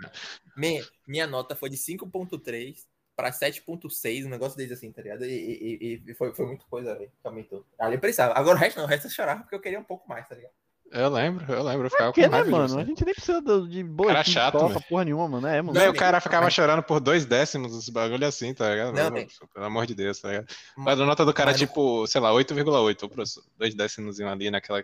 Minha, 0.55 0.83
minha 1.05 1.27
nota 1.27 1.55
foi 1.55 1.69
de 1.69 1.77
5.3 1.77 2.87
pra 3.21 3.31
7.6, 3.31 4.25
um 4.25 4.29
negócio 4.29 4.57
desde 4.57 4.73
assim, 4.73 4.91
tá 4.91 5.01
ligado? 5.01 5.25
E, 5.25 5.29
e- 5.29 6.01
e- 6.07 6.13
foi, 6.15 6.33
foi 6.33 6.45
muita 6.47 6.65
coisa, 6.65 6.95
velho, 6.95 7.09
que 7.09 7.27
aumentou. 7.27 7.65
Ali 7.79 7.95
eu 7.95 7.99
precisava. 7.99 8.33
Agora 8.33 8.57
o 8.57 8.59
resto 8.59 8.77
não, 8.77 8.85
o 8.85 8.87
resto 8.87 9.05
eu 9.07 9.11
chorava 9.11 9.41
porque 9.41 9.55
eu 9.55 9.59
queria 9.61 9.79
um 9.79 9.83
pouco 9.83 10.07
mais, 10.09 10.27
tá 10.27 10.35
ligado? 10.35 10.51
Eu 10.93 11.07
lembro, 11.09 11.45
eu 11.53 11.63
lembro. 11.63 11.85
Eu 11.85 11.89
ficava 11.89 12.11
Porque, 12.11 12.23
com 12.25 12.29
né, 12.31 12.37
raiva 12.37 12.51
mano? 12.51 12.65
disso. 12.67 12.79
A 12.79 12.83
gente 12.83 13.05
nem 13.05 13.13
precisa 13.13 13.41
de 13.69 13.81
boa 13.81 14.09
Cara 14.11 14.23
chato, 14.25 14.67
velho. 14.67 14.81
porra 14.89 15.05
nenhuma, 15.05 15.27
mano. 15.29 15.47
É, 15.47 15.61
mano. 15.61 15.79
Não, 15.79 15.89
o 15.89 15.95
cara 15.95 16.19
ficava 16.19 16.43
mas- 16.43 16.53
chorando 16.53 16.83
por 16.83 16.99
dois 16.99 17.25
décimos, 17.25 17.73
os 17.73 17.87
bagulho 17.87 18.27
assim, 18.27 18.53
tá 18.53 18.69
ligado? 18.69 18.93
Não, 18.93 19.09
Mano. 19.09 19.25
Pelo 19.53 19.65
amor 19.65 19.85
de 19.85 19.95
Deus, 19.95 20.19
tá 20.19 20.27
ligado? 20.29 20.47
Mas 20.75 20.99
a 20.99 21.05
nota 21.05 21.23
do 21.23 21.33
cara, 21.33 21.51
mas 21.51 21.59
tipo, 21.59 22.05
sei 22.07 22.19
lá, 22.19 22.33
8,8, 22.33 23.03
ô, 23.03 23.09
professor. 23.09 23.41
Dois 23.57 23.73
décimos 23.73 24.19
ali 24.19 24.51
naquela. 24.51 24.79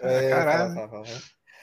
É, 0.00 0.28
Caralho. 0.30 0.74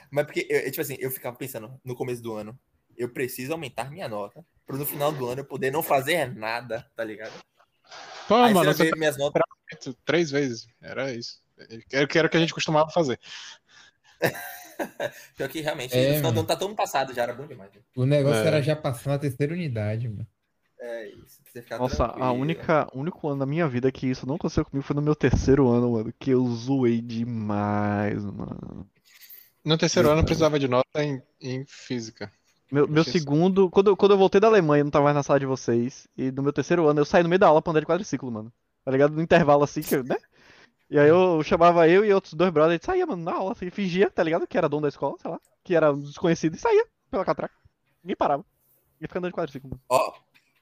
Mas 0.10 0.26
porque, 0.26 0.48
eu, 0.50 0.60
eu, 0.62 0.72
tipo 0.72 0.82
assim, 0.82 0.96
eu 1.00 1.12
ficava 1.12 1.36
pensando 1.36 1.74
no 1.84 1.96
começo 1.96 2.22
do 2.22 2.34
ano, 2.36 2.58
eu 2.98 3.10
preciso 3.10 3.52
aumentar 3.54 3.90
minha 3.90 4.08
nota 4.08 4.46
pra 4.66 4.78
no 4.78 4.86
final 4.86 5.12
do 5.12 5.28
ano 5.28 5.42
eu 5.42 5.46
poder 5.46 5.72
não 5.72 5.84
fazer 5.84 6.34
nada, 6.34 6.90
tá 6.96 7.04
ligado? 7.04 7.34
Pô, 8.28 8.36
Aí 8.36 8.54
mano, 8.54 8.74
você 8.74 8.86
vê 8.90 8.98
minhas 8.98 9.18
notas. 9.18 9.42
tá 9.84 9.92
três 10.06 10.32
vezes. 10.32 10.68
Era 10.82 11.14
isso. 11.14 11.42
Era 11.92 12.06
o 12.28 12.30
que 12.30 12.38
a 12.38 12.40
gente 12.40 12.54
costumava 12.54 12.90
fazer. 12.90 13.20
Pior 15.38 15.50
que 15.50 15.62
realmente, 15.62 15.96
É, 15.96 16.10
no 16.10 16.16
final 16.16 16.32
do 16.32 16.40
ano 16.40 16.48
tá 16.48 16.56
todo 16.56 16.76
passado, 16.76 17.14
já 17.14 17.24
era 17.24 17.34
bom 17.34 17.46
demais. 17.46 17.72
né? 17.74 17.82
O 17.96 18.06
negócio 18.06 18.42
É. 18.44 18.48
era 18.48 18.62
já 18.62 18.76
passar 18.76 19.12
na 19.12 19.20
terceira 19.20 19.54
unidade, 19.54 20.10
mano. 20.10 20.28
É 20.80 21.08
isso. 21.10 21.42
Nossa, 21.78 22.06
a 22.06 22.32
única, 22.32 22.88
o 22.94 23.00
único 23.00 23.28
ano 23.30 23.40
da 23.40 23.46
minha 23.46 23.68
vida 23.68 23.92
que 23.92 24.08
isso 24.08 24.26
não 24.26 24.36
aconteceu 24.36 24.66
comigo 24.66 24.86
foi 24.86 24.96
no 24.96 25.02
meu 25.02 25.16
terceiro 25.16 25.70
ano, 25.70 25.92
mano. 25.92 26.14
Que 26.20 26.32
eu 26.32 26.46
zoei 26.48 27.00
demais, 27.00 28.24
mano. 28.26 28.90
No 29.64 29.78
terceiro 29.78 30.10
ano 30.10 30.22
eu 30.22 30.26
precisava 30.26 30.60
de 30.60 30.68
nota 30.68 31.04
em, 31.04 31.22
em 31.40 31.64
física. 31.66 32.32
Meu, 32.74 32.88
meu 32.88 33.04
segundo. 33.04 33.70
Quando, 33.70 33.92
eu- 33.92 33.98
quando 33.98 34.12
eu 34.14 34.18
voltei 34.18 34.42
da 34.42 34.48
Alemanha, 34.48 34.82
eu 34.82 34.86
não 34.86 34.92
tava 34.92 35.04
mais 35.06 35.16
na 35.16 35.22
sala 35.24 35.40
de 35.40 35.46
vocês. 35.46 36.08
E 36.18 36.32
no 36.32 36.42
meu 36.42 36.52
terceiro 36.52 36.88
ano, 36.88 37.00
eu 37.02 37.06
saí 37.06 37.22
no 37.22 37.30
meio 37.30 37.40
da 37.40 37.48
aula 37.48 37.62
pra 37.62 37.72
andar 37.72 37.80
de 37.82 37.86
quadriciclo, 37.86 38.32
mano. 38.32 38.52
Tá 38.84 38.92
ligado? 38.92 39.14
No 39.14 39.22
intervalo 39.22 39.64
assim, 39.64 39.82
que, 39.82 39.96
eu- 39.96 40.04
né? 40.04 40.18
E 40.90 40.98
aí 41.00 41.08
eu 41.08 41.42
chamava 41.44 41.88
eu 41.88 42.04
e 42.04 42.14
outros 42.14 42.34
dois 42.34 42.52
brothers, 42.52 42.72
a 42.72 42.74
gente 42.74 42.86
saía, 42.86 43.06
mano, 43.06 43.24
na 43.24 43.34
aula, 43.34 43.52
assim, 43.54 43.70
fingia, 43.70 44.10
tá 44.10 44.22
ligado? 44.24 44.46
Que 44.48 44.58
era 44.58 44.68
dono 44.68 44.82
da 44.84 44.90
escola, 44.90 45.16
sei 45.22 45.30
lá. 45.32 45.40
Que 45.64 45.76
era 45.76 45.92
um 45.92 46.00
desconhecido 46.00 46.56
e 46.56 46.60
saía 46.60 46.86
pela 47.10 47.24
catraca. 47.24 47.54
Ninguém 48.04 48.16
parava. 48.16 48.44
Ia 49.00 49.08
ficar 49.08 49.20
andando 49.20 49.32
de 49.32 49.36
quadriciclo, 49.38 49.70
mano. 49.70 49.82
Ó, 49.90 50.14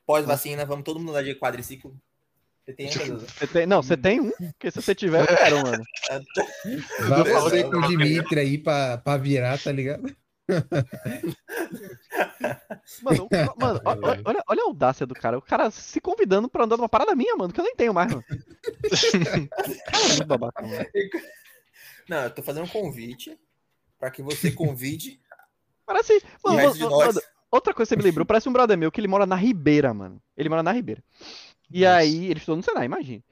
pós-vacina, 0.06 0.65
vamos 0.65 0.84
todo 0.84 1.00
mundo 1.00 1.10
andar 1.12 1.24
de 1.24 1.36
quadriciclo. 1.36 1.95
Você 2.65 2.74
tem? 2.74 2.88
Você 2.89 3.47
tem- 3.47 3.65
não, 3.65 3.82
você 3.82 3.97
tem 3.97 4.19
um, 4.21 4.32
porque 4.32 4.69
se 4.69 4.82
você 4.82 4.93
tiver, 4.93 5.21
eu 5.21 5.28
quero, 5.38 5.63
mano. 5.63 5.84
Vai 7.10 7.26
falou 7.26 7.50
você 7.50 7.63
que- 7.63 7.71
com 7.71 7.78
o 7.78 7.88
Dimitri 7.88 8.39
aí 8.39 8.58
pra, 8.58 8.97
pra 9.00 9.17
virar, 9.17 9.58
tá 9.58 9.71
ligado? 9.71 10.15
Mano, 13.04 13.30
mano, 13.58 13.82
ó- 13.86 13.91
ó- 13.93 14.17
olha, 14.25 14.43
olha 14.47 14.62
a 14.63 14.65
audácia 14.65 15.06
do 15.06 15.13
cara. 15.13 15.38
O 15.38 15.41
cara 15.41 15.69
se 15.71 16.01
convidando 16.01 16.49
pra 16.49 16.63
andar 16.65 16.77
numa 16.77 16.89
parada 16.89 17.15
minha, 17.15 17.36
mano, 17.36 17.54
que 17.54 17.60
eu 17.60 17.63
nem 17.63 17.75
tenho 17.75 17.93
mais, 17.93 18.12
mano. 18.12 18.23
Cara, 19.86 20.04
é 20.04 20.08
muito 20.15 20.27
babaca, 20.27 20.62
mano. 20.62 20.86
Não, 22.10 22.23
eu 22.23 22.32
tô 22.32 22.41
fazendo 22.43 22.65
um 22.65 22.69
convite 22.69 23.38
pra 23.99 24.12
que 24.12 24.21
você 24.21 24.51
convide 24.51 25.19
Parece. 25.86 26.21
Mano, 26.43 26.58
mano, 26.58 26.73
outra 27.51 27.73
coisa 27.73 27.89
que 27.89 27.95
você 27.95 27.97
me 27.97 28.04
lembrou, 28.04 28.25
parece 28.25 28.47
um 28.47 28.54
brother 28.54 28.77
meu 28.77 28.91
que 28.91 29.01
ele 29.01 29.08
mora 29.08 29.25
na 29.25 29.36
Ribeira, 29.36 29.93
mano. 29.93 30.21
Ele 30.38 30.49
mora 30.49 30.63
na 30.63 30.71
Ribeira. 30.71 31.04
E 31.69 31.82
Nossa. 31.84 31.95
aí, 31.97 32.25
ele 32.25 32.39
estudou 32.39 32.58
no 32.58 32.63
Senai, 32.63 32.86
imagina. 32.86 33.23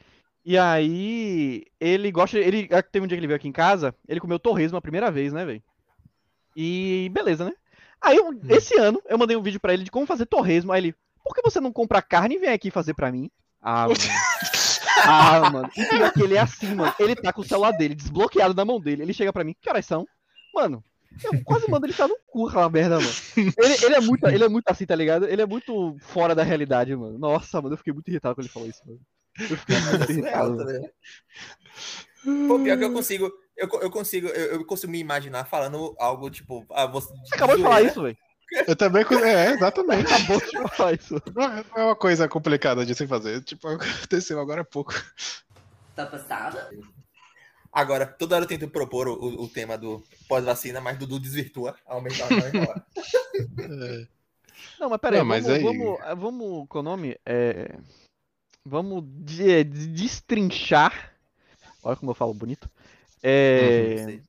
E 0.43 0.57
aí, 0.57 1.65
ele 1.79 2.11
gosta. 2.11 2.37
Ele 2.37 2.67
teve 2.91 3.05
um 3.05 3.07
dia 3.07 3.17
que 3.17 3.19
ele 3.19 3.27
veio 3.27 3.37
aqui 3.37 3.47
em 3.47 3.51
casa, 3.53 3.95
ele 4.07 4.19
comeu 4.19 4.39
torresmo 4.39 4.77
a 4.77 4.81
primeira 4.81 5.11
vez, 5.11 5.31
né, 5.33 5.45
velho? 5.45 5.63
E 6.61 7.09
beleza, 7.13 7.45
né? 7.45 7.53
Aí, 8.01 8.17
eu- 8.17 8.29
Hum. 8.31 8.39
esse 8.49 8.77
ano, 8.77 9.01
eu 9.07 9.17
mandei 9.17 9.37
um 9.37 9.41
vídeo 9.41 9.59
pra 9.61 9.73
ele 9.73 9.83
de 9.85 9.91
como 9.91 10.05
fazer 10.05 10.25
torresmo. 10.25 10.73
Aí 10.73 10.81
ele, 10.81 10.95
por 11.23 11.33
que 11.33 11.41
você 11.41 11.59
não 11.61 11.71
compra 11.71 12.01
carne 12.01 12.35
e 12.35 12.39
vem 12.39 12.49
aqui 12.49 12.69
fazer 12.69 12.93
pra 12.93 13.11
mim? 13.11 13.31
Ah, 13.61 13.87
mano. 13.87 13.99
Ah, 15.03 15.49
mano. 15.49 15.69
E 15.77 15.85
pior 15.85 16.11
que 16.11 16.21
ele 16.21 16.35
é 16.35 16.39
assim, 16.39 16.75
mano. 16.75 16.93
Ele 16.99 17.15
tá 17.15 17.31
com 17.31 17.41
o 17.41 17.45
celular 17.45 17.71
dele 17.71 17.95
desbloqueado 17.95 18.53
na 18.53 18.65
mão 18.65 18.79
dele. 18.79 19.03
Ele 19.03 19.13
chega 19.13 19.31
pra 19.31 19.43
mim, 19.45 19.55
que 19.61 19.69
horas 19.69 19.85
são? 19.85 20.05
Mano, 20.53 20.83
eu 21.23 21.41
quase 21.45 21.69
mando 21.69 21.85
ele 21.85 21.93
ficar 21.93 22.07
no 22.09 22.17
cu 22.27 22.47
aquela 22.49 22.69
merda, 22.69 22.99
mano. 22.99 23.13
Ele, 23.37 23.85
ele 23.85 23.95
é 23.95 24.01
muito, 24.01 24.27
ele 24.27 24.43
é 24.43 24.49
muito 24.49 24.67
assim, 24.69 24.85
tá 24.85 24.95
ligado? 24.95 25.25
Ele 25.27 25.41
é 25.41 25.45
muito 25.45 25.95
fora 26.01 26.35
da 26.35 26.43
realidade, 26.43 26.93
mano. 26.95 27.17
Nossa, 27.17 27.61
mano, 27.61 27.73
eu 27.73 27.77
fiquei 27.77 27.93
muito 27.93 28.07
irritado 28.09 28.35
quando 28.35 28.45
ele 28.45 28.53
falou 28.53 28.67
isso, 28.67 28.81
mano. 28.85 28.99
Eu 29.49 29.57
fiquei 29.57 29.75
É 29.77 29.79
muito 29.79 30.11
irritado. 30.11 30.13
surreal, 30.13 30.57
tá 30.57 30.63
ligado? 30.73 30.91
Pô, 32.47 32.59
pior 32.59 32.77
que 32.77 32.83
eu 32.83 32.93
consigo. 32.93 33.31
Eu, 33.55 33.67
eu 33.81 33.89
consigo, 33.91 34.27
eu, 34.27 34.45
eu 34.59 34.65
consigo 34.65 34.91
me 34.91 34.99
imaginar 34.99 35.45
falando 35.45 35.95
algo 35.99 36.29
tipo. 36.29 36.65
Ah, 36.71 36.85
você, 36.85 37.07
Você 37.13 37.35
acabou 37.35 37.57
de 37.57 37.63
falar 37.63 37.81
isso, 37.81 38.01
velho. 38.03 38.17
Eu 38.67 38.75
também. 38.75 39.05
É, 39.23 39.51
exatamente. 39.51 40.11
Acabou 40.11 40.39
de 40.39 40.75
falar 40.75 40.93
isso. 40.93 41.21
Não 41.35 41.43
é 41.43 41.63
é 41.75 41.83
uma 41.83 41.95
coisa 41.95 42.27
complicada 42.27 42.85
de 42.85 42.95
se 42.95 43.05
fazer. 43.07 43.43
Tipo, 43.43 43.67
aconteceu 43.67 44.39
agora 44.39 44.61
há 44.61 44.65
pouco. 44.65 44.93
Tá 45.95 46.05
passada? 46.05 46.69
Agora, 47.71 48.07
toda 48.07 48.35
hora 48.35 48.45
eu 48.45 48.49
tento 48.49 48.67
propor 48.69 49.07
o, 49.07 49.13
o- 49.43 49.47
tema 49.49 49.77
do 49.77 50.03
pós-vacina, 50.27 50.81
mas 50.81 50.97
Dudu 50.97 51.19
desvirtua 51.19 51.75
tempo. 51.85 52.73
É. 53.59 54.07
Não, 54.79 54.89
mas 54.89 54.99
peraí, 54.99 55.19
Não, 55.19 55.25
mas 55.25 55.45
vamos, 55.45 55.57
aí- 55.57 55.63
vamos, 55.63 55.99
vamos, 56.19 56.65
qual 56.67 56.79
é 56.83 56.87
o 56.87 56.89
nome? 56.89 57.17
É, 57.25 57.77
vamos 58.65 59.03
de- 59.05 59.63
de- 59.63 59.87
destrinchar, 59.87 61.08
olha 61.83 61.95
como 61.95 62.11
eu 62.11 62.15
falo 62.15 62.33
bonito, 62.33 62.69
é, 63.23 64.19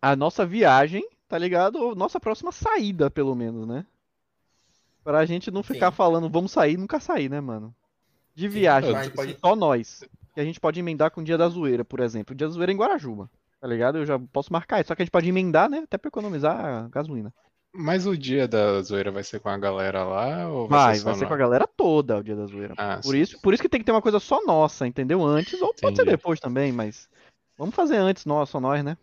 a 0.00 0.14
nossa 0.16 0.44
viagem, 0.46 1.06
tá 1.28 1.38
ligado? 1.38 1.94
Nossa 1.94 2.18
próxima 2.20 2.52
saída, 2.52 3.10
pelo 3.10 3.34
menos, 3.34 3.66
né? 3.66 3.84
Pra 5.02 5.26
gente 5.26 5.50
não 5.50 5.62
ficar 5.62 5.90
Sim. 5.90 5.96
falando 5.96 6.30
vamos 6.30 6.50
sair 6.52 6.74
e 6.74 6.78
nunca 6.78 6.98
sair, 6.98 7.28
né, 7.28 7.40
mano? 7.40 7.74
De 8.34 8.48
viagem, 8.48 8.92
mas 8.92 9.08
pode- 9.10 9.36
só 9.38 9.54
nós. 9.54 10.02
Que 10.34 10.40
a 10.40 10.44
gente 10.44 10.58
pode 10.58 10.80
emendar 10.80 11.10
com 11.10 11.20
o 11.20 11.24
dia 11.24 11.38
da 11.38 11.48
zoeira, 11.48 11.84
por 11.84 12.00
exemplo. 12.00 12.32
O 12.32 12.36
dia 12.36 12.46
da 12.48 12.52
zoeira 12.52 12.72
é 12.72 12.74
em 12.74 12.78
Guarajuba, 12.78 13.30
tá 13.60 13.68
ligado? 13.68 13.98
Eu 13.98 14.06
já 14.06 14.18
posso 14.18 14.52
marcar 14.52 14.80
isso, 14.80 14.88
só 14.88 14.94
que 14.94 15.02
a 15.02 15.04
gente 15.04 15.12
pode 15.12 15.28
emendar, 15.28 15.68
né? 15.70 15.80
Até 15.84 15.96
pra 15.98 16.08
economizar 16.08 16.88
gasolina. 16.88 17.32
Mas 17.76 18.06
o 18.06 18.16
dia 18.16 18.46
da 18.46 18.80
zoeira 18.82 19.10
vai 19.10 19.24
ser 19.24 19.40
com 19.40 19.48
a 19.48 19.58
galera 19.58 20.04
lá 20.04 20.48
ou 20.48 20.68
vai, 20.68 20.78
Vai, 20.86 20.94
ser 20.96 21.04
vai 21.04 21.14
ser 21.14 21.26
com 21.26 21.34
a 21.34 21.36
galera 21.36 21.66
toda 21.66 22.18
o 22.18 22.22
dia 22.22 22.36
da 22.36 22.46
zoeira. 22.46 22.74
Ah, 22.78 23.00
Por 23.02 23.14
sim. 23.14 23.20
isso, 23.20 23.40
por 23.40 23.52
isso 23.52 23.62
que 23.62 23.68
tem 23.68 23.80
que 23.80 23.84
ter 23.84 23.90
uma 23.90 24.00
coisa 24.02 24.20
só 24.20 24.44
nossa, 24.46 24.86
entendeu? 24.86 25.24
Antes, 25.24 25.60
ou 25.60 25.74
pode 25.74 25.96
ser 25.96 26.02
Entendi. 26.02 26.10
depois 26.16 26.38
também, 26.38 26.70
mas. 26.70 27.08
Vamos 27.58 27.74
fazer 27.74 27.96
antes, 27.96 28.24
nós, 28.24 28.48
só 28.48 28.60
nós, 28.60 28.84
né? 28.84 28.96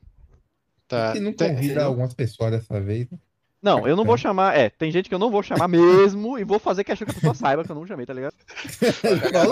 Tá. 0.87 1.11
Você 1.13 1.19
não 1.19 1.33
tem- 1.33 1.53
convida 1.55 1.83
algumas 1.83 2.13
pessoas 2.13 2.51
dessa 2.51 2.79
vez, 2.79 3.09
né? 3.09 3.17
Não, 3.61 3.87
eu 3.87 3.95
não 3.95 4.03
vou 4.05 4.17
chamar. 4.17 4.57
É, 4.57 4.69
tem 4.69 4.89
gente 4.89 5.07
que 5.07 5.13
eu 5.13 5.19
não 5.19 5.29
vou 5.29 5.43
chamar 5.43 5.67
mesmo 5.67 6.39
e 6.39 6.43
vou 6.43 6.57
fazer 6.57 6.83
questão 6.83 7.05
que 7.05 7.11
a 7.11 7.15
pessoa 7.15 7.33
saiba 7.35 7.63
que 7.63 7.71
eu 7.71 7.75
não 7.75 7.85
chamei, 7.85 8.05
tá 8.05 8.13
ligado? 8.13 8.33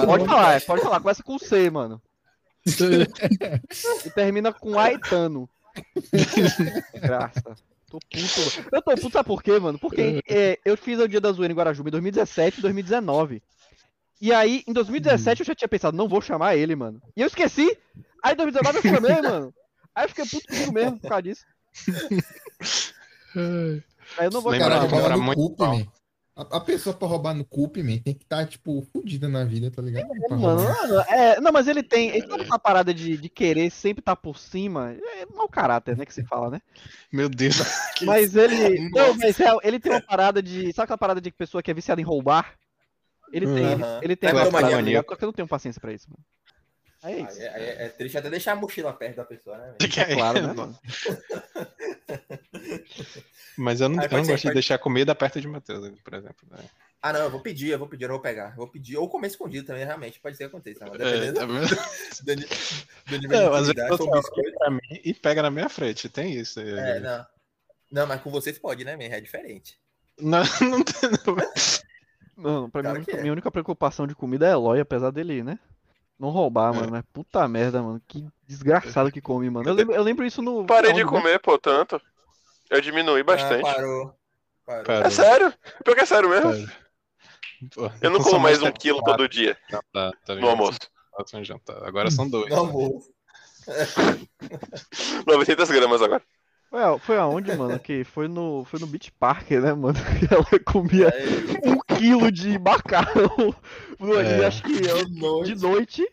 Pode 0.05 0.25
falar, 0.25 0.53
é, 0.55 0.60
pode 0.62 0.82
falar. 0.82 0.99
Começa 0.99 1.21
com 1.23 1.38
C, 1.38 1.69
mano. 1.69 2.01
E 4.05 4.10
termina 4.12 4.51
com 4.51 4.79
Aetano. 4.79 5.47
Graça. 6.99 7.55
Tô 7.89 7.99
puto. 7.99 8.69
Eu 8.71 8.82
tô 8.82 8.95
puto, 8.95 9.12
sabe 9.12 9.28
por 9.28 9.41
quê, 9.41 9.60
mano? 9.60 9.80
Porque 9.80 10.21
é, 10.30 10.60
eu 10.63 10.78
fiz 10.78 10.99
o 10.99 11.08
dia 11.08 11.19
da 11.19 11.32
zoeira 11.32 11.52
em 11.52 11.56
Guarajuba 11.56 11.89
em 11.89 11.91
2017 11.91 12.60
e 12.60 12.62
2019. 12.62 13.41
E 14.21 14.34
aí, 14.34 14.63
em 14.67 14.73
2017 14.73 15.41
eu 15.41 15.45
já 15.45 15.56
tinha 15.56 15.67
pensado, 15.67 15.97
não 15.97 16.08
vou 16.08 16.21
chamar 16.21 16.56
ele, 16.56 16.75
mano. 16.75 17.02
E 17.15 17.21
eu 17.21 17.28
esqueci. 17.28 17.78
Aí 18.23 18.34
em 18.34 18.38
2019 18.38 18.78
eu 18.78 18.95
chamei, 18.95 19.21
mano. 19.21 19.54
Aí 19.95 20.06
eu 20.06 20.10
fiquei 20.10 20.25
puto 20.25 20.47
comigo 20.47 20.73
mesmo 20.73 20.99
por 20.99 21.10
causa 21.10 21.23
disso. 21.23 21.45
Aí 24.17 24.25
eu 24.25 24.32
não 24.32 24.41
vou 24.41 24.52
Lembra 24.52 24.82
chamar. 24.82 24.89
mano. 24.89 25.17
no 25.17 25.23
muito 25.23 25.56
man. 25.58 25.86
A, 26.39 26.58
a 26.58 26.60
pessoa 26.62 26.95
pra 26.95 27.06
roubar 27.06 27.34
no 27.34 27.43
CUP, 27.43 27.84
man, 27.84 27.97
tem 27.97 28.13
que 28.13 28.23
estar, 28.23 28.45
tipo, 28.45 28.82
fudida 28.93 29.28
na 29.28 29.43
vida, 29.43 29.69
tá 29.69 29.82
ligado? 29.82 30.08
Pra 30.08 30.38
Mano, 30.38 30.62
é, 31.10 31.41
não, 31.41 31.52
mas 31.52 31.67
ele 31.67 31.84
tem. 31.84 32.10
Ele 32.12 32.25
tem 32.25 32.45
uma 32.45 32.58
parada 32.58 32.93
de, 32.93 33.17
de 33.17 33.28
querer 33.28 33.69
sempre 33.69 33.99
estar 33.99 34.15
por 34.15 34.38
cima. 34.38 34.95
É 35.17 35.25
mau 35.25 35.49
caráter, 35.49 35.97
né? 35.97 36.06
Que 36.06 36.13
se 36.13 36.23
fala, 36.23 36.49
né? 36.49 36.62
Meu 37.12 37.28
Deus. 37.28 37.58
Mas 38.04 38.34
ele. 38.36 38.89
Nossa. 38.89 39.10
Não, 39.10 39.17
mas 39.17 39.36
real, 39.36 39.60
ele 39.63 39.80
tem 39.80 39.91
uma 39.91 40.02
parada 40.02 40.41
de. 40.41 40.71
Sabe 40.71 40.86
aquela 40.86 40.97
parada 40.97 41.19
de 41.19 41.32
pessoa 41.32 41.62
que 41.62 41.69
é 41.69 41.73
viciada 41.73 41.99
em 41.99 42.06
roubar? 42.06 42.54
Ele 43.34 43.45
tem, 43.45 43.71
ele, 43.71 43.84
ele 44.02 44.15
tem 44.15 44.30
É 44.30 44.34
parada, 44.52 44.89
eu 44.89 45.04
não 45.21 45.34
tenho 45.34 45.47
paciência 45.47 45.82
pra 45.82 45.91
isso, 45.91 46.08
mano. 46.10 46.23
É 47.04 47.08
Aí 47.08 47.25
isso. 47.25 47.41
É, 47.41 47.45
é- 47.45 47.86
é 47.86 47.89
triste 47.89 48.17
até 48.17 48.30
deixar 48.30 48.54
a 48.54 48.56
mochila 48.56 48.91
perto 48.93 49.17
da 49.17 49.25
pessoa, 49.25 49.58
né? 49.58 49.75
É 49.82 50.15
Claro, 50.15 50.41
né, 50.47 50.54
mano? 50.54 50.78
Mas 53.58 53.82
eu 53.82 53.90
não, 53.90 54.02
eu 54.04 54.10
não 54.10 54.26
gosto 54.26 54.48
de 54.48 54.54
deixar 54.54 54.78
comida 54.78 55.14
perto 55.14 55.42
de 55.42 55.48
Matheus, 55.48 55.90
por 56.04 56.14
exemplo. 56.14 56.48
né? 56.50 56.64
Ah, 57.02 57.14
não, 57.14 57.22
eu 57.22 57.30
vou 57.32 57.40
pedir, 57.40 57.70
eu 57.70 57.80
vou 57.80 57.88
pedir, 57.88 58.04
eu 58.06 58.10
vou 58.10 58.20
pegar. 58.20 58.50
Eu 58.52 58.56
vou 58.58 58.68
pedir. 58.68 58.98
Ou 58.98 59.08
comer 59.10 59.28
escondido 59.28 59.66
também, 59.66 59.86
realmente. 59.86 60.20
Pode 60.20 60.36
ser 60.36 60.44
que 60.44 60.48
aconteça. 60.50 60.86
Mas 60.86 61.00
É, 61.00 61.04
dependendo 61.06 61.40
tá 61.40 61.46
vendo? 61.46 61.68
do, 62.26 63.12
do 63.12 63.20
nível 63.22 63.52
Não, 63.52 63.62
de 63.64 63.88
for 63.88 63.98
biscoito. 63.98 64.40
olha 64.40 64.54
pra 64.58 64.72
mim 64.72 64.80
e 64.92 65.14
pega 65.14 65.42
na 65.42 65.50
minha 65.50 65.70
frente, 65.70 66.10
tem 66.10 66.34
isso. 66.34 66.60
É, 66.60 67.00
não. 67.00 67.26
Não, 67.92 68.06
mas 68.08 68.22
com 68.22 68.30
vocês 68.30 68.60
pode, 68.60 68.84
né? 68.84 68.98
É 69.00 69.22
diferente. 69.22 69.80
Não, 70.20 70.44
não 70.62 70.84
tem. 70.84 71.10
Não. 71.26 71.38
Não, 72.62 72.70
pra 72.70 72.82
mim, 72.82 72.88
a 72.90 72.92
Claro 72.92 73.06
que 73.06 73.12
é. 73.16 73.22
minha 73.22 73.32
única 73.32 73.50
preocupação 73.52 74.06
de 74.06 74.16
comida 74.16 74.48
é 74.48 74.52
Eloy, 74.52 74.80
apesar 74.80 75.12
dele, 75.12 75.44
né? 75.44 75.58
Não 76.20 76.30
roubar, 76.30 76.74
mano. 76.74 76.92
Mas 76.92 77.04
puta 77.14 77.48
merda, 77.48 77.82
mano. 77.82 78.02
Que 78.06 78.28
desgraçado 78.46 79.10
que 79.12 79.22
come, 79.22 79.50
mano. 79.50 79.68
Eu 79.70 79.74
lembro, 79.74 79.96
eu 79.96 80.04
lembro 80.04 80.26
isso 80.26 80.42
no. 80.42 80.66
Parei 80.66 80.92
de 80.92 81.04
né? 81.04 81.10
comer, 81.10 81.40
pô, 81.40 81.58
tanto. 81.58 82.02
Eu 82.69 82.82
diminui 82.82 83.23
bastante. 83.23 83.67
Ah, 83.67 83.73
parou. 83.73 84.13
Parou. 84.65 84.84
Parou. 84.86 85.03
É 85.03 85.10
sério? 85.10 85.53
Pior 85.84 85.95
que 85.95 86.01
é 86.01 86.05
sério 86.05 86.29
mesmo. 86.29 86.69
Eu 88.01 88.10
não 88.12 88.19
como 88.23 88.39
mais 88.39 88.62
um 88.62 88.71
quilo 88.71 89.03
todo 89.03 89.27
dia 89.27 89.58
Não, 89.71 89.82
tá, 89.91 90.12
tá 90.25 90.36
no 90.36 90.47
almoço. 90.47 90.79
Um 91.34 91.43
jantar. 91.43 91.84
Agora 91.84 92.10
são 92.10 92.29
dois. 92.29 92.49
No 92.49 92.55
almoço. 92.55 93.10
900 95.27 95.69
gramas 95.69 96.01
agora. 96.01 96.23
Foi, 96.69 96.84
a- 96.84 96.99
foi 96.99 97.17
aonde, 97.17 97.55
mano? 97.55 97.79
Que 97.79 98.03
foi 98.03 98.27
no, 98.27 98.63
foi 98.65 98.79
no 98.79 98.88
Beach 98.88 99.12
Park, 99.19 99.49
né, 99.51 99.73
mano? 99.73 99.97
Que 100.19 100.34
ela 100.34 100.45
comia 100.63 101.10
Aí, 101.13 101.58
um 101.65 101.79
quilo 101.97 102.32
de 102.32 102.58
macarrão 102.60 103.53
É. 103.99 104.45
acho 104.45 104.63
que 104.63 104.88
eu- 104.88 105.05
de 105.05 105.19
noite. 105.19 105.53
de 105.55 105.62
noite 105.62 106.08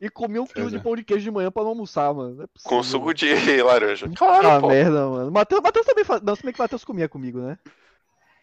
e 0.00 0.08
comia 0.08 0.40
um 0.42 0.46
quilo 0.46 0.62
Pois 0.62 0.72
de 0.72 0.78
é. 0.78 0.80
pão 0.82 0.96
de 0.96 1.04
queijo 1.04 1.24
de 1.24 1.30
manhã 1.30 1.50
pra 1.50 1.62
não 1.62 1.70
almoçar, 1.70 2.12
mano. 2.14 2.34
Não 2.36 2.44
é 2.44 2.46
Com 2.64 2.82
suco 2.82 3.12
de 3.12 3.26
laranja. 3.62 4.06
Ah, 4.06 4.16
Claro, 4.16 4.60
pô. 4.62 4.68
merda, 4.68 5.08
mano. 5.08 5.30
Matheus, 5.30 5.60
Matheus 5.62 5.86
também 5.86 6.04
faz. 6.04 6.22
Não, 6.22 6.34
se 6.34 6.42
bem 6.42 6.52
que 6.52 6.58
Matheus 6.58 6.84
comia 6.84 7.08
comigo, 7.08 7.38
né? 7.40 7.58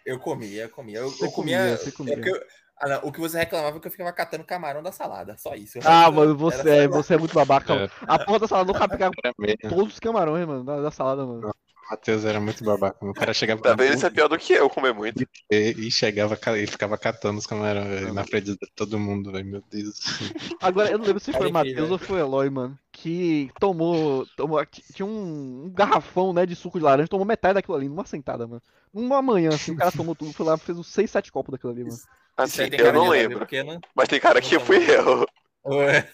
Eu 0.06 0.20
comia, 0.20 0.64
eu 0.64 0.70
comia. 0.70 1.00
Eu, 1.00 1.10
Você 1.10 1.26
eu 1.26 1.32
comia. 1.32 1.58
comia, 1.60 1.78
você 1.78 1.90
é 1.90 1.92
comia. 1.92 2.14
porque 2.16 2.30
eu- 2.30 2.42
ah, 2.80 2.88
não, 2.88 3.00
o 3.10 3.12
que 3.12 3.20
você 3.20 3.40
reclamava 3.40 3.78
é 3.78 3.80
que 3.80 3.88
eu 3.88 3.92
ficava 3.92 4.14
catando 4.14 4.44
camarão 4.44 4.84
da 4.84 4.92
salada. 4.92 5.36
Só 5.38 5.56
isso. 5.56 5.80
O 5.80 5.82
Ah, 5.84 6.10
mano, 6.12 6.36
você 6.38 6.70
é, 6.70 6.88
você 6.88 7.16
é 7.16 7.18
muito 7.18 7.34
babaca. 7.34 7.74
É. 7.74 7.90
A 8.08 8.20
porra 8.24 8.40
da 8.40 8.48
salada 8.48 8.72
não 8.72 8.80
cabe 8.80 8.96
mesmo. 9.40 9.58
todos 9.68 9.94
os 9.94 10.00
camarões, 10.00 10.46
mano, 10.48 10.64
da, 10.64 10.80
da 10.82 10.92
salada, 10.92 11.26
mano. 11.26 11.50
O 11.50 11.54
Matheus 11.90 12.26
era 12.26 12.40
muito 12.40 12.64
babaca. 12.64 12.98
O 13.06 13.14
cara 13.14 13.34
chegava 13.34 13.62
Tá 13.62 13.76
vendo? 13.76 13.94
Isso 13.94 14.06
é 14.06 14.10
pior 14.10 14.28
do 14.28 14.38
que 14.38 14.54
eu 14.54 14.70
comer 14.70 14.94
muito. 14.94 15.26
e, 15.50 15.76
e 15.78 15.92
chegava 15.92 16.38
e 16.58 16.68
ficava 16.68 16.98
catando 16.98 17.40
os 17.40 17.48
camarões 17.48 17.88
velho, 17.88 18.14
na 18.14 18.26
frente 18.26 18.52
de 18.52 18.58
todo 18.76 19.00
mundo, 19.00 19.32
velho. 19.32 19.46
Meu 19.46 19.64
Deus. 19.72 20.00
Agora, 20.62 20.92
eu 20.92 20.98
não 20.98 21.06
lembro 21.06 21.20
se 21.20 21.32
foi 21.32 21.42
Era 21.44 21.52
Matheus 21.52 21.90
ou 21.90 21.98
foi 21.98 22.20
Eloy, 22.20 22.50
mano. 22.50 22.78
Que 22.92 23.50
tomou. 23.60 24.26
tomou 24.36 24.66
tinha 24.66 25.06
um, 25.06 25.66
um 25.66 25.70
garrafão, 25.74 26.34
né, 26.34 26.46
de 26.46 26.56
suco 26.56 26.78
de 26.78 26.84
laranja, 26.84 27.08
tomou 27.08 27.26
metade 27.26 27.54
daquilo 27.54 27.78
ali, 27.78 27.88
numa 27.88 28.06
sentada, 28.06 28.46
mano. 28.46 28.62
Uma 28.94 29.22
manhã, 29.22 29.50
assim, 29.50 29.72
o 29.72 29.78
cara 29.78 29.92
tomou 29.92 30.16
tudo, 30.16 30.34
foi 30.34 30.46
lá, 30.46 30.58
fez 30.58 30.78
uns 30.78 30.88
6, 30.88 31.10
7 31.10 31.32
copos 31.32 31.52
daquilo 31.52 31.72
ali, 31.72 31.84
mano. 31.84 31.98
Assim, 32.36 32.64
eu 32.72 32.94
não 32.94 33.10
leve, 33.10 33.36
lembro. 33.36 33.48
Não, 33.66 33.80
Mas 33.96 34.08
tem 34.08 34.20
cara 34.20 34.42
que 34.42 34.60
fui 34.60 34.78
eu. 34.90 35.26
Ué. 35.66 36.10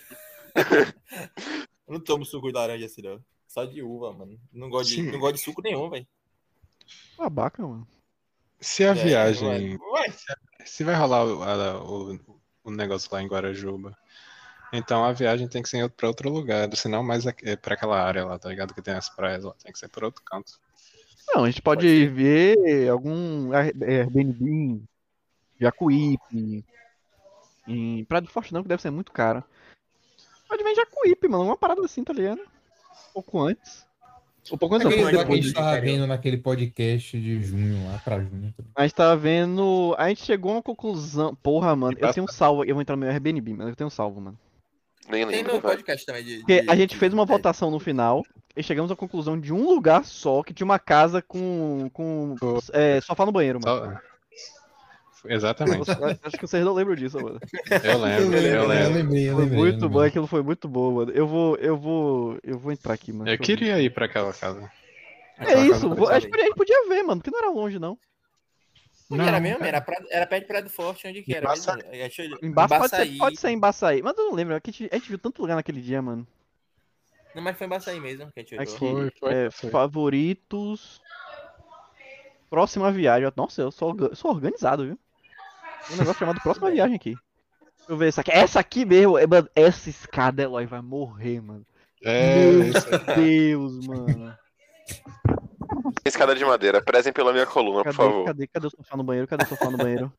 eu 1.88 1.94
não 1.94 2.00
tomo 2.00 2.26
suco 2.26 2.48
de 2.48 2.54
laranja 2.54 2.86
assim, 2.86 3.02
não. 3.02 3.20
Só 3.54 3.66
de 3.66 3.84
uva, 3.84 4.12
mano. 4.12 4.40
Não 4.52 4.68
gosto 4.68 4.90
de, 4.90 4.96
Sim. 4.96 5.12
não 5.12 5.20
gosto 5.20 5.36
de 5.36 5.42
suco 5.42 5.62
nenhum, 5.62 5.88
velho. 5.88 6.08
Babaca, 7.16 7.62
mano. 7.62 7.88
Se 8.60 8.84
a 8.84 8.90
É, 8.90 8.94
viagem. 8.96 9.78
vai-. 9.78 10.14
Se 10.66 10.84
vai 10.84 10.96
rolar 10.96 11.24
o, 11.26 11.44
a- 11.44 11.84
o, 11.84 12.20
o 12.64 12.72
negócio 12.72 13.10
lá 13.12 13.22
em 13.22 13.28
Guarajuba, 13.28 13.96
então 14.72 15.04
a 15.06 15.12
viagem 15.12 15.48
tem 15.48 15.62
que 15.62 15.70
ser 15.70 15.88
para 15.92 16.08
outro 16.08 16.32
lugar, 16.32 16.74
senão 16.76 17.04
mais 17.04 17.28
aqui- 17.28 17.56
pra 17.58 17.76
aquela 17.76 18.02
área 18.02 18.26
lá, 18.26 18.40
tá 18.40 18.50
ligado? 18.50 18.74
Que 18.74 18.82
tem 18.82 18.96
as 18.96 19.08
praias 19.10 19.44
lá, 19.44 19.54
tem 19.62 19.72
que 19.72 19.78
ser 19.78 19.90
por 19.90 20.04
outro 20.06 20.24
canto. 20.24 20.60
Não, 21.28 21.44
a 21.44 21.50
gente 21.52 21.62
pode, 21.62 21.86
Pode 21.86 22.08
ver 22.08 22.90
algum 22.90 23.54
Air- 23.54 23.76
Airbnb 23.84 24.50
em 24.50 24.84
Jacuípe, 25.60 26.66
em 27.68 28.04
Praia 28.06 28.22
do 28.22 28.30
Forte 28.30 28.52
não, 28.54 28.64
que 28.64 28.68
deve 28.70 28.82
ser 28.82 28.90
muito 28.90 29.12
caro. 29.12 29.44
Pode 30.48 30.64
ver 30.64 30.72
em 30.72 30.76
Jacuípe, 30.76 31.28
mano, 31.28 31.44
uma 31.46 31.58
parada 31.58 31.86
assim, 31.86 32.04
tá 32.04 32.14
ligado? 32.14 32.42
Um 33.10 33.14
pouco 33.14 33.40
antes. 33.42 33.86
Um 34.52 34.58
pouco 34.58 34.76
antes, 34.76 34.86
um 34.86 34.90
Aquele 34.90 35.04
que 35.10 35.16
a 35.16 35.20
depois. 35.20 35.40
a 35.40 35.42
gente 35.44 35.54
tava 35.54 35.80
vendo 35.80 36.06
naquele 36.08 36.38
podcast 36.38 37.18
de 37.20 37.42
junho, 37.42 37.88
lá 37.88 37.98
pra 38.04 38.20
junho. 38.20 38.54
A 38.76 38.82
gente 38.84 38.94
tava 38.96 39.16
vendo. 39.16 39.96
A 39.98 40.10
gente 40.10 40.24
chegou 40.26 40.52
a 40.52 40.56
uma 40.56 40.62
conclusão. 40.62 41.34
Porra, 41.36 41.74
mano, 41.76 41.98
eu 42.00 42.12
tenho 42.14 42.26
um 42.26 42.28
salvo. 42.32 42.66
Eu 42.66 42.76
vou 42.76 42.82
entrar 42.82 42.96
no 42.98 43.00
meu 43.02 43.10
Airbnb, 43.10 43.54
mas 43.54 43.70
eu 43.70 43.76
tenho 43.76 43.88
um 43.88 43.92
salvo, 43.92 44.20
mano. 44.20 44.38
Nem 45.10 45.26
Tem 45.26 45.38
lembro, 45.38 45.54
no 45.56 45.62
vai. 45.62 45.72
podcast 45.76 46.06
também 46.06 46.24
de. 46.24 46.44
De- 46.46 46.66
a 46.70 46.76
gente 46.76 46.96
fez 46.98 47.14
uma 47.14 47.26
votação 47.26 47.72
no 47.72 47.80
final 47.80 48.24
e 48.56 48.62
chegamos 48.62 48.92
à 48.92 48.96
conclusão 48.96 49.40
de 49.40 49.54
um 49.54 49.66
lugar 49.66 50.04
só 50.06 50.44
que 50.44 50.54
tinha 50.54 50.66
uma 50.66 50.80
casa 50.80 51.22
com, 51.22 51.90
com 51.94 52.36
é, 52.74 53.00
sofá 53.02 53.26
no 53.26 53.32
banheiro, 53.32 53.60
mano. 53.64 53.92
Só- 53.94 54.13
Exatamente. 55.26 55.90
Acho 56.24 56.38
que 56.38 56.46
vocês 56.48 56.64
não 56.66 56.74
lembram 56.74 56.96
disso, 56.96 57.20
mano. 57.22 57.40
Eu 57.84 57.98
lembro, 58.02 58.38
eu 58.38 58.42
Eu 58.62 58.68
lembro. 58.68 58.94
lembrei, 58.94 59.30
eu 59.30 59.34
Foi 59.36 59.44
lembrei. 59.44 59.60
muito 59.60 59.86
eu 59.86 59.90
bom, 59.90 60.00
aquilo 60.02 60.28
foi 60.28 60.44
muito 60.44 60.68
bom, 60.68 60.92
mano. 60.96 61.12
Eu 61.12 61.28
vou, 61.28 61.56
eu 61.58 61.78
vou, 61.78 62.38
eu 62.44 62.58
vou 62.60 62.72
entrar 62.72 62.94
aqui, 62.94 63.14
mano. 63.14 63.30
Eu 63.30 63.38
queria 63.38 63.80
ir 63.82 63.94
pra 63.94 64.06
aquela 64.06 64.34
casa. 64.34 64.70
É 65.38 65.44
Aquela 65.44 65.62
isso, 65.62 65.72
casa 65.74 65.88
vo- 65.90 65.96
coisa 65.96 66.14
a 66.14 66.20
gente 66.20 66.56
podia, 66.56 66.88
ver, 66.90 67.04
mano, 67.04 67.22
porque 67.22 67.32
não 67.32 67.40
era 67.40 67.50
longe, 67.50 67.80
não. 67.80 67.98
Onde 69.10 69.22
era 69.28 69.40
mesmo? 69.40 69.64
Era, 69.64 69.80
pra, 69.82 69.98
era 70.10 70.26
perto 70.26 70.42
de 70.44 70.48
Praia 70.48 70.64
do 70.64 70.70
Forte, 70.70 71.08
onde 71.08 71.22
que 71.24 71.34
era? 71.34 71.46
Embaça- 71.46 71.76
mesmo? 71.76 71.90
Eu- 72.42 72.54
pode 72.54 72.90
ser, 72.90 73.18
pode 73.18 73.38
ser 73.40 73.50
em 73.50 73.54
Embaçaí, 73.56 74.02
mas 74.02 74.18
eu 74.18 74.26
não 74.26 74.34
lembro, 74.34 74.56
é 74.56 74.60
que 74.60 74.70
a 74.70 74.74
gente, 74.74 74.90
a 74.92 74.98
gente 74.98 75.10
viu 75.10 75.18
tanto 75.20 75.42
lugar 75.42 75.56
naquele 75.56 75.82
dia, 75.82 76.02
mano. 76.02 76.26
Não, 77.36 77.42
mas 77.42 77.58
foi 77.58 77.66
em 77.68 77.70
Baçaí 77.70 78.00
mesmo 78.00 78.32
que 78.32 78.40
a 78.40 78.44
gente. 78.44 78.60
Aqui, 78.60 78.78
Foi, 78.78 79.12
foi, 79.20 79.34
é, 79.34 79.52
foi. 79.52 79.70
favoritos. 79.70 81.02
Próxima 82.50 82.92
viagem. 82.92 83.32
Nossa, 83.36 83.62
eu 83.64 83.72
sou, 83.72 83.96
sou 84.16 84.30
organizado, 84.32 84.86
viu? 84.86 85.00
Um 85.92 85.96
negócio 85.98 86.20
chamado 86.20 86.40
próxima 86.42 86.72
viagem 86.72 86.96
aqui. 86.96 87.16
Deixa 87.78 87.92
eu 87.92 87.98
ver 87.98 88.08
essa 88.10 88.22
aqui. 88.22 88.32
Essa 88.32 88.60
aqui 88.60 88.86
mesmo, 88.86 89.18
é, 89.18 89.28
mano, 89.28 89.50
essa 89.56 89.90
escada, 89.90 90.42
Eloy, 90.44 90.66
vai 90.66 90.82
morrer, 90.82 91.42
mano. 91.42 91.66
É, 92.04 92.36
Meu 92.52 93.16
Deus, 93.16 93.88
mano. 93.88 94.38
Escada 96.06 96.36
de 96.36 96.44
madeira, 96.46 96.82
prezem 96.82 97.12
pela 97.14 97.32
minha 97.32 97.46
coluna, 97.46 97.78
por 97.80 97.86
Cadê, 97.86 97.96
favor. 97.98 98.26
cadê, 98.26 98.48
cadê 98.48 98.68
o 98.68 98.70
sofá 98.70 98.98
no 98.98 99.04
banheiro? 99.04 99.28
Cadê 99.28 99.44
o 99.44 99.48
sofá 99.48 99.70
no 99.70 99.78
banheiro? 99.78 100.14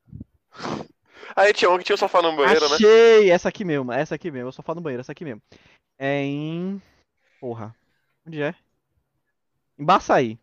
Aí 1.37 1.53
tinha 1.53 1.71
um 1.71 1.79
que 1.79 1.85
tinha 1.85 1.95
um 1.95 1.99
sofá 1.99 2.23
no 2.23 2.37
banheiro, 2.37 2.69
né? 2.69 2.75
Achei! 2.77 3.31
Essa 3.31 3.49
aqui 3.49 3.65
mesmo, 3.65 3.91
essa 3.93 4.15
aqui 4.15 4.31
mesmo. 4.31 4.49
O 4.49 4.53
sofá 4.53 4.75
no 4.75 4.81
banheiro, 4.81 5.01
essa 5.01 5.12
aqui 5.12 5.25
mesmo. 5.25 5.43
É 5.99 6.23
em. 6.23 6.81
Porra. 7.41 7.75
Onde 8.27 8.41
é? 8.43 8.55
Em 9.79 9.85
Baçaí. 9.85 10.39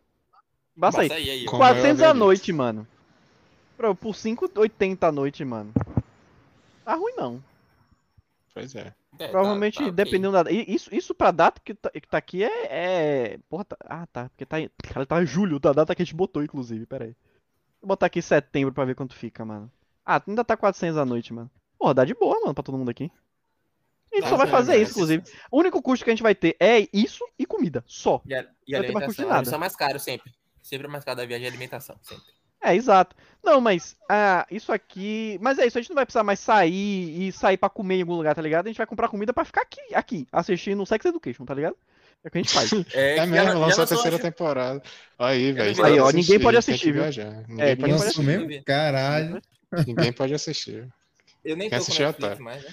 Baçaí. 0.76 1.08
Baçaí 1.08 1.30
aí. 1.30 1.44
ó. 1.46 1.50
Com- 1.50 1.56
400 1.58 2.00
maior 2.00 2.10
a 2.10 2.14
noite, 2.14 2.52
mano. 2.52 2.86
Por 3.76 4.14
5,80 4.14 5.08
a 5.08 5.12
noite, 5.12 5.44
mano. 5.44 5.72
Tá 6.84 6.94
ruim 6.94 7.14
não. 7.16 7.42
Pois 8.54 8.74
é. 8.74 8.92
É, 9.18 9.26
tá- 9.26 9.28
Provavelmente, 9.28 9.76
tá 9.78 9.82
ok. 9.84 9.92
dependendo 9.92 10.32
da. 10.44 10.50
i- 10.50 10.64
Isso, 10.74 10.94
isso 10.94 11.14
pra 11.14 11.30
data 11.30 11.60
que 11.64 11.74
tá, 11.74 11.90
que 11.90 12.08
tá 12.08 12.18
aqui 12.18 12.44
é, 12.44 12.66
é. 13.34 13.38
Porra, 13.48 13.64
tá... 13.64 13.76
Ah, 13.80 14.06
tá. 14.06 14.28
Porque 14.30 14.44
tá. 14.46 14.60
em- 14.60 14.70
Cara, 14.92 15.04
tá 15.06 15.22
em 15.22 15.26
julho, 15.26 15.58
da 15.58 15.72
data 15.72 15.94
que 15.94 16.02
a 16.02 16.04
gente 16.04 16.14
botou, 16.14 16.42
inclusive. 16.42 16.86
Pera 16.86 17.04
aí. 17.06 17.16
Vou 17.80 17.88
botar 17.88 18.06
aqui 18.06 18.22
setembro 18.22 18.72
pra 18.72 18.84
ver 18.84 18.94
quanto 18.94 19.14
fica, 19.14 19.44
mano. 19.44 19.70
Ah, 20.04 20.20
ainda 20.26 20.44
tá 20.44 20.56
400 20.56 20.96
a 20.98 21.04
noite, 21.04 21.32
mano. 21.32 21.50
Porra, 21.78 21.94
dá 21.94 22.04
de 22.04 22.14
boa, 22.14 22.38
mano, 22.40 22.54
pra 22.54 22.62
todo 22.62 22.78
mundo 22.78 22.90
aqui. 22.90 23.10
A 24.12 24.16
gente 24.16 24.24
Tá 24.24 24.30
só 24.30 24.36
vai 24.36 24.46
bom, 24.46 24.52
fazer 24.52 24.72
né? 24.72 24.78
isso, 24.82 24.92
inclusive. 24.92 25.22
O 25.50 25.58
único 25.58 25.80
custo 25.82 26.04
que 26.04 26.10
a 26.10 26.14
gente 26.14 26.22
vai 26.22 26.34
ter 26.34 26.56
é 26.60 26.86
isso 26.92 27.26
e 27.38 27.46
comida. 27.46 27.82
Só. 27.86 28.20
E 28.26 28.34
a, 28.34 28.42
e 28.42 28.42
a 28.42 28.44
Não 28.44 28.84
tem 28.86 28.92
mais 28.92 29.04
alimentação. 29.04 29.06
custo 29.06 29.22
de 29.22 29.28
nada. 29.28 29.38
Eles 29.40 29.48
são 29.48 29.58
mais 29.58 29.74
caros 29.76 30.02
sempre. 30.02 30.32
Sempre 30.62 30.86
é 30.86 30.90
mais 30.90 31.04
caro 31.04 31.16
da 31.16 31.24
viagem 31.26 31.46
é 31.46 31.48
alimentação. 31.50 31.96
Sempre. 32.02 32.24
É, 32.62 32.74
exato. 32.74 33.14
Não, 33.42 33.60
mas 33.60 33.96
ah, 34.08 34.46
isso 34.50 34.72
aqui. 34.72 35.36
Mas 35.40 35.58
é 35.58 35.66
isso, 35.66 35.76
a 35.76 35.80
gente 35.80 35.90
não 35.90 35.96
vai 35.96 36.06
precisar 36.06 36.22
mais 36.22 36.38
sair 36.38 37.26
e 37.26 37.32
sair 37.32 37.56
pra 37.56 37.68
comer 37.68 37.96
em 37.96 38.00
algum 38.02 38.14
lugar, 38.14 38.34
tá 38.34 38.42
ligado? 38.42 38.66
A 38.66 38.68
gente 38.68 38.76
vai 38.78 38.86
comprar 38.86 39.08
comida 39.08 39.32
pra 39.32 39.44
ficar 39.44 39.62
aqui, 39.62 39.80
aqui, 39.94 40.26
assistindo 40.30 40.86
Sex 40.86 41.04
Education, 41.04 41.44
tá 41.44 41.52
ligado? 41.54 41.76
É 42.24 42.28
o 42.28 42.30
que 42.30 42.38
a 42.38 42.42
gente 42.42 42.52
faz. 42.54 42.70
É, 42.94 43.16
É 43.18 43.26
mesmo, 43.26 43.58
lançou 43.58 43.82
a 43.82 43.86
terceira 43.86 44.14
acho- 44.16 44.22
temporada. 44.24 44.80
Aí, 45.18 45.50
velho. 45.52 45.68
Aí, 45.70 45.74
tem 45.74 45.94
que 45.94 46.00
ó, 46.00 46.10
ninguém 46.12 46.38
pode 46.40 46.56
assistir, 46.56 46.92
viu? 46.92 47.02
Ninguém 47.48 47.66
É, 47.66 47.74
pode 47.74 47.92
assistir. 47.94 48.22
mesmo? 48.22 48.64
Caralho. 48.64 49.42
Ninguém 49.86 50.12
pode 50.12 50.34
assistir. 50.34 50.88
Eu 51.44 51.56
nem 51.56 51.68
Quem 51.68 51.78
tô 51.80 51.84
com 51.86 51.90
Netflix 51.98 52.36
tá. 52.38 52.42
mais, 52.44 52.62
né? 52.62 52.70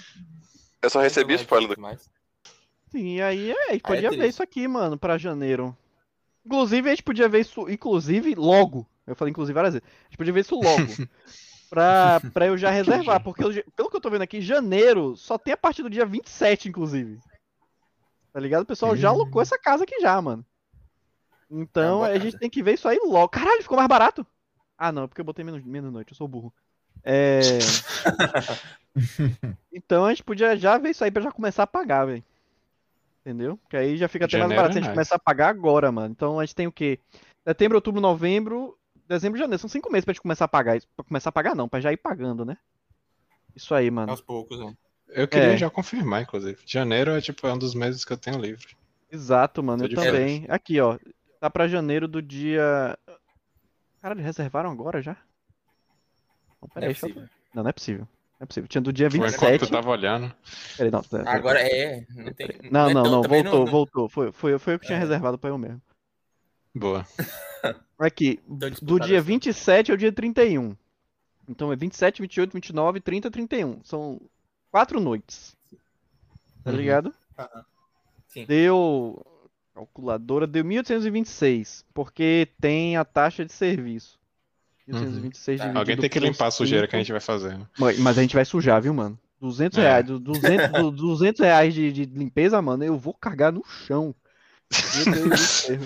Eu 0.83 0.89
só 0.91 1.01
recebi 1.01 1.35
com 1.35 1.41
spoiler 1.41 1.75
do. 1.75 1.81
Mais. 1.81 2.07
Sim, 2.91 3.15
e 3.15 3.21
aí 3.23 3.49
é, 3.51 3.53
a 3.53 3.55
gente 3.55 3.69
Aí 3.71 3.75
é 3.77 3.79
podia 3.79 4.11
ver 4.11 4.27
isso 4.27 4.43
aqui, 4.43 4.67
mano, 4.67 4.97
pra 4.99 5.17
janeiro. 5.17 5.75
Inclusive, 6.45 6.87
a 6.87 6.91
gente 6.93 7.03
podia 7.03 7.27
ver 7.27 7.39
isso, 7.41 7.67
inclusive, 7.69 8.35
logo. 8.35 8.85
Eu 9.09 9.15
falei 9.15 9.31
inclusive 9.31 9.53
várias 9.53 9.73
vezes. 9.73 9.87
A 9.87 10.03
gente 10.05 10.17
podia 10.17 10.33
ver 10.33 10.41
isso 10.41 10.55
logo. 10.55 10.87
pra, 11.69 12.21
pra 12.33 12.47
eu 12.47 12.57
já 12.57 12.69
reservar, 12.69 13.21
porque 13.21 13.43
eu- 13.43 13.63
pelo 13.75 13.89
que 13.89 13.95
eu 13.95 14.01
tô 14.01 14.09
vendo 14.09 14.21
aqui, 14.21 14.41
janeiro 14.41 15.15
só 15.15 15.37
tem 15.37 15.53
a 15.53 15.57
partir 15.57 15.83
do 15.83 15.89
dia 15.89 16.05
27, 16.05 16.69
inclusive. 16.69 17.19
Tá 18.31 18.39
ligado? 18.39 18.63
O 18.63 18.65
pessoal 18.65 18.95
já 18.95 19.09
alocou 19.09 19.41
essa 19.41 19.57
casa 19.57 19.83
aqui 19.83 19.99
já, 19.99 20.21
mano. 20.21 20.45
Então, 21.49 22.05
É 22.05 22.13
a 22.13 22.19
gente 22.19 22.37
tem 22.37 22.49
que 22.49 22.61
ver 22.61 22.75
isso 22.75 22.87
aí 22.87 22.99
logo. 23.03 23.29
Caralho, 23.29 23.61
ficou 23.61 23.75
mais 23.75 23.89
barato. 23.89 24.25
Ah, 24.77 24.91
não, 24.91 25.03
é 25.03 25.07
porque 25.07 25.19
eu 25.19 25.25
botei 25.25 25.43
menos, 25.43 25.63
menos 25.63 25.91
noite, 25.91 26.11
eu 26.11 26.15
sou 26.15 26.27
burro. 26.27 26.53
É... 27.03 27.39
então 29.73 30.05
a 30.05 30.09
gente 30.09 30.23
podia 30.23 30.55
já 30.55 30.77
ver 30.77 30.91
isso 30.91 31.03
aí 31.03 31.11
pra 31.11 31.21
já 31.21 31.31
começar 31.31 31.63
a 31.63 31.67
pagar, 31.67 32.05
velho. 32.05 32.23
Entendeu? 33.21 33.59
Que 33.69 33.77
aí 33.77 33.97
já 33.97 34.07
fica 34.07 34.25
até 34.25 34.37
mais 34.37 34.49
barato 34.49 34.73
se 34.73 34.79
a 34.79 34.81
é 34.81 34.83
gente 34.83 34.93
começar 34.93 35.15
a 35.15 35.19
pagar 35.19 35.49
agora, 35.49 35.91
mano. 35.91 36.11
Então 36.11 36.39
a 36.39 36.45
gente 36.45 36.55
tem 36.55 36.67
o 36.67 36.71
quê? 36.71 36.99
Setembro, 37.45 37.77
outubro, 37.77 37.99
novembro, 37.99 38.77
dezembro 39.09 39.37
e 39.37 39.41
janeiro. 39.41 39.59
São 39.59 39.69
cinco 39.69 39.91
meses 39.91 40.05
pra 40.05 40.13
gente 40.13 40.21
começar 40.21 40.45
a 40.45 40.47
pagar 40.47 40.77
isso. 40.77 40.87
Pra 40.95 41.03
começar 41.03 41.29
a 41.29 41.33
pagar 41.33 41.55
não, 41.55 41.67
pra 41.67 41.81
já 41.81 41.91
ir 41.91 41.97
pagando, 41.97 42.45
né? 42.45 42.57
Isso 43.55 43.73
aí, 43.75 43.89
mano. 43.91 44.11
Aos 44.11 44.21
poucos, 44.21 44.59
né? 44.59 44.73
Eu 45.09 45.27
queria 45.27 45.53
É. 45.53 45.57
já 45.57 45.69
confirmar, 45.69 46.21
inclusive. 46.21 46.59
Janeiro 46.65 47.11
é 47.11 47.19
tipo 47.21 47.45
é 47.47 47.53
um 47.53 47.57
dos 47.57 47.73
meses 47.73 48.05
que 48.05 48.13
eu 48.13 48.17
tenho 48.17 48.37
livre. 48.39 48.77
Exato, 49.11 49.63
mano. 49.63 49.83
Tô 49.87 49.93
Eu 49.93 49.95
também. 49.95 50.45
Aqui, 50.47 50.79
ó. 50.79 50.97
Tá 51.39 51.49
pra 51.49 51.67
janeiro 51.67 52.07
do 52.07 52.21
dia. 52.21 52.97
Caralho, 54.01 54.21
reservaram 54.21 54.69
agora 54.71 55.01
já? 55.01 55.13
Não, 55.13 55.19
Não 56.61 56.69
peraí, 56.69 56.89
é 56.89 56.93
deixa 56.93 57.07
eu... 57.07 57.13
possível. 57.13 57.29
Não, 57.53 57.63
não 57.63 57.69
é 57.69 57.73
possível. 57.73 58.07
Não 58.39 58.43
é 58.43 58.45
possível. 58.45 58.67
Tinha 58.67 58.81
do 58.81 58.93
dia 58.93 59.09
Foi 59.09 59.17
enquanto 59.19 59.31
27. 59.39 59.65
tu 59.65 59.71
tava 59.71 59.89
olhando. 59.89 60.33
Peraí, 60.77 60.91
não. 60.91 61.01
pera- 61.03 61.23
pera- 61.23 61.35
Agora 61.37 61.59
é. 61.61 62.05
Não, 62.09 62.33
tem, 62.33 62.47
Não, 62.71 62.89
é 62.89 62.93
não, 62.93 63.03
tão- 63.03 63.11
não. 63.11 63.21
também 63.21 63.43
Voltou, 63.43 63.65
não- 63.65 63.71
voltou. 63.71 64.09
Foi, 64.09 64.31
foi, 64.31 64.59
foi 64.59 64.73
eu 64.75 64.79
que 64.79 64.85
tinha 64.85 64.97
É. 64.97 65.01
reservado 65.01 65.37
pra 65.39 65.49
eu 65.49 65.57
mesmo. 65.57 65.81
Boa. 66.75 67.05
Aqui, 67.99 68.39
tão 68.59 68.69
do 68.81 68.99
dia 68.99 69.19
assim. 69.19 69.27
27 69.27 69.91
ao 69.91 69.97
dia 69.97 70.11
31. 70.11 70.75
Então 71.47 71.71
é 71.73 71.75
27, 71.75 72.21
28, 72.21 72.53
29, 72.53 72.99
30, 73.01 73.29
31. 73.29 73.83
São 73.83 74.21
quatro 74.71 74.99
noites. 74.99 75.55
Tá 76.63 76.71
Uhum. 76.71 76.77
ligado? 76.77 77.13
Aham. 77.37 77.65
Sim. 78.27 78.45
Deu. 78.45 79.25
Calculadora 79.73 80.45
deu 80.45 80.63
1.826. 80.63 81.83
Porque 81.93 82.47
tem 82.61 82.95
a 82.97 83.03
taxa 83.05 83.43
de 83.45 83.51
serviço. 83.53 84.19
1.826 84.87 85.57
Tá. 85.59 85.65
dividido 85.65 85.73
Uhum. 85.73 85.77
Alguém 85.79 85.97
tem 85.97 86.09
que 86.09 86.19
limpar 86.19 86.47
a 86.47 86.51
sujeira 86.51 86.87
que 86.87 86.95
a 86.95 86.99
gente 86.99 87.11
vai 87.11 87.21
fazendo. 87.21 87.67
Mas 87.77 87.97
mas 87.99 88.17
a 88.17 88.21
gente 88.21 88.35
vai 88.35 88.45
sujar, 88.45 88.81
viu, 88.81 88.93
mano? 88.93 89.17
200 89.41 89.77
É. 89.79 89.81
reais. 89.81 90.05
du- 90.05 90.19
200, 90.19 90.71
du- 90.71 90.91
200 90.91 91.39
reais 91.41 91.73
de, 91.73 91.91
de 91.91 92.05
limpeza, 92.05 92.61
mano, 92.61 92.83
eu 92.83 92.97
vou 92.97 93.13
cagar 93.13 93.51
no 93.51 93.63
chão. 93.65 94.13
Meu 95.05 95.13
Deus 95.15 95.29
do 95.29 95.37
céu. 95.37 95.79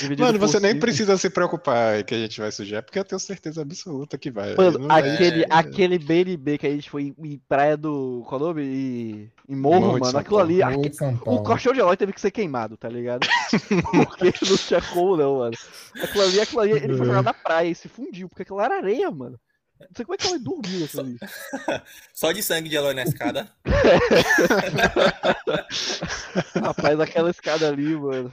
Dividido 0.00 0.22
Mano, 0.24 0.38
você 0.38 0.58
nem 0.58 0.78
precisa 0.78 1.16
se 1.18 1.28
preocupar 1.28 2.02
que 2.04 2.14
a 2.14 2.18
gente 2.18 2.40
vai 2.40 2.50
sujar, 2.50 2.82
porque 2.82 2.98
eu 2.98 3.04
tenho 3.04 3.18
certeza 3.20 3.60
absoluta 3.62 4.16
que 4.16 4.30
vai. 4.30 4.54
Mano, 4.54 4.78
Não 4.78 4.88
vai- 4.88 5.10
aquele, 5.14 5.44
aquele 5.50 5.98
BNB 5.98 6.58
que 6.58 6.66
a 6.66 6.70
gente 6.70 6.88
foi 6.90 7.02
em, 7.02 7.14
em 7.18 7.40
praia 7.48 7.76
do. 7.76 8.24
Qual 8.26 8.40
é 8.40 8.44
o 8.44 8.46
nome? 8.48 8.62
E, 8.64 9.30
em 9.48 9.56
Morro, 9.56 9.80
Morro 9.86 10.00
mano. 10.00 10.18
Aquilo 10.18 10.38
ali. 10.38 10.62
Aque- 10.62 10.90
o 11.26 11.42
colchão 11.42 11.72
de 11.72 11.80
Eloy 11.80 11.96
teve 11.96 12.12
que 12.12 12.20
ser 12.20 12.30
queimado, 12.30 12.76
tá 12.76 12.88
ligado? 12.88 13.26
Porque 14.08 14.32
não 14.48 14.56
tinha 14.56 14.80
como, 14.80 15.16
não, 15.16 15.38
mano. 15.38 15.56
Aquilo 16.02 16.24
ali, 16.24 16.40
aquilo 16.40 16.60
ali, 16.60 16.72
ele 16.72 16.96
foi 16.96 17.06
jogar 17.06 17.22
na 17.22 17.34
praia 17.34 17.68
e 17.68 17.74
se 17.74 17.88
fundiu, 17.88 18.28
porque 18.28 18.42
aquilo 18.42 18.60
era 18.60 18.76
areia, 18.76 19.10
mano. 19.10 19.38
Não 19.80 19.88
sei 19.96 20.04
como 20.04 20.14
é 20.14 20.16
que 20.16 20.26
ela 20.28 20.38
dormiu 20.38 20.84
aquilo 20.84 21.02
ali. 21.02 21.16
Só 22.14 22.30
de 22.32 22.42
sangue 22.42 22.68
de 22.68 22.76
Eloy 22.76 22.94
na 22.94 23.02
escada. 23.02 23.48
Rapaz, 26.54 27.00
aquela 27.00 27.30
escada 27.30 27.68
ali, 27.68 27.96
mano. 27.96 28.32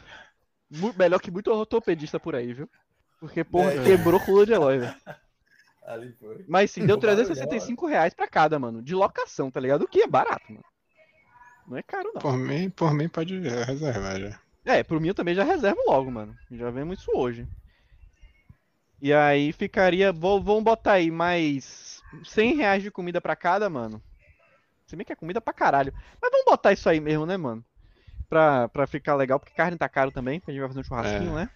Melhor 0.97 1.19
que 1.19 1.31
muito 1.31 1.51
ortopedista 1.51 2.19
por 2.19 2.35
aí, 2.35 2.53
viu? 2.53 2.69
Porque, 3.19 3.43
porra, 3.43 3.73
É. 3.73 3.83
quebrou 3.83 4.19
coluna 4.19 4.45
de 4.45 4.53
Eloy, 4.53 4.79
velho. 4.79 4.95
Ali 5.83 6.13
foi. 6.19 6.45
Mas 6.47 6.69
sim, 6.71 6.85
deu 6.85 6.97
Ficou 6.97 7.09
barulhão, 7.09 7.25
365 7.25 7.87
reais 7.87 8.13
pra 8.13 8.27
cada, 8.27 8.59
mano. 8.59 8.81
De 8.81 8.93
locação, 8.93 9.49
tá 9.49 9.59
ligado? 9.59 9.83
O 9.83 9.87
que 9.87 10.03
é 10.03 10.07
barato, 10.07 10.45
mano. 10.47 10.63
Não 11.67 11.77
é 11.77 11.83
caro, 11.83 12.11
não. 12.13 12.21
Por 12.21 12.37
mim, 12.37 12.69
por 12.69 12.93
mim 12.93 13.09
pode 13.09 13.39
reservar 13.39 14.19
já. 14.19 14.39
É, 14.65 14.83
pro 14.83 15.01
mim 15.01 15.07
eu 15.07 15.15
também 15.15 15.33
já 15.33 15.43
reservo 15.43 15.79
logo, 15.87 16.11
mano. 16.11 16.35
Já 16.51 16.69
vemos 16.69 16.99
isso 16.99 17.11
hoje. 17.15 17.47
E 19.01 19.11
aí 19.13 19.51
ficaria. 19.51 20.11
Vou, 20.11 20.41
vamos 20.41 20.63
botar 20.63 20.93
aí 20.93 21.09
mais 21.09 22.03
100 22.23 22.55
reais 22.55 22.83
de 22.83 22.91
comida 22.91 23.19
pra 23.19 23.35
cada, 23.35 23.69
mano. 23.69 24.01
Se 24.85 24.95
bem 24.95 25.05
que 25.05 25.13
é 25.13 25.15
comida 25.15 25.39
pra 25.39 25.53
caralho. 25.53 25.93
Mas 26.21 26.31
vamos 26.31 26.45
botar 26.45 26.73
isso 26.73 26.89
aí 26.89 26.99
mesmo, 26.99 27.25
né, 27.25 27.37
mano? 27.37 27.63
Pra, 28.29 28.69
pra 28.69 28.85
ficar 28.85 29.15
legal, 29.15 29.39
porque 29.39 29.55
carne 29.55 29.77
tá 29.77 29.89
caro 29.89 30.11
também. 30.11 30.41
A 30.45 30.51
gente 30.51 30.59
vai 30.59 30.69
fazer 30.69 30.79
um 30.79 30.83
churrasquinho, 30.83 31.31
É. 31.31 31.43
né? 31.43 31.49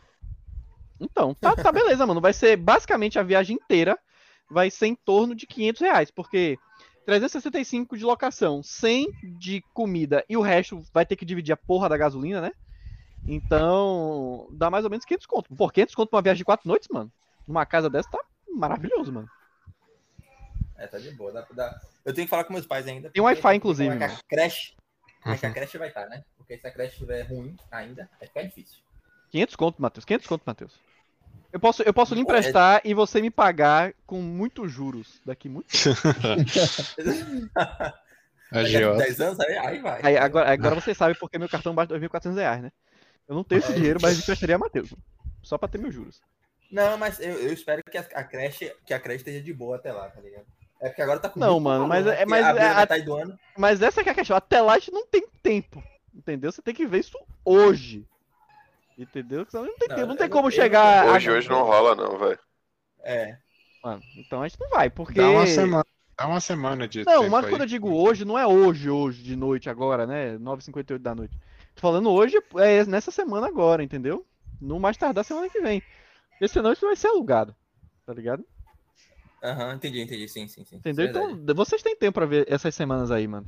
Então, 0.99 1.33
tá, 1.33 1.55
tá 1.55 1.71
beleza, 1.71 2.05
mano. 2.05 2.19
Vai 2.19 2.33
ser 2.33 2.57
basicamente 2.57 3.19
a 3.19 3.23
viagem 3.23 3.57
inteira. 3.57 3.97
Vai 4.49 4.69
ser 4.71 4.87
em 4.87 4.95
torno 4.95 5.35
de 5.35 5.45
500 5.45 5.81
reais, 5.81 6.11
porque 6.11 6.57
365 7.05 7.97
de 7.97 8.03
locação, 8.03 8.63
100 8.63 9.11
de 9.37 9.61
comida 9.73 10.23
e 10.27 10.37
o 10.37 10.41
resto 10.41 10.81
vai 10.93 11.05
ter 11.05 11.15
que 11.15 11.25
dividir 11.25 11.53
a 11.53 11.57
porra 11.57 11.89
da 11.89 11.97
gasolina, 11.97 12.41
né? 12.41 12.51
Então, 13.27 14.47
dá 14.51 14.69
mais 14.69 14.83
ou 14.83 14.91
menos 14.91 15.05
500 15.05 15.25
conto. 15.25 15.55
Por 15.55 15.71
500 15.71 15.95
conto 15.95 16.09
pra 16.09 16.17
uma 16.17 16.23
viagem 16.23 16.39
de 16.39 16.45
4 16.45 16.67
noites, 16.67 16.87
mano? 16.91 17.11
Numa 17.47 17.65
casa 17.65 17.89
dessa 17.89 18.09
tá 18.09 18.19
maravilhoso, 18.53 19.11
mano. 19.11 19.29
É, 20.75 20.87
tá 20.87 20.97
de 20.97 21.11
boa. 21.11 21.31
Dá, 21.31 21.45
dá... 21.53 21.81
Eu 22.03 22.13
tenho 22.13 22.25
que 22.25 22.29
falar 22.29 22.43
com 22.43 22.53
meus 22.53 22.65
pais 22.65 22.87
ainda. 22.87 23.09
Tem 23.09 23.23
Wi-Fi, 23.23 23.55
inclusive, 23.55 23.97
creche, 24.27 24.75
Como 25.23 25.35
é 25.35 25.37
que 25.37 25.45
a 25.45 25.53
creche 25.53 25.77
vai 25.77 25.87
estar, 25.87 26.07
né? 26.07 26.23
Porque 26.37 26.57
se 26.57 26.67
a 26.67 26.71
creche 26.71 26.93
estiver 26.93 27.21
ruim 27.23 27.55
ainda, 27.71 28.09
vai 28.19 28.27
ficar 28.27 28.43
difícil. 28.43 28.83
500 29.31 29.55
conto, 29.55 29.81
Matheus. 29.81 30.05
500 30.05 30.27
conto, 30.27 30.43
Matheus. 30.45 30.79
Eu 31.51 31.59
posso, 31.59 31.81
eu 31.83 31.93
posso 31.93 32.13
lhe 32.13 32.19
é- 32.19 32.23
emprestar 32.23 32.81
e 32.83 32.93
você 32.93 33.21
me 33.21 33.29
pagar 33.29 33.93
com 34.05 34.21
muitos 34.21 34.71
juros 34.71 35.21
daqui 35.25 35.47
muito 35.47 35.67
A 38.51 38.57
Daqui 38.63 38.75
a 38.75 38.79
Giota. 38.79 39.03
10 39.03 39.21
anos, 39.21 39.39
aí, 39.39 39.57
aí 39.57 39.79
vai. 39.79 40.01
Aí, 40.03 40.17
agora, 40.17 40.51
agora 40.51 40.75
você 40.75 40.93
sabe 40.93 41.17
porque 41.17 41.37
meu 41.39 41.49
cartão 41.49 41.73
bate 41.73 41.93
2.400 41.93 42.35
reais, 42.35 42.61
né? 42.61 42.71
Eu 43.27 43.35
não 43.35 43.43
tenho 43.43 43.59
esse 43.59 43.73
dinheiro, 43.73 43.99
mas 44.01 44.19
emprestaria 44.19 44.55
a 44.55 44.59
Matheus. 44.59 44.93
Só 45.41 45.57
pra 45.57 45.67
ter 45.67 45.77
meus 45.77 45.93
juros. 45.93 46.21
Não, 46.71 46.97
mas 46.97 47.19
eu, 47.19 47.33
eu 47.33 47.53
espero 47.53 47.83
que 47.83 47.97
a, 47.97 48.01
a 48.01 48.23
creche 48.23 48.75
que 48.85 48.93
a 48.93 48.99
creche 48.99 49.17
esteja 49.17 49.41
de 49.41 49.53
boa 49.53 49.75
até 49.77 49.91
lá, 49.91 50.09
tá 50.09 50.19
ligado? 50.19 50.45
É 50.83 50.89
porque 50.89 51.01
agora 51.01 51.17
tá 51.19 51.29
com 51.29 51.39
Não, 51.39 51.59
mano, 51.61 51.87
mas 51.87 52.05
é- 52.05 52.25
mas 52.25 52.45
é- 52.45 52.49
a 52.71 52.75
metade 52.75 53.03
do 53.03 53.15
ano. 53.15 53.39
Mas 53.57 53.81
essa 53.81 54.03
que 54.03 54.09
é 54.09 54.11
a 54.11 54.15
questão. 54.15 54.35
Até 54.35 54.61
lá 54.61 54.73
a 54.73 54.79
gente 54.79 54.91
não 54.91 55.07
tem 55.07 55.25
tempo. 55.41 55.81
Entendeu? 56.13 56.51
Você 56.51 56.61
tem 56.61 56.75
que 56.75 56.85
ver 56.85 56.99
isso 56.99 57.17
hoje. 57.45 58.05
Entendeu? 58.97 59.45
Senão 59.49 59.65
não 59.65 59.77
tem 59.77 59.87
Não, 59.87 59.95
tempo. 59.95 60.07
Não 60.07 60.13
eu 60.15 60.19
tem 60.19 60.29
como 60.29 60.43
não 60.43 60.51
chegar. 60.51 61.07
Hoje, 61.07 61.29
a- 61.29 61.33
hoje 61.33 61.49
não 61.49 61.63
rola, 61.63 61.95
não, 61.95 62.17
velho. 62.19 62.39
É. 63.01 63.37
Mano, 63.81 64.01
então 64.17 64.41
a 64.41 64.47
gente 64.47 64.59
não 64.59 64.69
vai, 64.69 64.89
porque. 64.89 65.19
Dá 65.21 65.29
uma 65.29 65.47
semana. 65.47 65.85
Dá 66.17 66.27
uma 66.27 66.39
semana 66.41 66.87
de 66.87 67.03
Não, 67.05 67.29
mas 67.29 67.45
aí. 67.45 67.49
quando 67.49 67.61
eu 67.61 67.67
digo 67.67 67.89
hoje, 67.91 68.23
não 68.25 68.37
é 68.37 68.45
hoje, 68.45 68.89
hoje, 68.89 69.23
de 69.23 69.35
noite 69.35 69.69
agora, 69.69 70.05
né? 70.05 70.37
9h58 70.37 70.99
da 71.01 71.15
noite. 71.15 71.35
Tô 71.73 71.81
falando 71.81 72.09
hoje, 72.11 72.37
é 72.57 72.85
nessa 72.85 73.09
semana 73.09 73.47
agora, 73.47 73.81
entendeu? 73.81 74.23
No 74.61 74.79
mais 74.79 74.95
tardar 74.95 75.23
semana 75.25 75.49
que 75.49 75.59
vem. 75.59 75.81
Porque 76.31 76.47
senão 76.49 76.71
isso 76.71 76.85
vai 76.85 76.95
ser 76.95 77.07
alugado. 77.07 77.55
Tá 78.05 78.13
ligado? 78.13 78.45
Aham, 79.43 79.75
entendi, 79.75 80.01
entendi. 80.01 80.27
Sim, 80.27 80.47
sim, 80.47 80.63
sim. 80.63 80.77
Entendeu? 80.77 81.07
Isso 81.07 81.17
é. 81.19 81.31
Então, 81.31 81.55
vocês 81.55 81.81
têm 81.83 81.95
tempo 81.97 82.13
pra 82.13 82.25
ver 82.25 82.45
essas 82.49 82.73
semanas 82.73 83.11
aí, 83.11 83.27
mano. 83.27 83.45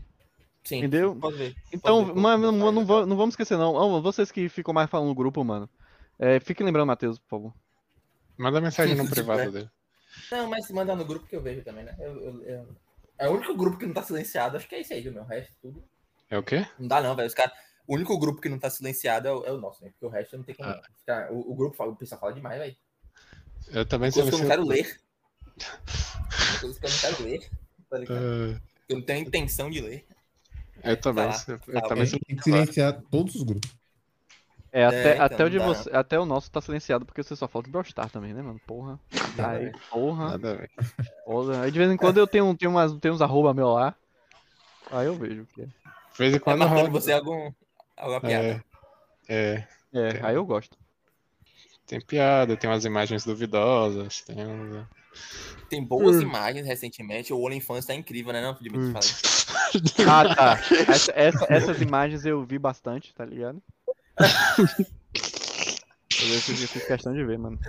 Sim, 0.64 0.78
entendeu? 0.80 1.14
sim, 1.14 1.20
Pode 1.20 1.38
ver. 1.38 1.56
Então, 1.72 2.02
Pode 2.04 2.14
ver, 2.16 2.22
mas 2.22 2.40
não, 2.42 2.52
não, 2.72 2.86
va- 2.86 3.00
ver. 3.02 3.06
não 3.06 3.16
vamos 3.18 3.34
esquecer, 3.34 3.58
não. 3.58 3.74
Ó, 3.74 4.02
Vocês 4.02 4.32
que 4.32 4.50
ficam 4.50 4.74
mais 4.74 4.90
falando 4.90 5.08
no 5.08 5.16
grupo, 5.16 5.44
mano. 5.44 5.70
É, 6.20 6.40
fiquem 6.40 6.66
lembrando, 6.66 6.88
Matheus, 6.88 7.18
por 7.20 7.30
favor. 7.30 7.54
Manda 8.38 8.60
mensagem 8.60 8.96
no 8.96 9.08
privado 9.10 9.52
dele. 9.52 9.70
Não, 10.32 10.50
mas 10.50 10.66
se 10.68 10.74
mandar 10.74 10.96
no 10.96 11.06
grupo 11.06 11.28
que 11.28 11.36
eu 11.36 11.42
vejo 11.42 11.64
também, 11.64 11.84
né? 11.86 11.96
Eu, 12.00 12.20
eu- 12.20 12.44
eu- 12.44 12.76
É 13.18 13.30
o 13.30 13.34
único 13.34 13.56
grupo 13.56 13.78
que 13.78 13.86
não 13.86 13.94
tá 13.94 14.04
silenciado, 14.04 14.58
acho 14.58 14.68
que 14.68 14.76
é 14.76 14.82
esse 14.82 14.94
aí, 14.94 15.10
meu? 15.10 15.24
O 15.24 15.26
resto 15.26 15.54
tudo. 15.62 15.84
É 16.30 16.38
o 16.38 16.44
quê? 16.44 16.66
Não 16.78 16.88
dá, 16.88 17.02
não, 17.02 17.16
velho. 17.16 17.28
Os 17.28 17.34
cara... 17.34 17.52
O 17.88 17.94
único 17.96 18.18
grupo 18.18 18.42
que 18.42 18.50
não 18.50 18.58
tá 18.58 18.68
silenciado 18.70 19.28
é 19.28 19.32
o, 19.32 19.46
é 19.46 19.52
o 19.54 19.58
nosso, 19.58 19.84
né? 19.84 19.92
Porque 19.92 20.06
o 20.08 20.10
resto 20.10 20.36
não 20.36 20.44
tem 20.44 20.56
como. 20.56 20.68
Ah. 20.68 20.82
cara- 21.06 21.32
O, 21.32 21.52
o 21.52 21.56
grupo 21.56 21.78
fala, 21.78 21.92
o 21.92 21.96
pessoal 21.96 22.20
fala 22.20 22.34
demais, 22.34 22.58
velho. 22.60 22.76
Eu 23.68 23.86
também 23.86 24.12
que 24.12 24.20
eu 24.20 24.26
não 24.26 24.48
quero 24.48 24.66
ler. 24.66 25.00
Coisas 26.60 26.80
que 26.80 26.86
eu 26.86 26.90
não 26.90 26.98
quero 26.98 27.24
ler. 27.24 27.50
Tá? 27.90 27.98
Ah, 28.10 28.62
Eu 28.90 28.98
não 28.98 29.02
tenho 29.02 29.28
intenção 29.28 29.70
de 29.70 29.82
ler. 29.82 30.06
Eu 30.84 30.98
também. 30.98 31.26
lá, 31.26 31.44
eu 31.68 31.82
tá 31.82 31.88
também. 31.88 32.08
Tem 32.08 32.36
que 32.36 32.44
silenciar 32.44 33.02
todos 33.10 33.36
os 33.36 33.44
grupos. 33.44 33.70
É, 34.72 34.84
até, 34.84 35.14
então, 35.14 35.26
até, 35.26 35.46
o 35.46 35.50
de 35.50 35.58
você, 35.58 35.90
até 35.96 36.20
o 36.20 36.26
nosso 36.26 36.52
tá 36.52 36.60
silenciado 36.60 37.06
porque 37.06 37.24
você 37.24 37.34
só 37.34 37.48
falta 37.48 37.68
de 37.68 37.72
Brawl 37.72 37.86
Stars 37.86 38.12
também, 38.12 38.34
né, 38.34 38.42
mano? 38.42 38.60
Porra. 38.68 39.00
Aí, 39.38 39.72
porra. 39.90 40.32
Nada 40.32 40.70
porra. 41.24 41.62
Aí 41.62 41.72
de 41.72 41.80
vez 41.80 41.90
em 41.90 41.96
quando 41.96 42.18
eu 42.18 42.28
tenho, 42.28 42.54
tenho, 42.58 42.72
umas, 42.72 42.92
tenho 43.00 43.14
uns 43.14 43.22
arroba 43.22 43.54
meu 43.54 43.70
lá. 43.70 43.96
Aí 44.92 45.08
eu 45.08 45.16
vejo 45.16 45.44
o 45.44 45.46
que 45.46 45.62
é. 45.62 45.66
De 45.66 46.18
vez 46.18 46.34
em 46.34 46.36
É 46.36 46.40
quando 46.40 46.60
marcando 46.60 46.78
rola. 46.78 46.90
você 46.90 47.14
algum, 47.14 47.54
alguma 47.96 48.20
piada. 48.20 48.66
É, 49.30 49.34
é, 49.34 49.68
É, 49.94 50.20
aí 50.22 50.36
eu 50.36 50.46
gosto. 50.46 50.78
tem 51.88 52.02
piada, 52.02 52.58
tem 52.58 52.70
umas 52.70 52.84
imagens 52.84 53.24
duvidosas, 53.24 54.22
tem 54.24 54.46
uns... 54.46 54.86
Tem 55.70 55.84
boas 55.84 56.18
Hum. 56.18 56.22
imagens 56.22 56.66
recentemente. 56.66 57.34
O 57.34 57.40
OnlyFans 57.40 57.86
tá 57.86 57.94
incrível, 57.96 58.32
né, 58.34 58.42
não, 58.42 58.54
Dimitri? 58.56 58.88
Hum. 58.90 58.94
Ah, 60.08 60.36
tá. 60.36 60.60
Essa- 60.88 61.12
essa- 61.16 61.46
essas 61.50 61.82
imagens 61.82 62.26
eu 62.26 62.46
vi 62.46 62.58
bastante, 62.58 63.14
tá 63.14 63.26
ligado? 63.26 63.62
Eu, 66.18 66.40
fiz- 66.42 66.72
questão 66.86 67.14
de 67.14 67.24
ver, 67.26 67.38
mano. 67.38 67.60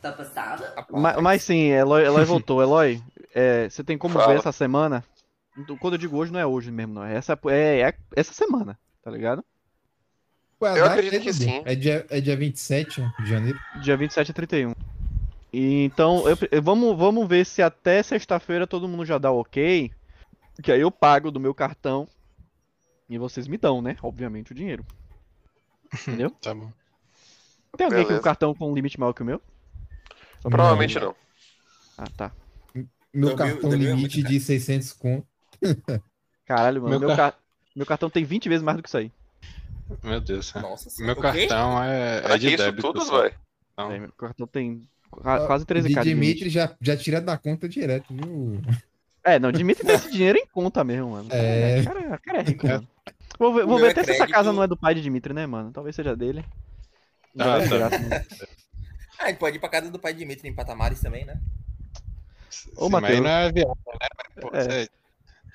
Tá 0.00 0.12
passada? 0.12 0.72
Rapaz, 0.76 1.02
Ma- 1.02 1.20
Mas, 1.20 1.42
sim, 1.42 1.70
Eloy, 1.70 2.04
Eloy 2.04 2.24
voltou. 2.24 2.62
Eloy, 2.62 3.02
é, 3.34 3.68
você 3.68 3.82
tem 3.82 3.98
como 3.98 4.14
Fala. 4.14 4.28
ver 4.32 4.38
essa 4.38 4.52
semana? 4.52 5.04
Quando 5.80 5.94
eu 5.94 5.98
digo 5.98 6.16
hoje, 6.16 6.32
não 6.32 6.38
é 6.38 6.46
hoje 6.46 6.70
mesmo, 6.70 6.94
não. 6.94 7.04
É 7.04 7.16
essa, 7.16 7.36
é, 7.46 7.80
é 7.80 7.94
essa 8.14 8.32
semana, 8.32 8.78
tá 9.02 9.10
ligado? 9.10 9.44
Ué, 10.62 10.70
a 10.70 10.76
Eu 10.76 10.84
acredito 10.86 11.14
é, 11.16 11.20
que 11.20 11.32
sim. 11.32 11.62
É 11.64 11.74
dia, 11.74 12.06
é 12.10 12.20
dia 12.20 12.36
27 12.36 13.02
de 13.20 13.26
janeiro. 13.28 13.58
Dia 13.82 13.96
27 13.96 14.30
a 14.30 14.34
31. 14.34 14.72
E, 15.52 15.84
então, 15.84 16.28
eu- 16.28 16.36
eu- 16.50 16.62
vamos, 16.62 16.96
vamos 16.96 17.26
ver 17.28 17.44
se 17.46 17.62
até 17.62 18.02
sexta-feira 18.02 18.66
todo 18.66 18.86
mundo 18.88 19.04
já 19.04 19.16
dá 19.18 19.30
o 19.30 19.40
ok. 19.40 19.90
Que 20.62 20.72
aí 20.72 20.80
eu 20.80 20.90
pago 20.90 21.30
do 21.30 21.40
meu 21.40 21.54
cartão. 21.54 22.06
E 23.08 23.16
vocês 23.16 23.48
me 23.48 23.56
dão, 23.56 23.80
né? 23.80 23.96
Obviamente, 24.02 24.52
o 24.52 24.54
dinheiro. 24.54 24.84
Entendeu? 26.02 26.30
Tá 26.42 26.54
bom. 26.54 26.70
Tem 27.76 27.84
alguém 27.86 28.02
com 28.02 28.08
Beleza. 28.08 28.24
cartão 28.24 28.54
com 28.54 28.70
um 28.70 28.74
limite 28.74 28.98
maior 28.98 29.12
que 29.12 29.22
o 29.22 29.24
meu? 29.24 29.40
Provavelmente 30.42 30.98
não. 30.98 31.14
Ah, 31.96 32.04
tá. 32.16 32.32
Meu 32.74 32.86
Meu- 33.12 33.36
cartão 33.36 33.70
meu 33.70 33.78
é 33.78 33.82
limite 33.94 34.22
de 34.22 34.40
600 34.40 34.92
conto. 34.92 35.26
Caralho, 36.44 36.82
mano. 36.82 36.90
Meu 36.98 37.08
Meu, 37.08 37.16
car- 37.16 37.32
ca- 37.32 37.38
meu 37.76 37.86
cartão 37.86 38.10
tem 38.10 38.24
20 38.24 38.48
vezes 38.48 38.62
mais 38.62 38.76
do 38.76 38.82
que 38.82 38.88
isso 38.88 38.98
aí. 38.98 39.12
Meu 40.02 40.20
Deus. 40.20 40.54
é. 40.54 40.60
Nossa 40.60 40.90
Meu 41.02 41.16
cartão 41.16 41.82
é, 41.82 42.22
é 42.34 42.38
de 42.38 42.56
débito. 42.56 42.92
tudo, 42.92 43.04
velho? 43.04 43.34
Não. 43.76 43.92
É, 43.92 43.98
meu 43.98 44.12
cartão 44.12 44.46
tem 44.46 44.86
quase 45.20 45.64
13k. 45.64 46.02
De. 46.02 46.08
Dimitri 46.10 46.50
já, 46.50 46.74
já 46.80 46.96
tira 46.96 47.20
da 47.20 47.36
conta 47.36 47.68
direto, 47.68 48.12
viu? 48.14 48.60
É, 49.24 49.38
não, 49.38 49.52
Dimitri 49.52 49.84
tem 49.84 49.94
esse 49.94 50.10
dinheiro 50.10 50.38
em 50.38 50.46
conta 50.46 50.82
mesmo, 50.82 51.10
mano. 51.10 51.28
É. 51.30 51.80
O 51.80 51.84
cara, 51.84 52.18
cara 52.18 52.38
é 52.38 52.42
rico, 52.42 52.66
mano. 52.66 52.88
Vou 53.38 53.54
ver, 53.54 53.66
vou 53.66 53.78
ver 53.78 53.88
é 53.88 53.90
até 53.90 54.04
se 54.04 54.10
essa 54.12 54.26
casa 54.26 54.52
não 54.52 54.62
é 54.62 54.66
do 54.66 54.76
pai 54.76 54.94
de 54.94 55.02
Dimitri, 55.02 55.32
né, 55.32 55.46
mano? 55.46 55.70
Talvez 55.70 55.94
seja 55.94 56.16
dele. 56.16 56.44
Ah, 57.38 57.58
é 57.58 57.68
tá. 57.68 57.76
graça, 57.76 57.98
né? 57.98 58.24
Ah, 59.20 59.30
gente 59.30 59.38
pode 59.38 59.56
ir 59.56 59.58
pra 59.58 59.68
casa 59.68 59.90
do 59.90 59.98
pai 59.98 60.12
de 60.12 60.20
Dimitri 60.20 60.48
em 60.48 60.54
Patamares 60.54 61.00
também, 61.00 61.24
né? 61.24 61.40
Ô, 62.76 62.84
Sim, 62.86 62.92
mas 62.92 63.04
aí 63.04 63.20
Matheus. 63.20 63.20
não 63.20 63.30
é 63.30 63.52
viagem, 63.52 63.74
né? 64.00 64.08
Pô, 64.40 64.50
É. 64.54 64.88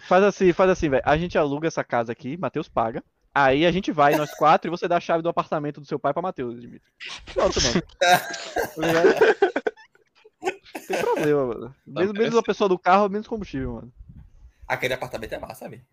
Faz 0.06 0.24
assim, 0.24 0.52
faz 0.52 0.70
assim, 0.70 0.90
velho. 0.90 1.02
A 1.06 1.18
gente 1.18 1.38
aluga 1.38 1.68
essa 1.68 1.82
casa 1.82 2.12
aqui, 2.12 2.36
Matheus 2.36 2.68
paga. 2.68 3.02
Aí 3.34 3.66
a 3.66 3.72
gente 3.72 3.92
vai, 3.92 4.16
nós 4.16 4.32
quatro, 4.36 4.70
e 4.70 4.72
você 4.72 4.88
dá 4.88 4.98
a 4.98 5.02
chave 5.02 5.24
do 5.24 5.30
apartamento 5.30 5.82
do 5.82 5.88
seu 5.88 5.98
pai 5.98 6.14
pra 6.14 6.22
Matheus, 6.22 6.62
Dimitri. 6.62 6.88
Pronto, 7.34 7.60
mano. 7.62 7.82
Tem 10.88 11.02
problema, 11.02 11.46
mano. 11.48 11.76
Menos, 11.86 12.14
menos 12.14 12.36
a 12.36 12.44
pessoa 12.44 12.68
do 12.68 12.78
carro, 12.78 13.10
menos 13.10 13.28
combustível, 13.28 13.74
mano. 13.74 13.94
Aquele 14.68 14.94
apartamento 14.94 15.34
é 15.34 15.40
massa, 15.40 15.66
sabe? 15.66 15.84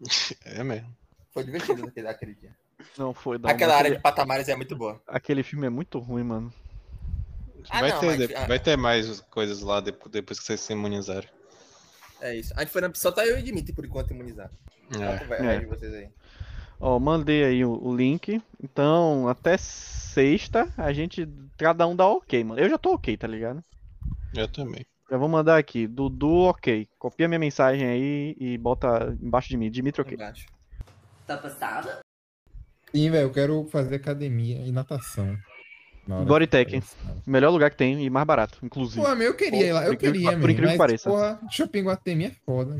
É 0.44 0.62
mesmo. 0.62 0.94
Foi 1.32 1.44
divertido 1.44 1.84
naquele, 1.84 2.08
aquele 2.08 2.34
dia. 2.34 2.54
Não 2.96 3.12
foi, 3.12 3.38
não. 3.38 3.50
Aquela 3.50 3.74
área 3.74 3.88
aquele, 3.88 3.96
de 3.96 4.02
Patamares 4.02 4.48
é 4.48 4.56
muito 4.56 4.76
boa. 4.76 5.00
aquele 5.06 5.42
filme 5.42 5.66
é 5.66 5.70
muito 5.70 5.98
ruim, 5.98 6.22
mano. 6.22 6.52
Ah, 7.68 7.80
vai, 7.80 7.90
não, 7.90 8.00
ter, 8.00 8.06
mas- 8.06 8.48
vai 8.48 8.58
ter 8.58 8.76
mais 8.76 9.20
coisas 9.22 9.60
lá 9.60 9.80
depois, 9.80 10.10
depois 10.10 10.38
que 10.38 10.46
vocês 10.46 10.60
se 10.60 10.72
imunizarem. 10.72 11.28
É 12.20 12.34
isso. 12.34 12.52
A 12.56 12.60
gente 12.60 12.70
foi 12.70 12.80
na... 12.80 12.90
Só 12.94 13.12
tá 13.12 13.26
eu 13.26 13.38
e 13.38 13.42
Dimitri 13.42 13.72
por 13.72 13.84
enquanto 13.84 14.12
imunizado. 14.12 14.52
É. 14.94 15.24
Vai, 15.24 15.56
É. 15.56 15.66
vocês 15.66 15.92
aí. 15.92 16.08
Ó, 16.78 16.98
mandei 16.98 17.44
aí 17.44 17.64
o, 17.64 17.72
o 17.72 17.94
link. 17.94 18.40
Então, 18.62 19.28
até 19.28 19.56
sexta, 19.56 20.72
a 20.76 20.92
gente. 20.92 21.26
Cada 21.56 21.86
um 21.86 21.96
dá 21.96 22.06
ok, 22.06 22.44
mano. 22.44 22.60
Eu 22.60 22.68
já 22.68 22.76
tô 22.78 22.92
ok, 22.94 23.16
tá 23.16 23.26
ligado? 23.26 23.64
Eu 24.34 24.46
também. 24.48 24.84
Já 25.10 25.16
vou 25.16 25.28
mandar 25.28 25.56
aqui. 25.56 25.86
Dudu, 25.86 26.48
ok. 26.48 26.88
Copia 26.98 27.28
minha 27.28 27.38
mensagem 27.38 27.86
aí 27.86 28.36
e 28.38 28.58
bota 28.58 29.16
embaixo 29.22 29.48
de 29.48 29.56
mim. 29.56 29.70
Dimitri, 29.70 30.02
ok. 30.02 30.14
Embaixo. 30.14 30.46
Tá 31.26 31.36
passada? 31.38 32.00
Sim, 32.92 33.10
velho, 33.10 33.26
eu 33.26 33.32
quero 33.32 33.64
fazer 33.66 33.96
academia 33.96 34.58
e 34.64 34.70
natação. 34.70 35.36
Bodytech. 36.06 36.70
que 36.70 36.76
eu- 36.78 36.82
Melhor 37.26 37.50
lugar 37.50 37.70
que 37.70 37.76
tem 37.76 38.04
e 38.04 38.08
mais 38.10 38.26
barato, 38.26 38.58
inclusive. 38.62 39.04
Pô, 39.04 39.14
meu, 39.14 39.28
eu 39.28 39.34
queria 39.34 39.66
ir 39.66 39.72
lá, 39.72 39.80
Por 39.80 39.86
eu 39.88 39.92
incrível 39.94 40.12
que- 40.12 40.18
queria, 40.18 40.30
por 40.30 40.36
mesmo, 40.38 40.50
incrível 40.52 40.72
que 40.72 40.78
pareça. 40.78 41.10
Porra, 41.10 41.40
Shopping 41.50 41.82
Guatemi 41.82 42.24
é 42.26 42.32
foda. 42.44 42.76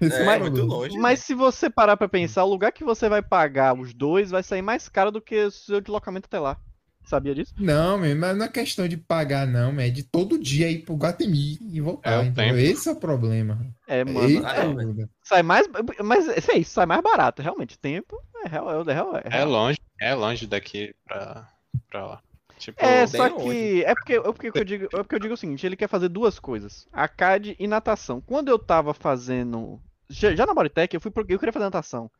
É, 0.00 0.24
Mas- 0.24 0.40
muito 0.40 0.62
longe. 0.64 0.96
Mas 0.98 1.18
se 1.20 1.34
você 1.34 1.68
parar 1.68 1.96
pra 1.96 2.08
pensar, 2.08 2.44
o 2.44 2.48
lugar 2.48 2.72
que 2.72 2.82
você 2.84 3.08
vai 3.08 3.20
pagar 3.20 3.78
os 3.78 3.92
dois 3.92 4.30
vai 4.30 4.42
sair 4.42 4.62
mais 4.62 4.88
caro 4.88 5.10
do 5.10 5.20
que 5.20 5.36
o 5.44 5.50
seu 5.50 5.80
deslocamento 5.80 6.26
até 6.26 6.38
lá. 6.38 6.56
Sabia 7.04 7.34
disso? 7.34 7.52
Não, 7.58 7.98
meu, 7.98 8.14
mas 8.14 8.36
não 8.36 8.44
é 8.44 8.48
questão 8.48 8.86
de 8.86 8.96
pagar, 8.96 9.46
não, 9.46 9.78
é 9.80 9.88
de 9.90 10.02
todo 10.02 10.38
dia 10.38 10.70
ir 10.70 10.84
pro 10.84 10.94
Guatemi 10.94 11.58
e 11.72 11.80
voltar. 11.80 12.12
É 12.12 12.18
o 12.18 12.22
entendeu? 12.24 12.54
tempo. 12.54 12.58
Esse 12.58 12.88
é 12.88 12.92
o 12.92 12.96
problema. 12.96 13.58
É, 13.88 14.04
mano. 14.04 14.28
Eita, 14.28 14.48
é. 14.48 15.06
Sai 15.24 15.42
mais. 15.42 15.66
Mas 16.04 16.28
é 16.48 16.58
isso, 16.58 16.70
sai 16.72 16.86
mais 16.86 17.02
barato, 17.02 17.42
realmente. 17.42 17.78
Tempo 17.78 18.16
é 18.44 18.48
real. 18.48 18.88
É, 18.88 18.92
real, 18.92 19.16
é, 19.16 19.22
É 19.40 19.44
longe, 19.44 19.78
é 20.00 20.14
longe 20.14 20.46
daqui 20.46 20.94
pra, 21.04 21.48
pra 21.90 22.06
lá. 22.06 22.20
Tipo, 22.60 22.84
É, 22.84 23.06
só 23.06 23.30
que. 23.30 23.82
É 23.84 23.94
porque, 23.94 24.12
é, 24.12 24.20
porque 24.20 24.50
eu 24.54 24.64
digo, 24.64 24.84
é 24.84 24.98
porque 24.98 25.14
eu 25.14 25.18
digo 25.18 25.34
o 25.34 25.36
seguinte: 25.36 25.64
ele 25.64 25.76
quer 25.76 25.88
fazer 25.88 26.08
duas 26.08 26.38
coisas: 26.38 26.86
arcade 26.92 27.56
e 27.58 27.66
natação. 27.66 28.20
Quando 28.20 28.48
eu 28.48 28.58
tava 28.58 28.92
fazendo. 28.92 29.80
Já, 30.10 30.34
já 30.34 30.44
na 30.44 30.52
Bodytech, 30.52 30.94
eu 30.94 31.00
fui 31.00 31.10
pro, 31.10 31.24
eu 31.26 31.38
queria 31.38 31.52
fazer 31.52 31.64
natação. 31.64 32.10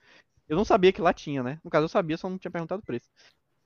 Eu 0.49 0.57
não 0.57 0.65
sabia 0.65 0.93
que 0.93 1.03
lá 1.03 1.13
tinha, 1.13 1.43
né? 1.43 1.61
No 1.63 1.71
caso, 1.71 1.85
eu 1.85 1.89
sabia, 1.89 2.17
só 2.17 2.29
não 2.29 2.39
tinha 2.39 2.51
perguntado 2.51 2.81
o 2.83 2.87
preço. 2.87 3.09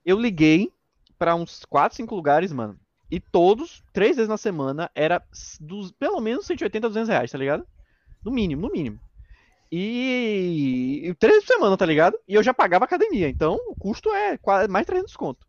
Eu 0.05 0.19
liguei 0.19 0.71
pra 1.17 1.33
uns 1.33 1.63
4, 1.65 1.95
5 1.95 2.13
lugares, 2.13 2.51
mano. 2.51 2.77
E 3.09 3.19
todos, 3.19 3.83
três 3.93 4.17
vezes 4.17 4.29
na 4.29 4.37
semana, 4.37 4.91
era 4.93 5.23
dos, 5.59 5.91
pelo 5.91 6.19
menos 6.19 6.45
180, 6.45 6.89
200 6.89 7.09
reais, 7.09 7.31
tá 7.31 7.37
ligado? 7.37 7.65
No 8.23 8.31
mínimo, 8.31 8.63
no 8.63 8.71
mínimo. 8.71 8.99
E, 9.71 11.01
e 11.05 11.13
três 11.15 11.43
por 11.43 11.53
semana, 11.53 11.77
tá 11.77 11.85
ligado? 11.85 12.17
E 12.27 12.33
eu 12.33 12.43
já 12.43 12.53
pagava 12.53 12.85
academia, 12.85 13.29
então 13.29 13.59
o 13.67 13.75
custo 13.75 14.09
é 14.09 14.37
quase 14.37 14.67
mais 14.67 14.85
300 14.85 15.15
conto. 15.15 15.45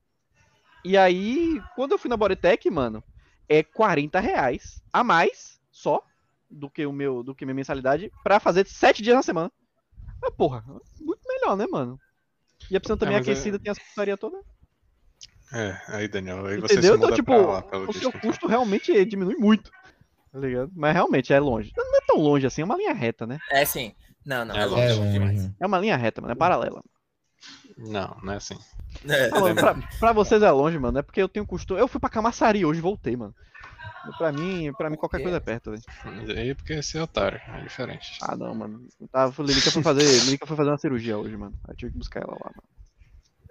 E 0.87 0.97
aí, 0.97 1.61
quando 1.75 1.91
eu 1.93 1.99
fui 1.99 2.09
na 2.09 2.17
Bodytech, 2.17 2.71
mano, 2.71 3.03
é 3.49 3.61
40 3.65 4.21
reais 4.21 4.81
a 4.93 5.03
mais 5.03 5.61
só 5.69 6.01
do 6.49 6.71
que 6.71 6.87
o 6.87 6.93
meu, 6.93 7.25
do 7.25 7.35
que 7.35 7.45
minha 7.45 7.57
mensalidade 7.57 8.09
pra 8.23 8.39
fazer 8.39 8.65
sete 8.69 9.03
dias 9.03 9.17
na 9.17 9.23
semana. 9.25 9.51
Ah, 10.23 10.31
porra, 10.31 10.65
muito 11.01 11.21
melhor, 11.27 11.57
né, 11.57 11.67
mano? 11.67 11.99
E 12.71 12.77
a 12.77 12.81
piscina 12.81 12.97
também 12.97 13.17
é, 13.17 13.19
mas 13.19 13.27
é- 13.27 13.33
aquecida, 13.33 13.59
tem 13.59 13.73
as 13.73 13.79
putaria 13.81 14.17
toda. 14.17 14.39
É, 15.53 15.77
aí, 15.89 16.07
Daniel, 16.07 16.47
aí 16.47 16.61
você 16.61 16.75
Entendeu? 16.75 16.93
se 16.93 16.97
Então, 16.99 17.01
muda 17.01 17.17
tipo, 17.17 17.33
pra 17.33 17.47
lá, 17.47 17.63
pelo 17.63 17.83
o 17.83 17.87
visto. 17.89 17.99
seu 18.01 18.09
então. 18.11 18.21
custo 18.21 18.47
realmente 18.47 19.05
diminui 19.07 19.35
muito. 19.35 19.73
Tá 20.31 20.39
ligado? 20.39 20.71
Mas 20.73 20.95
realmente 20.95 21.33
é 21.33 21.41
longe. 21.41 21.73
Não 21.77 21.85
não 21.85 21.97
é 21.99 22.01
tão 22.07 22.17
longe 22.17 22.47
assim, 22.47 22.63
é 22.63 22.65
uma 22.65 22.77
linha 22.77 22.93
reta, 22.95 23.27
né? 23.27 23.39
É 23.51 23.65
sim. 23.65 23.93
Não, 24.25 24.45
não, 24.45 24.55
É 24.57 24.61
é 24.63 24.67
longe. 24.67 24.83
É 24.89 24.95
longe 24.95 25.13
demais. 25.13 25.51
É 25.59 25.67
uma 25.67 25.79
linha 25.81 25.97
reta, 25.97 26.21
mano. 26.21 26.31
É 26.33 26.37
paralela. 26.37 26.81
Não, 27.77 28.17
não 28.23 28.33
é 28.33 28.37
assim. 28.37 28.57
É, 29.09 29.31
Ah, 29.33 29.41
mano, 29.41 29.55
pra, 29.55 29.75
pra 29.99 30.13
vocês 30.13 30.43
é 30.43 30.51
longe, 30.51 30.79
mano. 30.79 30.99
É 30.99 31.03
porque 31.03 31.21
eu 31.23 31.29
tenho 31.29 31.47
costume. 31.47 31.81
Eu 31.81 31.89
fui 31.89 32.01
pra 32.01 32.09
Camaçari 32.11 32.65
hoje 32.65 32.79
e 32.79 32.83
voltei, 32.83 33.17
mano. 33.17 33.35
Pra 34.19 34.31
mim, 34.31 34.73
pra 34.79 34.89
mim 34.89 34.97
qualquer 34.97 35.21
coisa 35.21 35.37
é 35.39 35.41
perto, 35.41 35.73
velho. 35.73 35.83
Mas 36.05 36.31
aí 36.31 36.51
é 36.51 36.55
porque 36.55 36.75
esse 36.75 36.97
é 36.97 37.03
otário, 37.03 37.41
é 37.49 37.61
diferente. 37.63 38.19
Ah, 38.23 38.37
não, 38.37 38.55
mano. 38.55 38.87
Tava, 39.11 39.43
Lilica 39.43 39.71
foi 39.71 39.83
fazer, 39.83 40.05
Lilica 40.25 40.47
foi 40.47 40.57
fazer 40.57 40.71
uma 40.71 40.79
cirurgia 40.79 41.19
hoje, 41.19 41.37
mano. 41.37 41.55
Aí 41.65 41.73
eu 41.73 41.77
tive 41.77 41.93
que 41.93 41.99
buscar 41.99 42.21
ela 42.23 42.33
lá, 42.33 42.51
mano. 42.55 42.69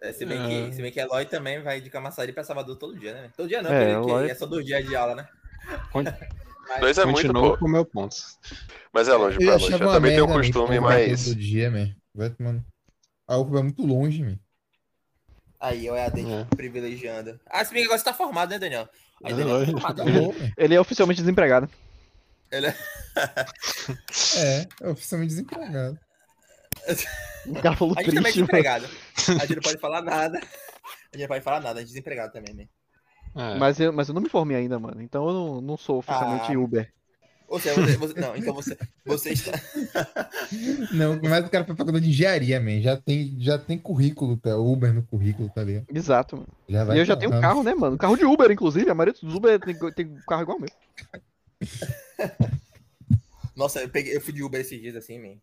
É, 0.02 0.14
se, 0.14 0.26
bem 0.26 0.38
que, 0.70 0.76
se 0.76 0.82
bem 0.82 0.91
que 0.91 1.00
a 1.00 1.04
Eloy 1.04 1.26
também 1.26 1.62
vai 1.62 1.82
de 1.82 1.89
Camaçari 1.89 2.32
pra 2.32 2.43
Salvador 2.43 2.78
todo 2.78 2.98
dia, 2.98 3.14
né? 3.14 3.32
Todo 3.36 3.50
dia 3.50 3.62
não, 3.62 3.72
É, 3.72 3.96
porque 3.96 4.12
Eloy- 4.12 4.30
é 4.30 4.36
só 4.36 4.46
dois 4.46 4.66
dias 4.66 4.86
de 4.88 4.96
aula, 4.96 5.16
né? 5.16 5.28
Con- 5.91 6.04
Dois 6.80 6.98
é 6.98 7.06
muito, 7.06 7.32
pô. 7.34 7.58
com 7.58 7.66
o 7.66 7.70
meu 7.70 7.86
ponto. 7.86 8.16
Mas 8.93 9.08
é 9.08 9.14
longe 9.14 9.36
Eu 9.38 9.41
pra 9.46 9.54
longe. 9.54 9.66
achava 9.68 9.84
Eu 9.86 9.91
também 9.91 10.12
tenho 10.14 10.28
man, 10.28 10.34
costume, 10.38 10.80
mas. 10.80 11.26
Todo 11.26 11.36
dia, 11.36 11.70
man. 11.70 11.89
Vai 12.14 12.30
tomando. 12.32 12.64
A 13.28 13.38
UFBA 13.38 13.60
é 13.60 13.64
muito 13.64 13.86
longe, 13.86 14.24
man. 14.24 14.39
Aí, 15.60 15.89
o 15.89 15.95
EAD 15.95 16.22
É. 16.22 16.45
privilegiando. 16.56 17.39
Ah, 17.47 17.64
se 17.64 17.74
bem 17.74 17.82
que 17.84 17.88
agora 17.88 17.97
você 17.99 18.06
tá 18.06 18.14
formado, 18.14 18.49
né, 18.49 18.60
Daniel? 18.60 18.88
Aí, 19.24 19.32
É, 19.32 19.36
Daniel, 19.36 19.58
lógico. 19.60 19.80
formado, 19.80 20.03
né? 20.06 20.53
Ele 20.58 20.76
é 20.76 20.80
oficialmente 20.80 21.22
desempregado. 21.22 21.70
Ele 22.51 22.68
é... 22.68 22.76
É, 24.38 24.68
é 24.82 24.89
oficialmente 24.89 25.30
desempregado. 25.30 25.97
O 27.47 27.62
cara 27.62 27.76
falou 27.76 27.93
A 27.97 28.03
gente 28.03 28.16
também 28.16 28.30
é 28.30 28.34
triste, 28.34 28.39
mano. 28.41 28.51
desempregado. 28.51 28.86
A 29.41 29.45
gente 29.45 29.56
não 29.56 29.62
pode 29.62 29.78
falar 29.80 30.01
nada. 30.01 30.38
A 30.39 31.18
gente 31.18 31.22
não 31.22 31.28
pode 31.28 31.43
falar 31.43 31.60
nada, 31.62 31.80
a 31.80 31.82
gente 31.82 31.89
é 31.89 31.93
desempregado 31.93 32.34
também, 32.34 32.53
né? 32.53 32.68
É, 33.36 33.58
Mas 33.58 33.80
eu, 33.80 33.91
mas 33.91 34.08
eu 34.08 34.14
não 34.14 34.22
me 34.22 34.30
formei 34.30 34.58
ainda, 34.58 34.78
mano. 34.80 35.01
Então 35.01 35.28
eu 35.28 35.34
não, 35.34 35.62
não 35.62 35.78
sou 35.78 35.97
oficialmente 35.99 36.51
Ah. 36.53 36.60
Uber. 36.60 36.91
Ou 37.48 37.60
seja, 37.60 37.80
você, 37.82 37.98
você- 37.98 38.20
não, 38.20 38.36
então 38.36 38.54
você, 38.54 38.78
você 39.06 39.30
está. 39.32 39.52
Não, 40.91 41.20
mas 41.22 41.46
o 41.46 41.50
cara 41.50 41.64
foi 41.64 41.76
pra 41.76 41.84
faculdade 41.86 42.06
de 42.06 42.12
engenharia, 42.12 42.60
man. 42.60 42.82
Já 42.82 42.98
tem, 42.98 43.36
já 43.39 43.58
tem 43.58 43.78
currículo, 43.78 44.36
tá? 44.38 44.58
Uber 44.58 44.91
no 44.93 45.04
currículo, 45.04 45.50
tá 45.50 45.64
ligado? 45.64 45.86
Exato, 45.93 46.38
mano. 46.38 46.48
Já 46.68 46.84
vai 46.84 46.98
E 46.98 47.00
eu 47.00 47.06
já 47.06 47.16
tenho 47.16 47.34
um 47.36 47.39
carro, 47.41 47.64
né, 47.64 47.74
mano? 47.76 47.98
Carro 47.98 48.18
de 48.18 48.26
Uber, 48.26 48.50
inclusive. 48.52 48.89
A 48.89 48.96
maioria 48.96 49.14
dos 49.22 49.34
Uber 49.36 49.60
tem, 49.60 49.76
tem 49.93 50.06
um 50.08 50.20
carro 50.28 50.41
igual 50.41 50.58
ao 50.58 50.62
meu. 50.62 50.70
Nossa, 53.56 53.80
eu, 53.82 53.89
peguei, 53.89 54.16
eu 54.16 54.22
fui 54.22 54.34
de 54.34 54.43
Uber 54.43 54.60
esses 54.60 54.80
dias 54.82 54.96
assim, 54.96 55.20
man. 55.20 55.36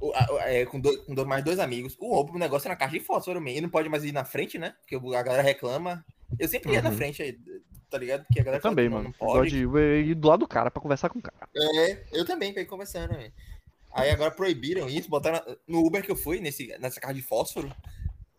O- 0.00 0.12
a- 0.14 0.50
é, 0.50 0.64
com, 0.66 0.80
dois, 0.80 0.96
com 1.04 1.14
dois- 1.14 1.28
mais 1.28 1.44
dois 1.44 1.58
amigos. 1.58 1.96
O 1.98 2.18
Uber, 2.20 2.34
o 2.34 2.38
negócio 2.38 2.66
é 2.66 2.70
na 2.70 2.76
caixa 2.76 2.98
de 2.98 3.04
fósforo, 3.04 3.40
man. 3.40 3.50
E 3.50 3.60
não 3.60 3.68
pode 3.68 3.88
mais 3.88 4.04
ir 4.04 4.12
na 4.12 4.24
frente, 4.24 4.58
né? 4.58 4.74
Porque 4.80 4.96
a 5.14 5.22
galera 5.22 5.42
reclama. 5.42 6.04
Eu 6.38 6.48
sempre 6.48 6.72
ia 6.72 6.82
na 6.82 6.90
Uhum. 6.90 6.96
frente 6.96 7.22
aí, 7.22 7.38
tá 7.90 7.98
ligado? 7.98 8.24
Porque 8.24 8.40
a 8.40 8.44
galera 8.44 8.58
Eu 8.58 8.62
fala 8.62 8.72
também, 8.74 8.88
que 8.88 8.94
mano. 8.94 9.14
Pode. 9.18 9.56
ir 9.56 10.14
do 10.14 10.28
lado 10.28 10.40
do 10.40 10.48
cara 10.48 10.70
pra 10.70 10.82
conversar 10.82 11.08
com 11.08 11.18
o 11.18 11.22
cara. 11.22 11.48
É, 11.56 12.04
eu 12.12 12.24
também, 12.24 12.52
pra 12.52 12.62
ir 12.62 12.66
conversando, 12.66 13.12
man. 13.12 13.30
Aí 13.92 14.10
agora 14.10 14.30
proibiram 14.30 14.88
isso, 14.88 15.08
botaram 15.08 15.40
no 15.66 15.84
Uber 15.86 16.02
que 16.02 16.10
eu 16.10 16.16
fui, 16.16 16.38
nesse, 16.40 16.66
nessa 16.78 17.00
caixa 17.00 17.14
de 17.14 17.22
fósforo. 17.22 17.72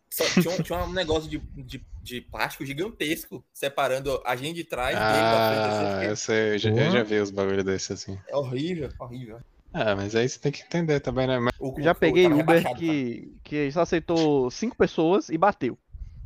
Só, 0.10 0.24
tinha, 0.42 0.54
um, 0.54 0.64
tinha 0.64 0.80
um 0.86 0.94
negócio 0.94 1.30
de, 1.30 1.38
de, 1.56 1.86
de 2.02 2.22
plástico 2.22 2.66
gigantesco 2.66 3.44
separando 3.54 4.22
a 4.26 4.36
gente 4.36 4.56
de 4.56 4.64
trás 4.64 4.96
dele 4.98 5.10
da 5.10 5.50
frente. 5.50 5.68
assim, 5.68 5.84
eu 5.84 6.00
Ah, 6.00 6.06
eu, 6.06 6.16
sei, 6.16 6.54
eu 6.54 6.58
já, 6.60 6.70
eu 6.70 6.92
já 6.92 7.04
vi 7.04 7.16
os 7.20 7.30
bagulho 7.32 7.64
desse 7.64 7.92
assim. 7.94 8.18
É 8.30 8.36
horrível, 8.36 8.90
horrível. 9.00 9.40
Ah, 9.74 9.96
mas 9.96 10.16
aí 10.16 10.28
você 10.30 10.40
tem 10.40 10.52
que 10.52 10.62
entender 10.62 11.00
também, 11.02 11.28
né? 11.28 11.40
Mas- 11.40 11.54
O- 11.60 11.76
Já 11.82 11.94
peguei 11.94 12.26
Uber 12.26 12.38
rebaixado, 12.38 12.76
tá? 12.76 12.80
que, 12.80 13.36
que 13.44 13.72
só 13.72 13.82
aceitou 13.82 14.50
cinco 14.50 14.78
pessoas 14.78 15.28
e 15.30 15.38
bateu. 15.38 15.78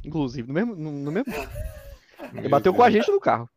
Inclusive, 0.04 0.48
no 0.48 0.54
mesmo. 0.54 0.76
No, 0.76 0.92
no 0.92 1.12
mesmo... 1.12 1.34
Ele 2.34 2.50
bateu 2.50 2.74
com 2.74 2.84
a 2.84 2.90
gente 2.92 3.12
no 3.12 3.20
carro. 3.20 3.50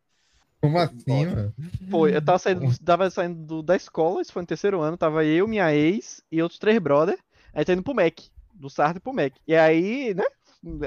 Como 0.61 0.79
assim, 0.79 0.97
mano? 1.35 1.55
Foi, 1.91 2.17
eu 2.17 2.25
tava 2.25 2.39
saindo, 2.39 2.79
tava 2.85 3.11
saindo 3.11 3.45
do- 3.47 3.63
da 3.63 3.77
escola, 3.77 4.23
isso 4.23 4.33
foi 4.33 4.43
no 4.43 4.47
terceiro 4.47 4.81
ano, 4.81 4.97
tava 4.97 5.25
eu, 5.25 5.47
minha 5.47 5.75
ex 5.75 6.23
e 6.33 6.43
outros 6.43 6.59
três 6.59 6.79
brother. 6.79 7.19
Aí 7.53 7.65
tá 7.65 7.73
indo 7.75 7.83
pro 7.83 7.95
Mac, 7.95 8.19
do 8.55 8.71
Sartre 8.71 9.01
pro 9.01 9.13
Mac. 9.13 9.33
E 9.47 9.55
aí, 9.55 10.15
né? 10.15 10.25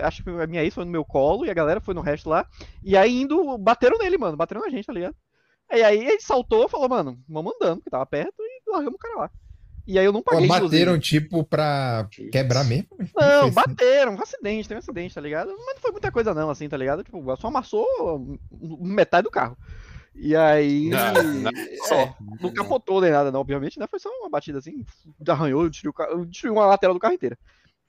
Acho 0.02 0.24
que 0.24 0.30
a 0.32 0.48
minha 0.48 0.64
ex 0.64 0.74
foi 0.74 0.84
no 0.84 0.92
meu 0.92 1.06
colo 1.06 1.46
e 1.46 1.52
a 1.52 1.54
galera 1.54 1.80
foi 1.80 1.94
no 1.94 2.02
resto 2.02 2.28
lá. 2.30 2.46
E 2.84 2.98
aí 2.98 3.22
indo, 3.22 3.58
bateram 3.60 4.00
nele, 4.00 4.18
mano. 4.18 4.36
Bateram 4.36 4.62
na 4.62 4.70
gente, 4.70 4.86
tá 4.88 4.94
ligado? 4.94 5.16
E 5.72 5.84
aí 5.84 6.00
ele 6.08 6.20
saltou 6.22 6.66
e 6.66 6.70
falou, 6.70 6.90
mano, 6.90 7.20
vamos 7.30 7.54
andando, 7.56 7.78
porque 7.78 7.90
tava 7.90 8.06
perto, 8.06 8.34
e 8.40 8.62
largamos 8.72 8.96
o 8.96 9.00
cara 9.00 9.20
lá. 9.20 9.32
E 9.88 9.98
aí 9.98 10.04
eu 10.06 10.12
não 10.12 10.22
Pô, 10.22 10.32
paguei, 10.32 10.48
bateram, 10.50 10.96
inclusive. 10.98 11.00
tipo, 11.00 11.44
pra 11.46 12.08
quebrar 12.32 12.66
mesmo? 12.66 12.88
Não, 13.16 13.44
assim. 13.46 13.52
bateram, 13.52 14.16
um 14.16 14.22
acidente, 14.22 14.68
teve 14.68 14.78
um 14.78 14.84
acidente, 14.84 15.16
tá 15.16 15.22
ligado? 15.22 15.48
Mas 15.66 15.76
não 15.76 15.82
foi 15.82 15.92
muita 15.92 16.12
coisa 16.12 16.34
não, 16.34 16.50
assim, 16.50 16.68
tá 16.68 16.76
ligado? 16.76 17.04
Tipo, 17.04 17.36
só 17.38 17.48
amassou 17.48 18.38
metade 18.82 19.24
do 19.24 19.32
carro. 19.32 19.58
E 20.14 20.36
aí. 20.36 20.90
Não, 20.90 21.14
não 21.14 21.52
é, 21.98 22.16
não 22.42 22.52
capotou 22.54 23.00
nem 23.00 23.12
nada, 23.12 23.32
não, 23.32 23.40
obviamente, 23.40 23.80
né? 23.80 23.88
Foi 23.88 24.00
só 24.00 24.10
uma 24.10 24.30
batida 24.30 24.58
assim, 24.60 24.84
arranhou, 25.28 25.70
destruiu, 25.70 25.92
o 25.92 25.94
carro- 25.94 26.26
destruiu 26.26 26.54
uma 26.56 26.66
lateral 26.66 26.94
do 26.94 27.00
carro 27.00 27.14
inteira. 27.14 27.38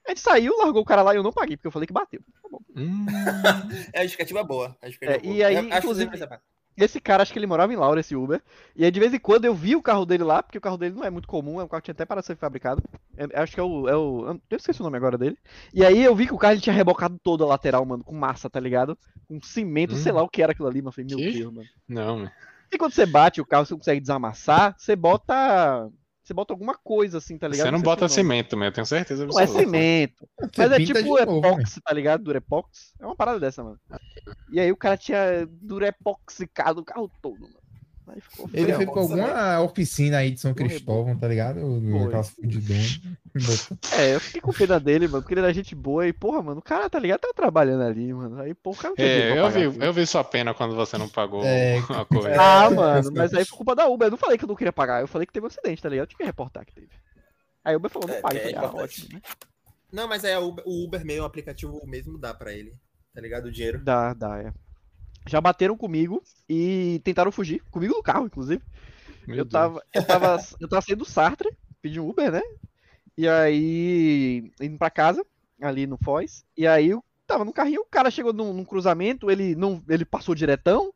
A 0.07 0.11
gente 0.11 0.21
saiu, 0.21 0.57
largou 0.57 0.81
o 0.81 0.85
cara 0.85 1.01
lá 1.01 1.13
e 1.13 1.17
eu 1.17 1.23
não 1.23 1.33
paguei, 1.33 1.57
porque 1.57 1.67
eu 1.67 1.71
falei 1.71 1.85
que 1.85 1.93
bateu. 1.93 2.21
Tá 2.41 2.49
bom. 2.49 2.59
É 3.93 3.99
a 3.99 4.03
justificativa 4.03 4.43
boa. 4.43 4.77
a 4.81 4.85
justificativa 4.87 5.25
É, 5.27 5.29
e 5.29 5.33
boa. 5.35 5.47
aí, 5.47 5.53
Eu 5.55 5.59
acho 5.59 5.69
que 5.69 5.77
inclusive- 5.79 6.05
você 6.11 6.17
vai 6.17 6.19
saber. 6.29 6.41
Esse 6.79 6.99
cara, 7.01 7.21
acho 7.23 7.33
que 7.33 7.39
ele 7.39 7.47
morava 7.47 7.73
em 7.73 7.75
Laura, 7.75 7.99
esse 7.99 8.15
Uber. 8.15 8.41
E 8.75 8.85
aí, 8.85 8.91
de 8.91 8.99
vez 8.99 9.13
em 9.13 9.19
quando, 9.19 9.45
eu 9.45 9.53
vi 9.53 9.75
o 9.75 9.81
carro 9.81 10.05
dele 10.05 10.23
lá, 10.23 10.41
porque 10.41 10.57
o 10.57 10.61
carro 10.61 10.77
dele 10.77 10.95
não 10.95 11.03
é 11.03 11.09
muito 11.09 11.27
comum, 11.27 11.59
é 11.59 11.63
um 11.63 11.67
carro 11.67 11.81
que 11.81 11.85
tinha 11.85 11.93
até 11.93 12.05
para 12.05 12.21
ser 12.21 12.35
fabricado. 12.37 12.81
É- 13.17 13.41
acho 13.41 13.53
que 13.53 13.59
é 13.59 13.63
o, 13.63 13.87
é 13.89 13.95
o. 13.95 14.39
Eu 14.49 14.57
esqueci 14.57 14.79
o 14.81 14.83
nome 14.83 14.97
agora 14.97 15.17
dele. 15.17 15.37
E 15.73 15.83
aí 15.85 16.03
eu 16.03 16.15
vi 16.15 16.25
que 16.27 16.33
o 16.33 16.37
carro 16.37 16.53
ele 16.53 16.61
tinha 16.61 16.73
rebocado 16.73 17.17
toda 17.23 17.43
a 17.43 17.47
lateral, 17.47 17.85
mano, 17.85 18.03
com 18.03 18.15
massa, 18.15 18.49
tá 18.49 18.59
ligado? 18.59 18.97
Com 19.27 19.41
cimento, 19.41 19.93
Hum. 19.93 19.95
sei 19.95 20.11
lá 20.11 20.23
o 20.23 20.29
que 20.29 20.41
era 20.41 20.51
aquilo 20.53 20.67
ali, 20.67 20.81
mas 20.81 20.87
eu 20.87 20.91
falei, 20.93 21.07
meu 21.09 21.17
Que? 21.17 21.31
Deus, 21.31 21.53
mano. 21.53 21.69
não, 21.87 22.19
man. 22.19 22.31
E 22.71 22.77
quando 22.77 22.93
você 22.93 23.05
bate 23.05 23.41
o 23.41 23.45
carro, 23.45 23.65
você 23.65 23.75
consegue 23.75 23.99
desamassar, 24.01 24.75
você 24.77 24.95
bota. 24.95 25.89
Você 26.29 26.33
bota 26.35 26.53
alguma 26.53 26.75
coisa 26.75 27.17
assim, 27.17 27.39
tá 27.39 27.47
ligado? 27.47 27.65
Você 27.65 27.71
não 27.71 27.79
sei 27.79 27.85
bota 27.85 28.05
é 28.05 28.07
cimento, 28.07 28.55
man, 28.55 28.65
eu 28.65 28.71
tenho 28.71 28.85
certeza 28.85 29.25
Não 29.25 29.39
é 29.39 29.47
cimento. 29.47 30.29
Você 30.39 30.67
Mas 30.67 30.71
é 30.73 30.77
tipo 30.77 31.01
novo, 31.01 31.41
man. 31.41 31.41
Durepox, 31.41 31.79
tá 31.83 31.91
ligado? 31.91 32.23
Durepox. 32.23 32.93
É 32.99 33.05
uma 33.07 33.15
parada 33.15 33.39
dessa, 33.39 33.63
mano. 33.63 33.79
E 34.51 34.59
aí 34.59 34.71
o 34.71 34.77
cara 34.77 34.95
tinha 34.95 35.47
Durepoxicado 35.49 36.81
o 36.81 36.85
carro 36.85 37.11
todo, 37.19 37.41
mano. 37.41 37.58
Aí 38.11 38.21
ficou 38.21 38.49
Ele 38.53 38.73
foi 38.73 38.85
pra 38.85 39.01
alguma 39.01 39.59
oficina 39.61 40.17
aí 40.17 40.31
de 40.31 40.39
São 40.39 40.53
Cristóvão, 40.53 41.17
tá 41.17 41.27
ligado? 41.27 41.59
Fudidonas. 42.23 42.99
Botou. 43.35 43.77
É, 43.97 44.15
eu 44.15 44.19
fiquei 44.19 44.41
com 44.41 44.51
pena 44.51 44.79
dele, 44.79 45.07
mano, 45.07 45.21
porque 45.21 45.33
ele 45.35 45.41
era 45.41 45.53
gente 45.53 45.75
boa 45.75 46.07
e, 46.07 46.11
porra, 46.11 46.41
mano, 46.41 46.59
o 46.59 46.63
cara, 46.63 46.89
tá 46.89 46.99
ligado? 46.99 47.19
Tava 47.21 47.33
trabalhando 47.33 47.83
ali, 47.83 48.11
mano. 48.11 48.41
Aí, 48.41 48.51
o 48.63 48.75
cara 48.75 48.93
não 48.97 49.05
É, 49.05 49.39
eu 49.39 49.49
vi, 49.49 49.71
tudo. 49.71 49.83
eu 49.83 49.93
vi 49.93 50.05
sua 50.07 50.23
pena 50.23 50.53
quando 50.53 50.75
você 50.75 50.97
não 50.97 51.07
pagou 51.07 51.43
É, 51.43 51.77
a 51.77 52.05
coisa. 52.05 52.41
Ah, 52.41 52.69
mano, 52.69 53.11
mas 53.13 53.33
aí 53.33 53.45
foi 53.45 53.57
culpa 53.57 53.75
da 53.75 53.87
Uber. 53.87 54.07
Eu 54.07 54.11
não 54.11 54.17
falei 54.17 54.37
que 54.37 54.43
eu 54.43 54.47
não 54.47 54.55
queria 54.55 54.73
pagar, 54.73 55.01
eu 55.01 55.07
falei 55.07 55.25
que 55.27 55.33
teve 55.33 55.45
um 55.45 55.47
acidente, 55.47 55.81
tá 55.81 55.89
ligado? 55.89 56.05
Eu 56.05 56.07
tinha 56.07 56.17
que 56.17 56.23
reportar 56.25 56.65
que 56.65 56.73
teve. 56.73 56.89
Aí 57.63 57.73
a 57.75 57.77
Uber 57.77 57.91
falou, 57.91 58.07
não 58.09 58.15
É, 58.15 58.21
paga. 58.21 58.39
é 58.39 58.49
importante. 58.51 58.81
ótimo, 58.83 59.09
né? 59.13 59.21
Não, 59.91 60.07
mas 60.07 60.23
é 60.23 60.37
o 60.39 60.47
Uber, 60.47 60.63
o 60.67 60.85
Uber 60.85 61.05
meio, 61.05 61.23
o 61.23 61.25
aplicativo 61.25 61.79
mesmo 61.85 62.17
dá 62.17 62.33
pra 62.33 62.51
ele. 62.53 62.73
Tá 63.13 63.21
ligado? 63.21 63.45
O 63.45 63.51
dinheiro. 63.51 63.79
Dá, 63.83 64.13
dá, 64.13 64.39
é. 64.39 64.53
Já 65.27 65.39
bateram 65.39 65.77
comigo 65.77 66.23
e 66.47 67.01
tentaram 67.03 67.31
fugir, 67.31 67.61
comigo 67.71 67.93
no 67.93 68.03
carro, 68.03 68.25
inclusive. 68.25 68.61
Meu 69.27 69.37
eu 69.37 69.45
Deus. 69.45 69.51
tava, 69.51 69.83
eu 69.93 70.05
tava, 70.05 70.37
eu 70.59 70.67
tava 70.67 70.81
saindo 70.81 70.99
do 70.99 71.05
Sartre, 71.05 71.49
pedi 71.81 71.99
um 71.99 72.09
Uber, 72.09 72.31
né? 72.31 72.41
E 73.17 73.27
aí, 73.27 74.51
indo 74.61 74.77
pra 74.77 74.89
casa, 74.89 75.25
ali 75.61 75.85
no 75.85 75.97
Foz, 75.97 76.45
e 76.57 76.65
aí 76.65 76.89
eu 76.89 77.03
tava 77.27 77.45
no 77.45 77.53
carrinho, 77.53 77.81
o 77.81 77.85
cara 77.85 78.09
chegou 78.09 78.33
num, 78.33 78.53
num 78.53 78.65
cruzamento, 78.65 79.29
ele 79.29 79.55
não, 79.55 79.83
ele 79.87 80.05
passou 80.05 80.33
diretão, 80.33 80.93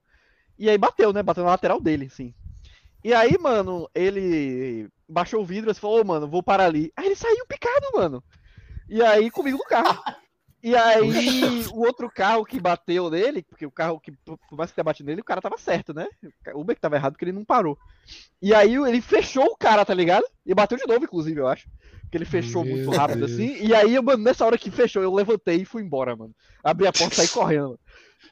e 0.57 0.69
aí 0.69 0.77
bateu, 0.77 1.11
né? 1.11 1.21
Bateu 1.21 1.43
na 1.43 1.51
lateral 1.51 1.79
dele, 1.79 2.05
assim. 2.05 2.33
E 3.03 3.13
aí, 3.13 3.37
mano, 3.37 3.89
ele 3.93 4.89
baixou 5.07 5.41
o 5.41 5.45
vidro 5.45 5.69
e 5.69 5.73
falou, 5.73 6.01
ô, 6.01 6.05
mano, 6.05 6.27
vou 6.27 6.41
parar 6.41 6.65
ali. 6.65 6.91
Aí 6.95 7.07
ele 7.07 7.15
saiu 7.15 7.45
picado, 7.45 7.85
mano. 7.93 8.23
E 8.87 9.01
aí, 9.01 9.29
comigo 9.29 9.57
no 9.57 9.65
carro. 9.65 10.01
E 10.63 10.77
aí, 10.77 11.67
o 11.73 11.81
outro 11.81 12.09
carro 12.09 12.45
que 12.45 12.57
bateu 12.57 13.09
nele, 13.09 13.43
porque 13.43 13.65
o 13.65 13.71
carro 13.71 13.99
que, 13.99 14.13
por 14.13 14.39
mais 14.53 14.69
que 14.69 14.75
tenha 14.75 14.85
batido 14.85 15.07
nele, 15.09 15.19
o 15.19 15.25
cara 15.25 15.41
tava 15.41 15.57
certo, 15.57 15.93
né? 15.93 16.07
O 16.55 16.61
Uber 16.61 16.73
que 16.73 16.81
tava 16.81 16.95
errado 16.95 17.11
porque 17.11 17.25
ele 17.25 17.33
não 17.33 17.43
parou. 17.43 17.77
E 18.41 18.53
aí 18.53 18.73
ele 18.73 19.01
fechou 19.01 19.43
o 19.43 19.57
cara, 19.57 19.83
tá 19.83 19.93
ligado? 19.93 20.23
E 20.45 20.55
bateu 20.55 20.77
de 20.77 20.87
novo, 20.87 21.03
inclusive, 21.03 21.37
eu 21.37 21.47
acho. 21.49 21.67
Porque 22.03 22.17
ele 22.17 22.23
fechou 22.23 22.63
Meu 22.63 22.77
muito 22.77 22.91
rápido 22.91 23.27
Deus. 23.27 23.33
assim. 23.33 23.57
E 23.61 23.75
aí, 23.75 23.99
mano, 24.01 24.23
nessa 24.23 24.45
hora 24.45 24.57
que 24.57 24.71
fechou, 24.71 25.03
eu 25.03 25.13
levantei 25.13 25.57
e 25.57 25.65
fui 25.65 25.83
embora, 25.83 26.15
mano. 26.15 26.33
Abri 26.63 26.87
a 26.87 26.93
porta 26.93 27.13
e 27.13 27.17
saí 27.17 27.27
correndo. 27.27 27.63
mano. 27.63 27.79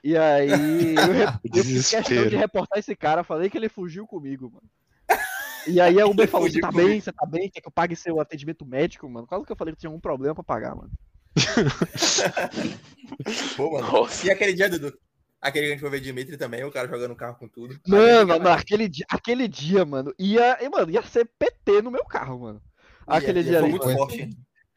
E 0.02 0.16
aí, 0.16 0.50
eu, 0.50 1.54
eu 1.54 1.64
fiz 1.66 1.90
questão 1.90 2.28
de 2.30 2.36
reportar 2.38 2.80
esse 2.80 2.96
cara, 2.96 3.26
falei 3.26 3.50
que 3.50 3.58
ele 3.58 3.68
fugiu 3.68 4.08
comigo, 4.08 4.50
mano. 4.50 5.20
E 5.68 5.82
aí 5.82 6.00
a 6.00 6.08
Uber 6.08 6.28
falou, 6.28 6.50
você 6.50 6.60
tá 6.60 6.72
bem, 6.72 7.00
você 7.00 7.12
tá 7.12 7.26
bem, 7.26 7.50
quer 7.50 7.60
que 7.62 7.68
eu 7.68 7.72
pague 7.72 7.96
seu 7.96 8.20
atendimento 8.20 8.66
médico, 8.66 9.08
mano? 9.10 9.28
Quase 9.28 9.46
que 9.46 9.52
eu 9.52 9.56
falei 9.56 9.74
que 9.74 9.82
tinha 9.82 9.90
algum 9.90 10.00
problema 10.00 10.34
pra 10.34 10.44
pagar, 10.44 10.76
mano. 10.76 10.90
Pô, 13.58 13.72
mano. 13.72 13.92
Nossa. 13.92 14.28
E 14.28 14.32
aquele 14.32 14.54
dia, 14.54 14.70
Dudu? 14.70 14.94
Aquele 15.42 15.66
que 15.66 15.72
a 15.72 15.76
gente 15.76 15.82
foi 15.82 15.90
ver 15.90 16.00
Dimitri 16.02 16.38
também, 16.38 16.64
o 16.64 16.72
cara 16.72 16.88
jogando 16.88 17.16
carro 17.16 17.36
com 17.36 17.48
tudo. 17.48 17.80
Mano, 17.88 18.28
mano, 18.28 18.50
aquele 18.50 18.88
dia, 18.88 19.06
aquele 19.10 19.48
dia, 19.48 19.84
mano, 19.84 20.14
ia, 20.20 20.58
mano, 20.72 20.92
ia 20.92 21.02
ser 21.04 21.26
PT 21.26 21.82
no 21.82 21.90
meu 21.90 22.06
carro, 22.06 22.40
mano. 22.40 22.62
Aquele 23.08 23.40
Ia- 23.40 23.46
ia 23.46 23.50
dia 23.52 23.60
foi 23.60 23.70
ali. 23.70 23.72
muito 23.72 23.98
forte. 23.98 24.30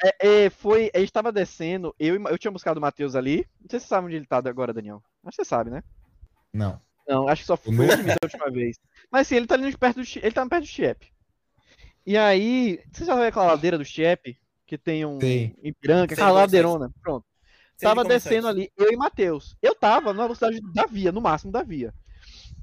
É, 0.03 0.45
é, 0.45 0.51
foi, 0.51 0.91
a 0.95 0.99
gente 0.99 1.13
tava 1.13 1.31
descendo, 1.31 1.95
eu, 1.99 2.15
eu 2.29 2.39
tinha 2.39 2.51
buscado 2.51 2.79
o 2.79 2.81
Matheus 2.81 3.15
ali. 3.15 3.47
Não 3.61 3.69
sei 3.71 3.79
se 3.79 3.85
você 3.85 3.89
sabe 3.91 4.07
onde 4.07 4.17
ele 4.17 4.27
tá 4.27 4.39
agora, 4.39 4.73
Daniel. 4.73 5.03
Acho 5.25 5.37
que 5.37 5.45
você 5.45 5.49
sabe, 5.49 5.71
né? 5.71 5.83
Não. 6.53 6.81
Não, 7.07 7.29
acho 7.29 7.43
que 7.43 7.47
só 7.47 7.57
foi 7.59 7.73
O 7.73 7.77
meu- 7.77 7.87
o 7.87 7.97
Dimitri 7.97 8.13
a 8.23 8.25
última 8.25 8.51
vez. 8.51 8.79
Mas 9.11 9.29
sim, 9.29 9.37
ele 9.37 9.47
tá 9.47 9.55
ali 9.55 9.77
perto 9.77 10.01
do 10.01 10.07
ele 10.17 10.33
tá 10.33 10.47
perto 10.47 10.63
do 10.65 10.69
Chiep. 10.69 11.07
E 12.07 12.17
aí, 12.17 12.81
você 12.91 13.05
já 13.05 13.15
viu 13.15 13.25
aquela 13.25 13.47
ladeira 13.47 13.77
do 13.77 13.85
Chiep? 13.85 14.39
Que 14.75 14.79
tem 14.79 15.07
um 15.07 15.21
Sei. 15.21 15.55
em 15.63 15.73
Piranca, 15.73 16.17
Sei 16.17 16.25
aquela 16.25 16.41
é 16.41 16.43
ladeirona. 16.43 16.91
Pronto. 17.01 17.25
Sem 17.77 17.89
Tava 17.89 18.05
descendo 18.05 18.49
ali, 18.49 18.69
eu 18.77 18.93
e 18.93 18.97
Matheus. 18.97 19.57
Eu 19.63 19.73
tava 19.73 20.13
na 20.13 20.25
velocidade 20.25 20.61
da 20.73 20.85
via, 20.87 21.13
no 21.13 21.21
máximo 21.21 21.53
da 21.53 21.63
via. 21.63 21.95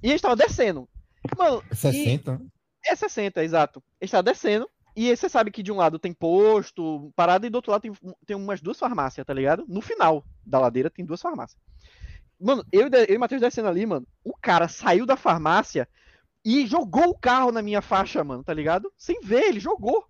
E 0.03 0.07
a 0.07 0.12
gente 0.12 0.22
tava 0.22 0.36
descendo. 0.36 0.89
Mano, 1.38 1.64
e- 1.72 1.76
60, 1.76 2.38
né? 2.38 2.45
é 2.86 2.95
60, 2.95 3.43
exato. 3.43 3.82
A 4.01 4.05
gente 4.05 4.12
tá 4.12 4.22
descendo. 4.22 4.70
E 4.93 5.16
você 5.16 5.30
sabe 5.30 5.51
que 5.51 5.64
de 5.64 5.72
um 5.72 5.78
lado 5.78 5.97
tem 5.97 6.14
posto, 6.14 7.14
parada, 7.16 7.47
e 7.47 7.49
do 7.49 7.55
outro 7.55 7.72
lado 7.72 7.82
tem, 7.82 7.93
tem 8.26 8.36
umas 8.36 8.59
duas 8.59 8.78
farmácias, 8.78 9.26
tá 9.26 9.34
ligado? 9.34 9.66
No 9.70 9.80
final 9.80 10.26
da 10.45 10.59
ladeira 10.59 10.89
tem 10.89 11.05
duas 11.05 11.22
farmácias. 11.22 11.57
Mano, 12.38 12.66
eu, 12.74 12.88
e 12.88 12.91
eu 13.07 13.14
e 13.14 13.16
o 13.16 13.20
Matheus 13.20 13.39
descendo 13.39 13.70
ali, 13.70 13.86
mano, 13.86 14.05
o 14.22 14.36
cara 14.36 14.68
saiu 14.68 15.05
da 15.05 15.16
farmácia 15.16 15.88
e 16.43 16.66
jogou 16.68 17.09
o 17.09 17.18
carro 17.18 17.53
na 17.53 17.62
minha 17.62 17.82
faixa, 17.82 18.22
mano, 18.22 18.43
tá 18.43 18.53
ligado? 18.53 18.91
Sem 18.97 19.22
ver, 19.22 19.43
ele 19.43 19.62
jogou. 19.62 20.05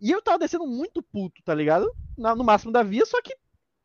E 0.00 0.10
eu 0.10 0.20
tava 0.22 0.38
descendo 0.38 0.66
muito 0.66 1.02
puto, 1.02 1.42
tá 1.42 1.54
ligado? 1.54 1.90
Na- 2.16 2.34
no 2.34 2.44
máximo 2.44 2.72
da 2.72 2.82
via, 2.82 3.06
só 3.06 3.20
que, 3.22 3.34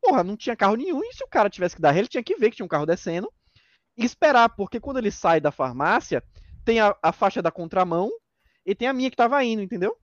porra, 0.02 0.24
não 0.24 0.36
tinha 0.38 0.56
carro 0.56 0.76
nenhum. 0.76 1.02
E 1.04 1.14
se 1.14 1.24
o 1.24 1.28
cara 1.28 1.50
tivesse 1.50 1.76
que 1.76 1.82
dar 1.82 1.96
ele 1.96 2.08
tinha 2.08 2.24
que 2.24 2.36
ver 2.36 2.50
que 2.50 2.58
tinha 2.58 2.66
um 2.66 2.70
carro 2.70 2.86
descendo 2.86 3.32
e 3.98 4.06
esperar, 4.06 4.50
porque 4.50 4.80
quando 4.80 4.98
ele 4.98 5.12
sai 5.12 5.40
da 5.40 5.52
farmácia, 5.52 6.24
tem 6.66 6.80
a, 6.80 6.96
a 7.02 7.12
faixa 7.12 7.42
da 7.42 7.52
contramão 7.52 8.12
e 8.66 8.76
tem 8.76 8.88
a 8.88 8.94
minha 8.94 9.10
que 9.10 9.18
tava 9.18 9.44
indo, 9.44 9.62
entendeu? 9.62 9.98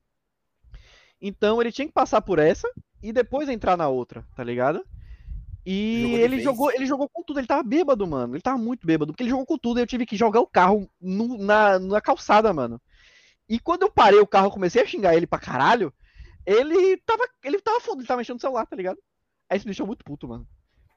Então 1.21 1.61
ele 1.61 1.73
tinha 1.73 1.87
que 1.87 1.93
passar 1.93 2.21
por 2.23 2.39
essa 2.39 2.69
e 3.03 3.13
depois 3.13 3.49
entrar 3.49 3.77
na 3.77 3.89
outra, 3.89 4.27
tá 4.35 4.43
ligado? 4.45 4.85
E 5.67 6.03
Jogou 6.03 6.19
ele 6.19 6.29
vez. 6.29 6.43
jogou, 6.45 6.73
ele 6.73 6.87
jogou 6.87 7.09
com 7.09 7.23
tudo, 7.23 7.41
ele 7.41 7.47
tava 7.47 7.63
bêbado, 7.63 8.07
mano. 8.07 8.35
Ele 8.35 8.43
tava 8.43 8.59
muito 8.59 8.87
bêbado, 8.87 9.13
porque 9.13 9.23
ele 9.25 9.31
jogou 9.31 9.45
com 9.47 9.59
tudo 9.59 9.79
e 9.79 9.83
eu 9.83 9.87
tive 9.87 10.07
que 10.07 10.17
jogar 10.17 10.41
o 10.41 10.47
carro 10.47 10.89
no- 11.01 11.37
na, 11.39 11.79
na 11.79 12.01
calçada, 12.01 12.53
mano. 12.53 12.81
E 13.49 13.59
quando 13.59 13.83
eu 13.83 13.91
parei 13.91 14.19
o 14.21 14.27
carro, 14.27 14.51
comecei 14.51 14.83
a 14.83 14.87
xingar 14.87 15.15
ele 15.17 15.27
pra 15.27 15.39
caralho, 15.39 15.93
ele 16.49 16.97
tava, 16.99 17.23
ele 17.45 17.61
tava 17.61 17.81
foda, 17.81 18.01
ele 18.01 18.07
tava 18.09 18.19
mexendo 18.19 18.37
no 18.37 18.41
celular, 18.41 18.67
tá 18.67 18.75
ligado? 18.77 18.99
Aí 19.51 19.57
isso 19.59 19.67
me 19.67 19.71
deixou 19.71 19.87
muito 19.87 20.05
puto, 20.05 20.27
mano. 20.29 20.47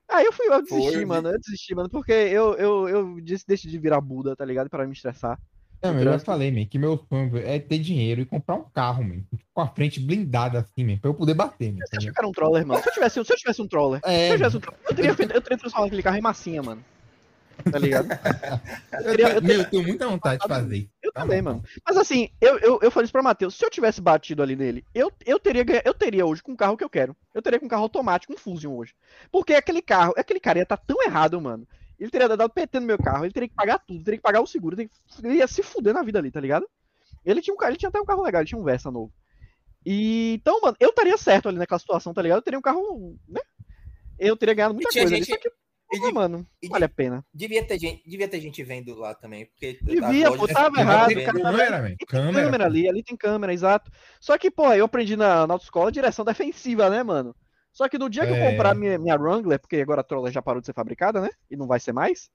Aí 0.10 0.26
eu 0.26 0.34
fui, 0.34 0.46
eu 0.48 0.62
desisti, 0.62 0.94
Foi, 0.94 1.06
mano. 1.06 1.30
Eu 1.30 1.40
desisti, 1.40 1.74
mano, 1.76 1.90
porque 1.90 2.12
eu, 2.12 2.54
eu, 2.56 2.90
eu 2.90 3.22
disse, 3.22 3.46
decidi 3.48 3.78
virar 3.78 4.02
Buda, 4.02 4.36
tá 4.36 4.44
ligado? 4.44 4.70
Pra 4.70 4.86
me 4.86 4.94
estressar. 4.94 5.40
Não, 5.82 5.94
No 5.94 6.00
eu 6.02 6.04
já 6.04 6.20
falei, 6.20 6.52
man, 6.52 6.66
que 6.66 6.78
meu 6.78 6.98
sonho 7.10 7.38
é 7.38 7.58
ter 7.58 7.80
dinheiro 7.80 8.22
e 8.22 8.26
comprar 8.26 8.56
um 8.56 8.64
carro, 8.70 9.04
man, 9.04 9.22
com 9.54 9.62
a 9.62 9.68
frente 9.68 10.00
blindada 10.00 10.60
assim, 10.60 10.84
man, 10.86 10.98
pra 10.98 11.10
eu 11.10 11.14
poder 11.14 11.34
bater, 11.34 11.72
man. 11.74 11.80
Você 11.86 11.98
acha 11.98 12.12
que 12.12 12.20
eu 12.20 12.22
era 12.22 12.28
um 12.28 12.32
troller, 12.32 12.66
mano? 12.66 12.82
Se 12.84 12.90
eu 12.90 12.94
tivesse, 12.94 13.24
se 13.26 13.34
eu 13.34 13.38
tivesse 13.38 13.62
um 13.62 13.68
troller, 13.68 14.00
É, 14.04 14.28
se 14.28 14.34
eu 14.34 14.38
tivesse 14.38 14.58
um 14.58 14.60
troller, 14.60 14.80
eu 14.90 14.96
teria, 14.96 15.16
feito- 15.16 15.34
eu 15.34 15.42
teria 15.42 15.58
transformado 15.58 15.88
aquele 15.88 16.04
carro 16.04 16.18
em 16.18 16.22
massinha, 16.22 16.62
mano. 16.62 16.84
Tá 17.72 17.80
ligado? 17.80 18.08
eu, 18.94 19.04
teria- 19.04 19.34
eu 19.36 19.42
meu, 19.42 19.58
eu 19.60 19.66
tenho 19.70 19.88
muita 19.88 20.08
vontade 20.08 20.42
de 20.42 20.48
fazer. 20.48 20.90
Eu 21.12 21.14
Tá 21.14 21.22
também, 21.22 21.42
mano. 21.42 21.64
Mas 21.86 21.98
assim, 21.98 22.30
eu, 22.40 22.58
eu, 22.60 22.80
eu 22.82 22.90
falei 22.92 23.04
isso 23.04 23.12
pra 23.12 23.22
Matheus. 23.22 23.56
Se 23.56 23.66
eu 23.66 23.70
tivesse 23.70 24.00
batido 24.02 24.42
ali 24.42 24.56
nele, 24.56 24.86
eu, 24.94 25.12
eu, 25.26 25.38
teria, 25.40 25.66
eu 25.84 25.94
teria 25.94 26.26
hoje 26.26 26.42
com 26.42 26.54
o 26.54 26.58
carro 26.58 26.78
que 26.78 26.84
eu 26.84 26.90
quero. 26.90 27.16
Eu 27.34 27.42
teria 27.42 27.60
com 27.60 27.66
um 27.66 27.70
carro 27.70 27.84
automático, 27.84 28.34
um 28.34 28.38
Fusion 28.38 28.74
hoje. 28.76 28.96
Porque 29.32 29.54
aquele 29.54 29.82
carro, 29.82 30.14
aquele 30.18 30.40
cara 30.40 30.60
ia 30.60 30.64
estar 30.64 30.78
tão 30.78 31.02
errado, 31.04 31.40
mano. 31.42 31.68
Ele 32.00 32.10
teria 32.10 32.30
dado 32.30 32.50
PT 32.50 32.80
no 32.80 32.86
meu 32.88 32.98
carro, 32.98 33.26
ele 33.26 33.34
teria 33.34 33.48
que 33.50 33.54
pagar 33.56 33.78
tudo, 33.80 34.04
teria 34.04 34.18
que 34.18 34.24
pagar 34.24 34.42
o 34.42 34.48
seguro, 34.48 34.76
teria 34.76 34.90
que- 34.90 35.28
ele 35.28 35.36
ia 35.36 35.48
se 35.48 35.62
fuder 35.62 35.94
na 35.94 36.02
vida 36.02 36.18
ali, 36.18 36.32
tá 36.32 36.40
ligado? 36.40 36.68
Ele 37.24 37.42
tinha 37.42 37.54
um 37.54 37.58
carro, 37.58 37.72
ele 37.72 37.78
tinha 37.78 37.90
até 37.90 38.00
um 38.02 38.06
carro 38.06 38.24
legal, 38.24 38.42
ele 38.42 38.48
tinha 38.50 38.60
um 38.60 38.64
Versa 38.64 38.90
novo. 38.90 39.14
E, 39.86 40.34
então, 40.42 40.60
mano, 40.62 40.76
eu 40.80 40.90
estaria 40.90 41.18
certo 41.18 41.50
ali 41.50 41.58
naquela 41.58 41.78
situação, 41.80 42.14
tá 42.14 42.22
ligado? 42.22 42.38
Eu 42.40 42.42
teria 42.44 42.58
um 42.58 42.62
carro, 42.62 43.16
né? 43.28 43.42
Eu 44.18 44.36
teria 44.38 44.54
ganhado 44.56 44.74
muita 44.74 44.90
coisa 45.02 45.16
ali, 45.16 45.24
gente- 45.26 45.36
só 45.36 45.50
que, 45.50 45.52
e 45.92 45.98
porra, 45.98 46.08
de- 46.10 46.14
mano, 46.14 46.48
e 46.62 46.68
vale 46.70 46.86
a 46.86 46.90
pena. 46.90 47.26
Devia 47.34 47.64
ter 47.66 47.80
gente, 47.80 48.08
devia 48.10 48.28
ter 48.28 48.40
gente 48.40 48.64
vendo 48.64 48.96
lá 48.96 49.14
também, 49.14 49.46
porque 49.48 49.80
Devia, 49.82 50.32
pô, 50.32 50.48
tava 50.48 50.80
errado, 50.80 51.14
cara 51.24 51.40
Câmera, 51.40 51.88
tem 51.98 52.08
Câmera. 52.08 52.44
câmera 52.46 52.66
ali, 52.66 52.88
ali 52.90 53.04
tem 53.04 53.18
câmera, 53.18 53.54
exato. 53.54 53.92
Só 54.20 54.38
que, 54.38 54.50
pô, 54.50 54.72
eu 54.74 54.86
aprendi 54.86 55.16
na, 55.16 55.46
na 55.48 55.54
autoescola 55.54 55.92
direção 55.92 56.24
defensiva, 56.26 56.90
né, 56.90 57.04
mano? 57.04 57.36
Só 57.74 57.88
que 57.88 57.98
no 57.98 58.10
dia 58.10 58.26
que 58.26 58.32
eu 58.34 58.36
É. 58.38 58.52
comprar 58.52 58.76
minha, 58.76 58.98
minha 58.98 59.16
Wrangler, 59.16 59.60
porque 59.60 59.78
agora 59.78 60.02
a 60.02 60.04
Troller 60.04 60.32
já 60.32 60.42
parou 60.42 60.60
de 60.60 60.66
ser 60.68 60.74
fabricada, 60.74 61.22
né? 61.22 61.30
E 61.50 61.56
não 61.56 61.68
vai 61.68 61.80
ser 61.80 61.94
mais. 61.94 62.30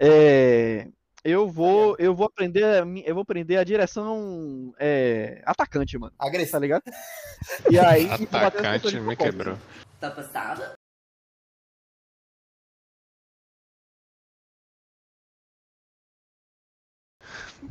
é, 0.00 0.88
eu 1.24 1.48
vou, 1.48 1.94
eu 2.00 2.12
vou 2.16 2.26
aprender, 2.26 2.84
eu 3.06 3.14
vou 3.14 3.22
aprender 3.22 3.56
a 3.56 3.62
direção 3.62 4.74
é, 4.76 5.40
atacante, 5.46 5.96
mano. 5.96 6.12
Tá 6.18 6.26
Agressivo. 6.26 6.58
ligado? 6.58 6.82
E 7.70 7.78
aí, 7.78 8.08
Atacante 8.32 8.98
me 9.00 9.14
quebrou. 9.16 9.56
Tá 10.00 10.10
passada? 10.10 10.74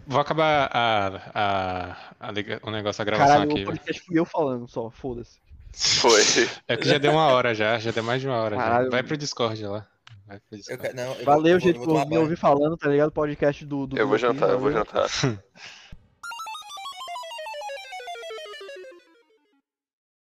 Vou 0.08 0.20
acabar 0.22 0.70
a, 0.74 1.08
a, 1.34 1.92
a 2.30 2.32
o 2.64 2.72
negócio, 2.72 3.02
a 3.02 3.06
gravação 3.06 3.28
Caralho, 3.34 3.52
aqui. 3.52 3.54
o 3.54 3.66
velho. 3.66 3.66
podcast 3.68 4.04
fui 4.06 4.20
eu 4.20 4.26
falando 4.26 4.68
só, 4.68 4.90
foda-se. 4.90 5.40
Foi. 5.74 6.22
É 6.68 6.76
que 6.76 6.88
já 6.88 6.98
deu 6.98 7.12
uma 7.14 7.28
hora 7.28 7.56
já, 7.56 7.78
já 7.80 7.92
deu 7.92 8.04
mais 8.04 8.22
de 8.22 8.28
uma 8.28 8.38
hora. 8.38 8.56
já. 8.56 8.62
Caralho. 8.62 8.92
Vai 8.92 9.04
pro 9.04 9.16
Discord 9.18 9.64
lá. 9.66 9.88
Vai 10.28 10.38
pro 10.40 10.46
Eu 10.54 10.58
Discord. 10.58 10.82
quero- 10.82 10.96
não, 10.96 11.14
eu 11.16 11.26
Valeu, 11.26 11.54
eu 11.56 11.60
vou- 11.60 11.68
gente, 11.68 11.78
eu 11.80 11.84
por 11.86 12.06
me 12.08 12.18
ouvir 12.18 12.36
falando, 12.38 12.76
tá 12.78 12.90
ligado? 12.90 13.12
Podcast 13.12 13.66
do. 13.66 13.88
do 13.88 13.98
Eu 13.98 14.08
vou 14.08 14.18
jantar, 14.18 14.50
eu 14.50 14.60
vou 14.60 14.72
jantar. 14.72 15.08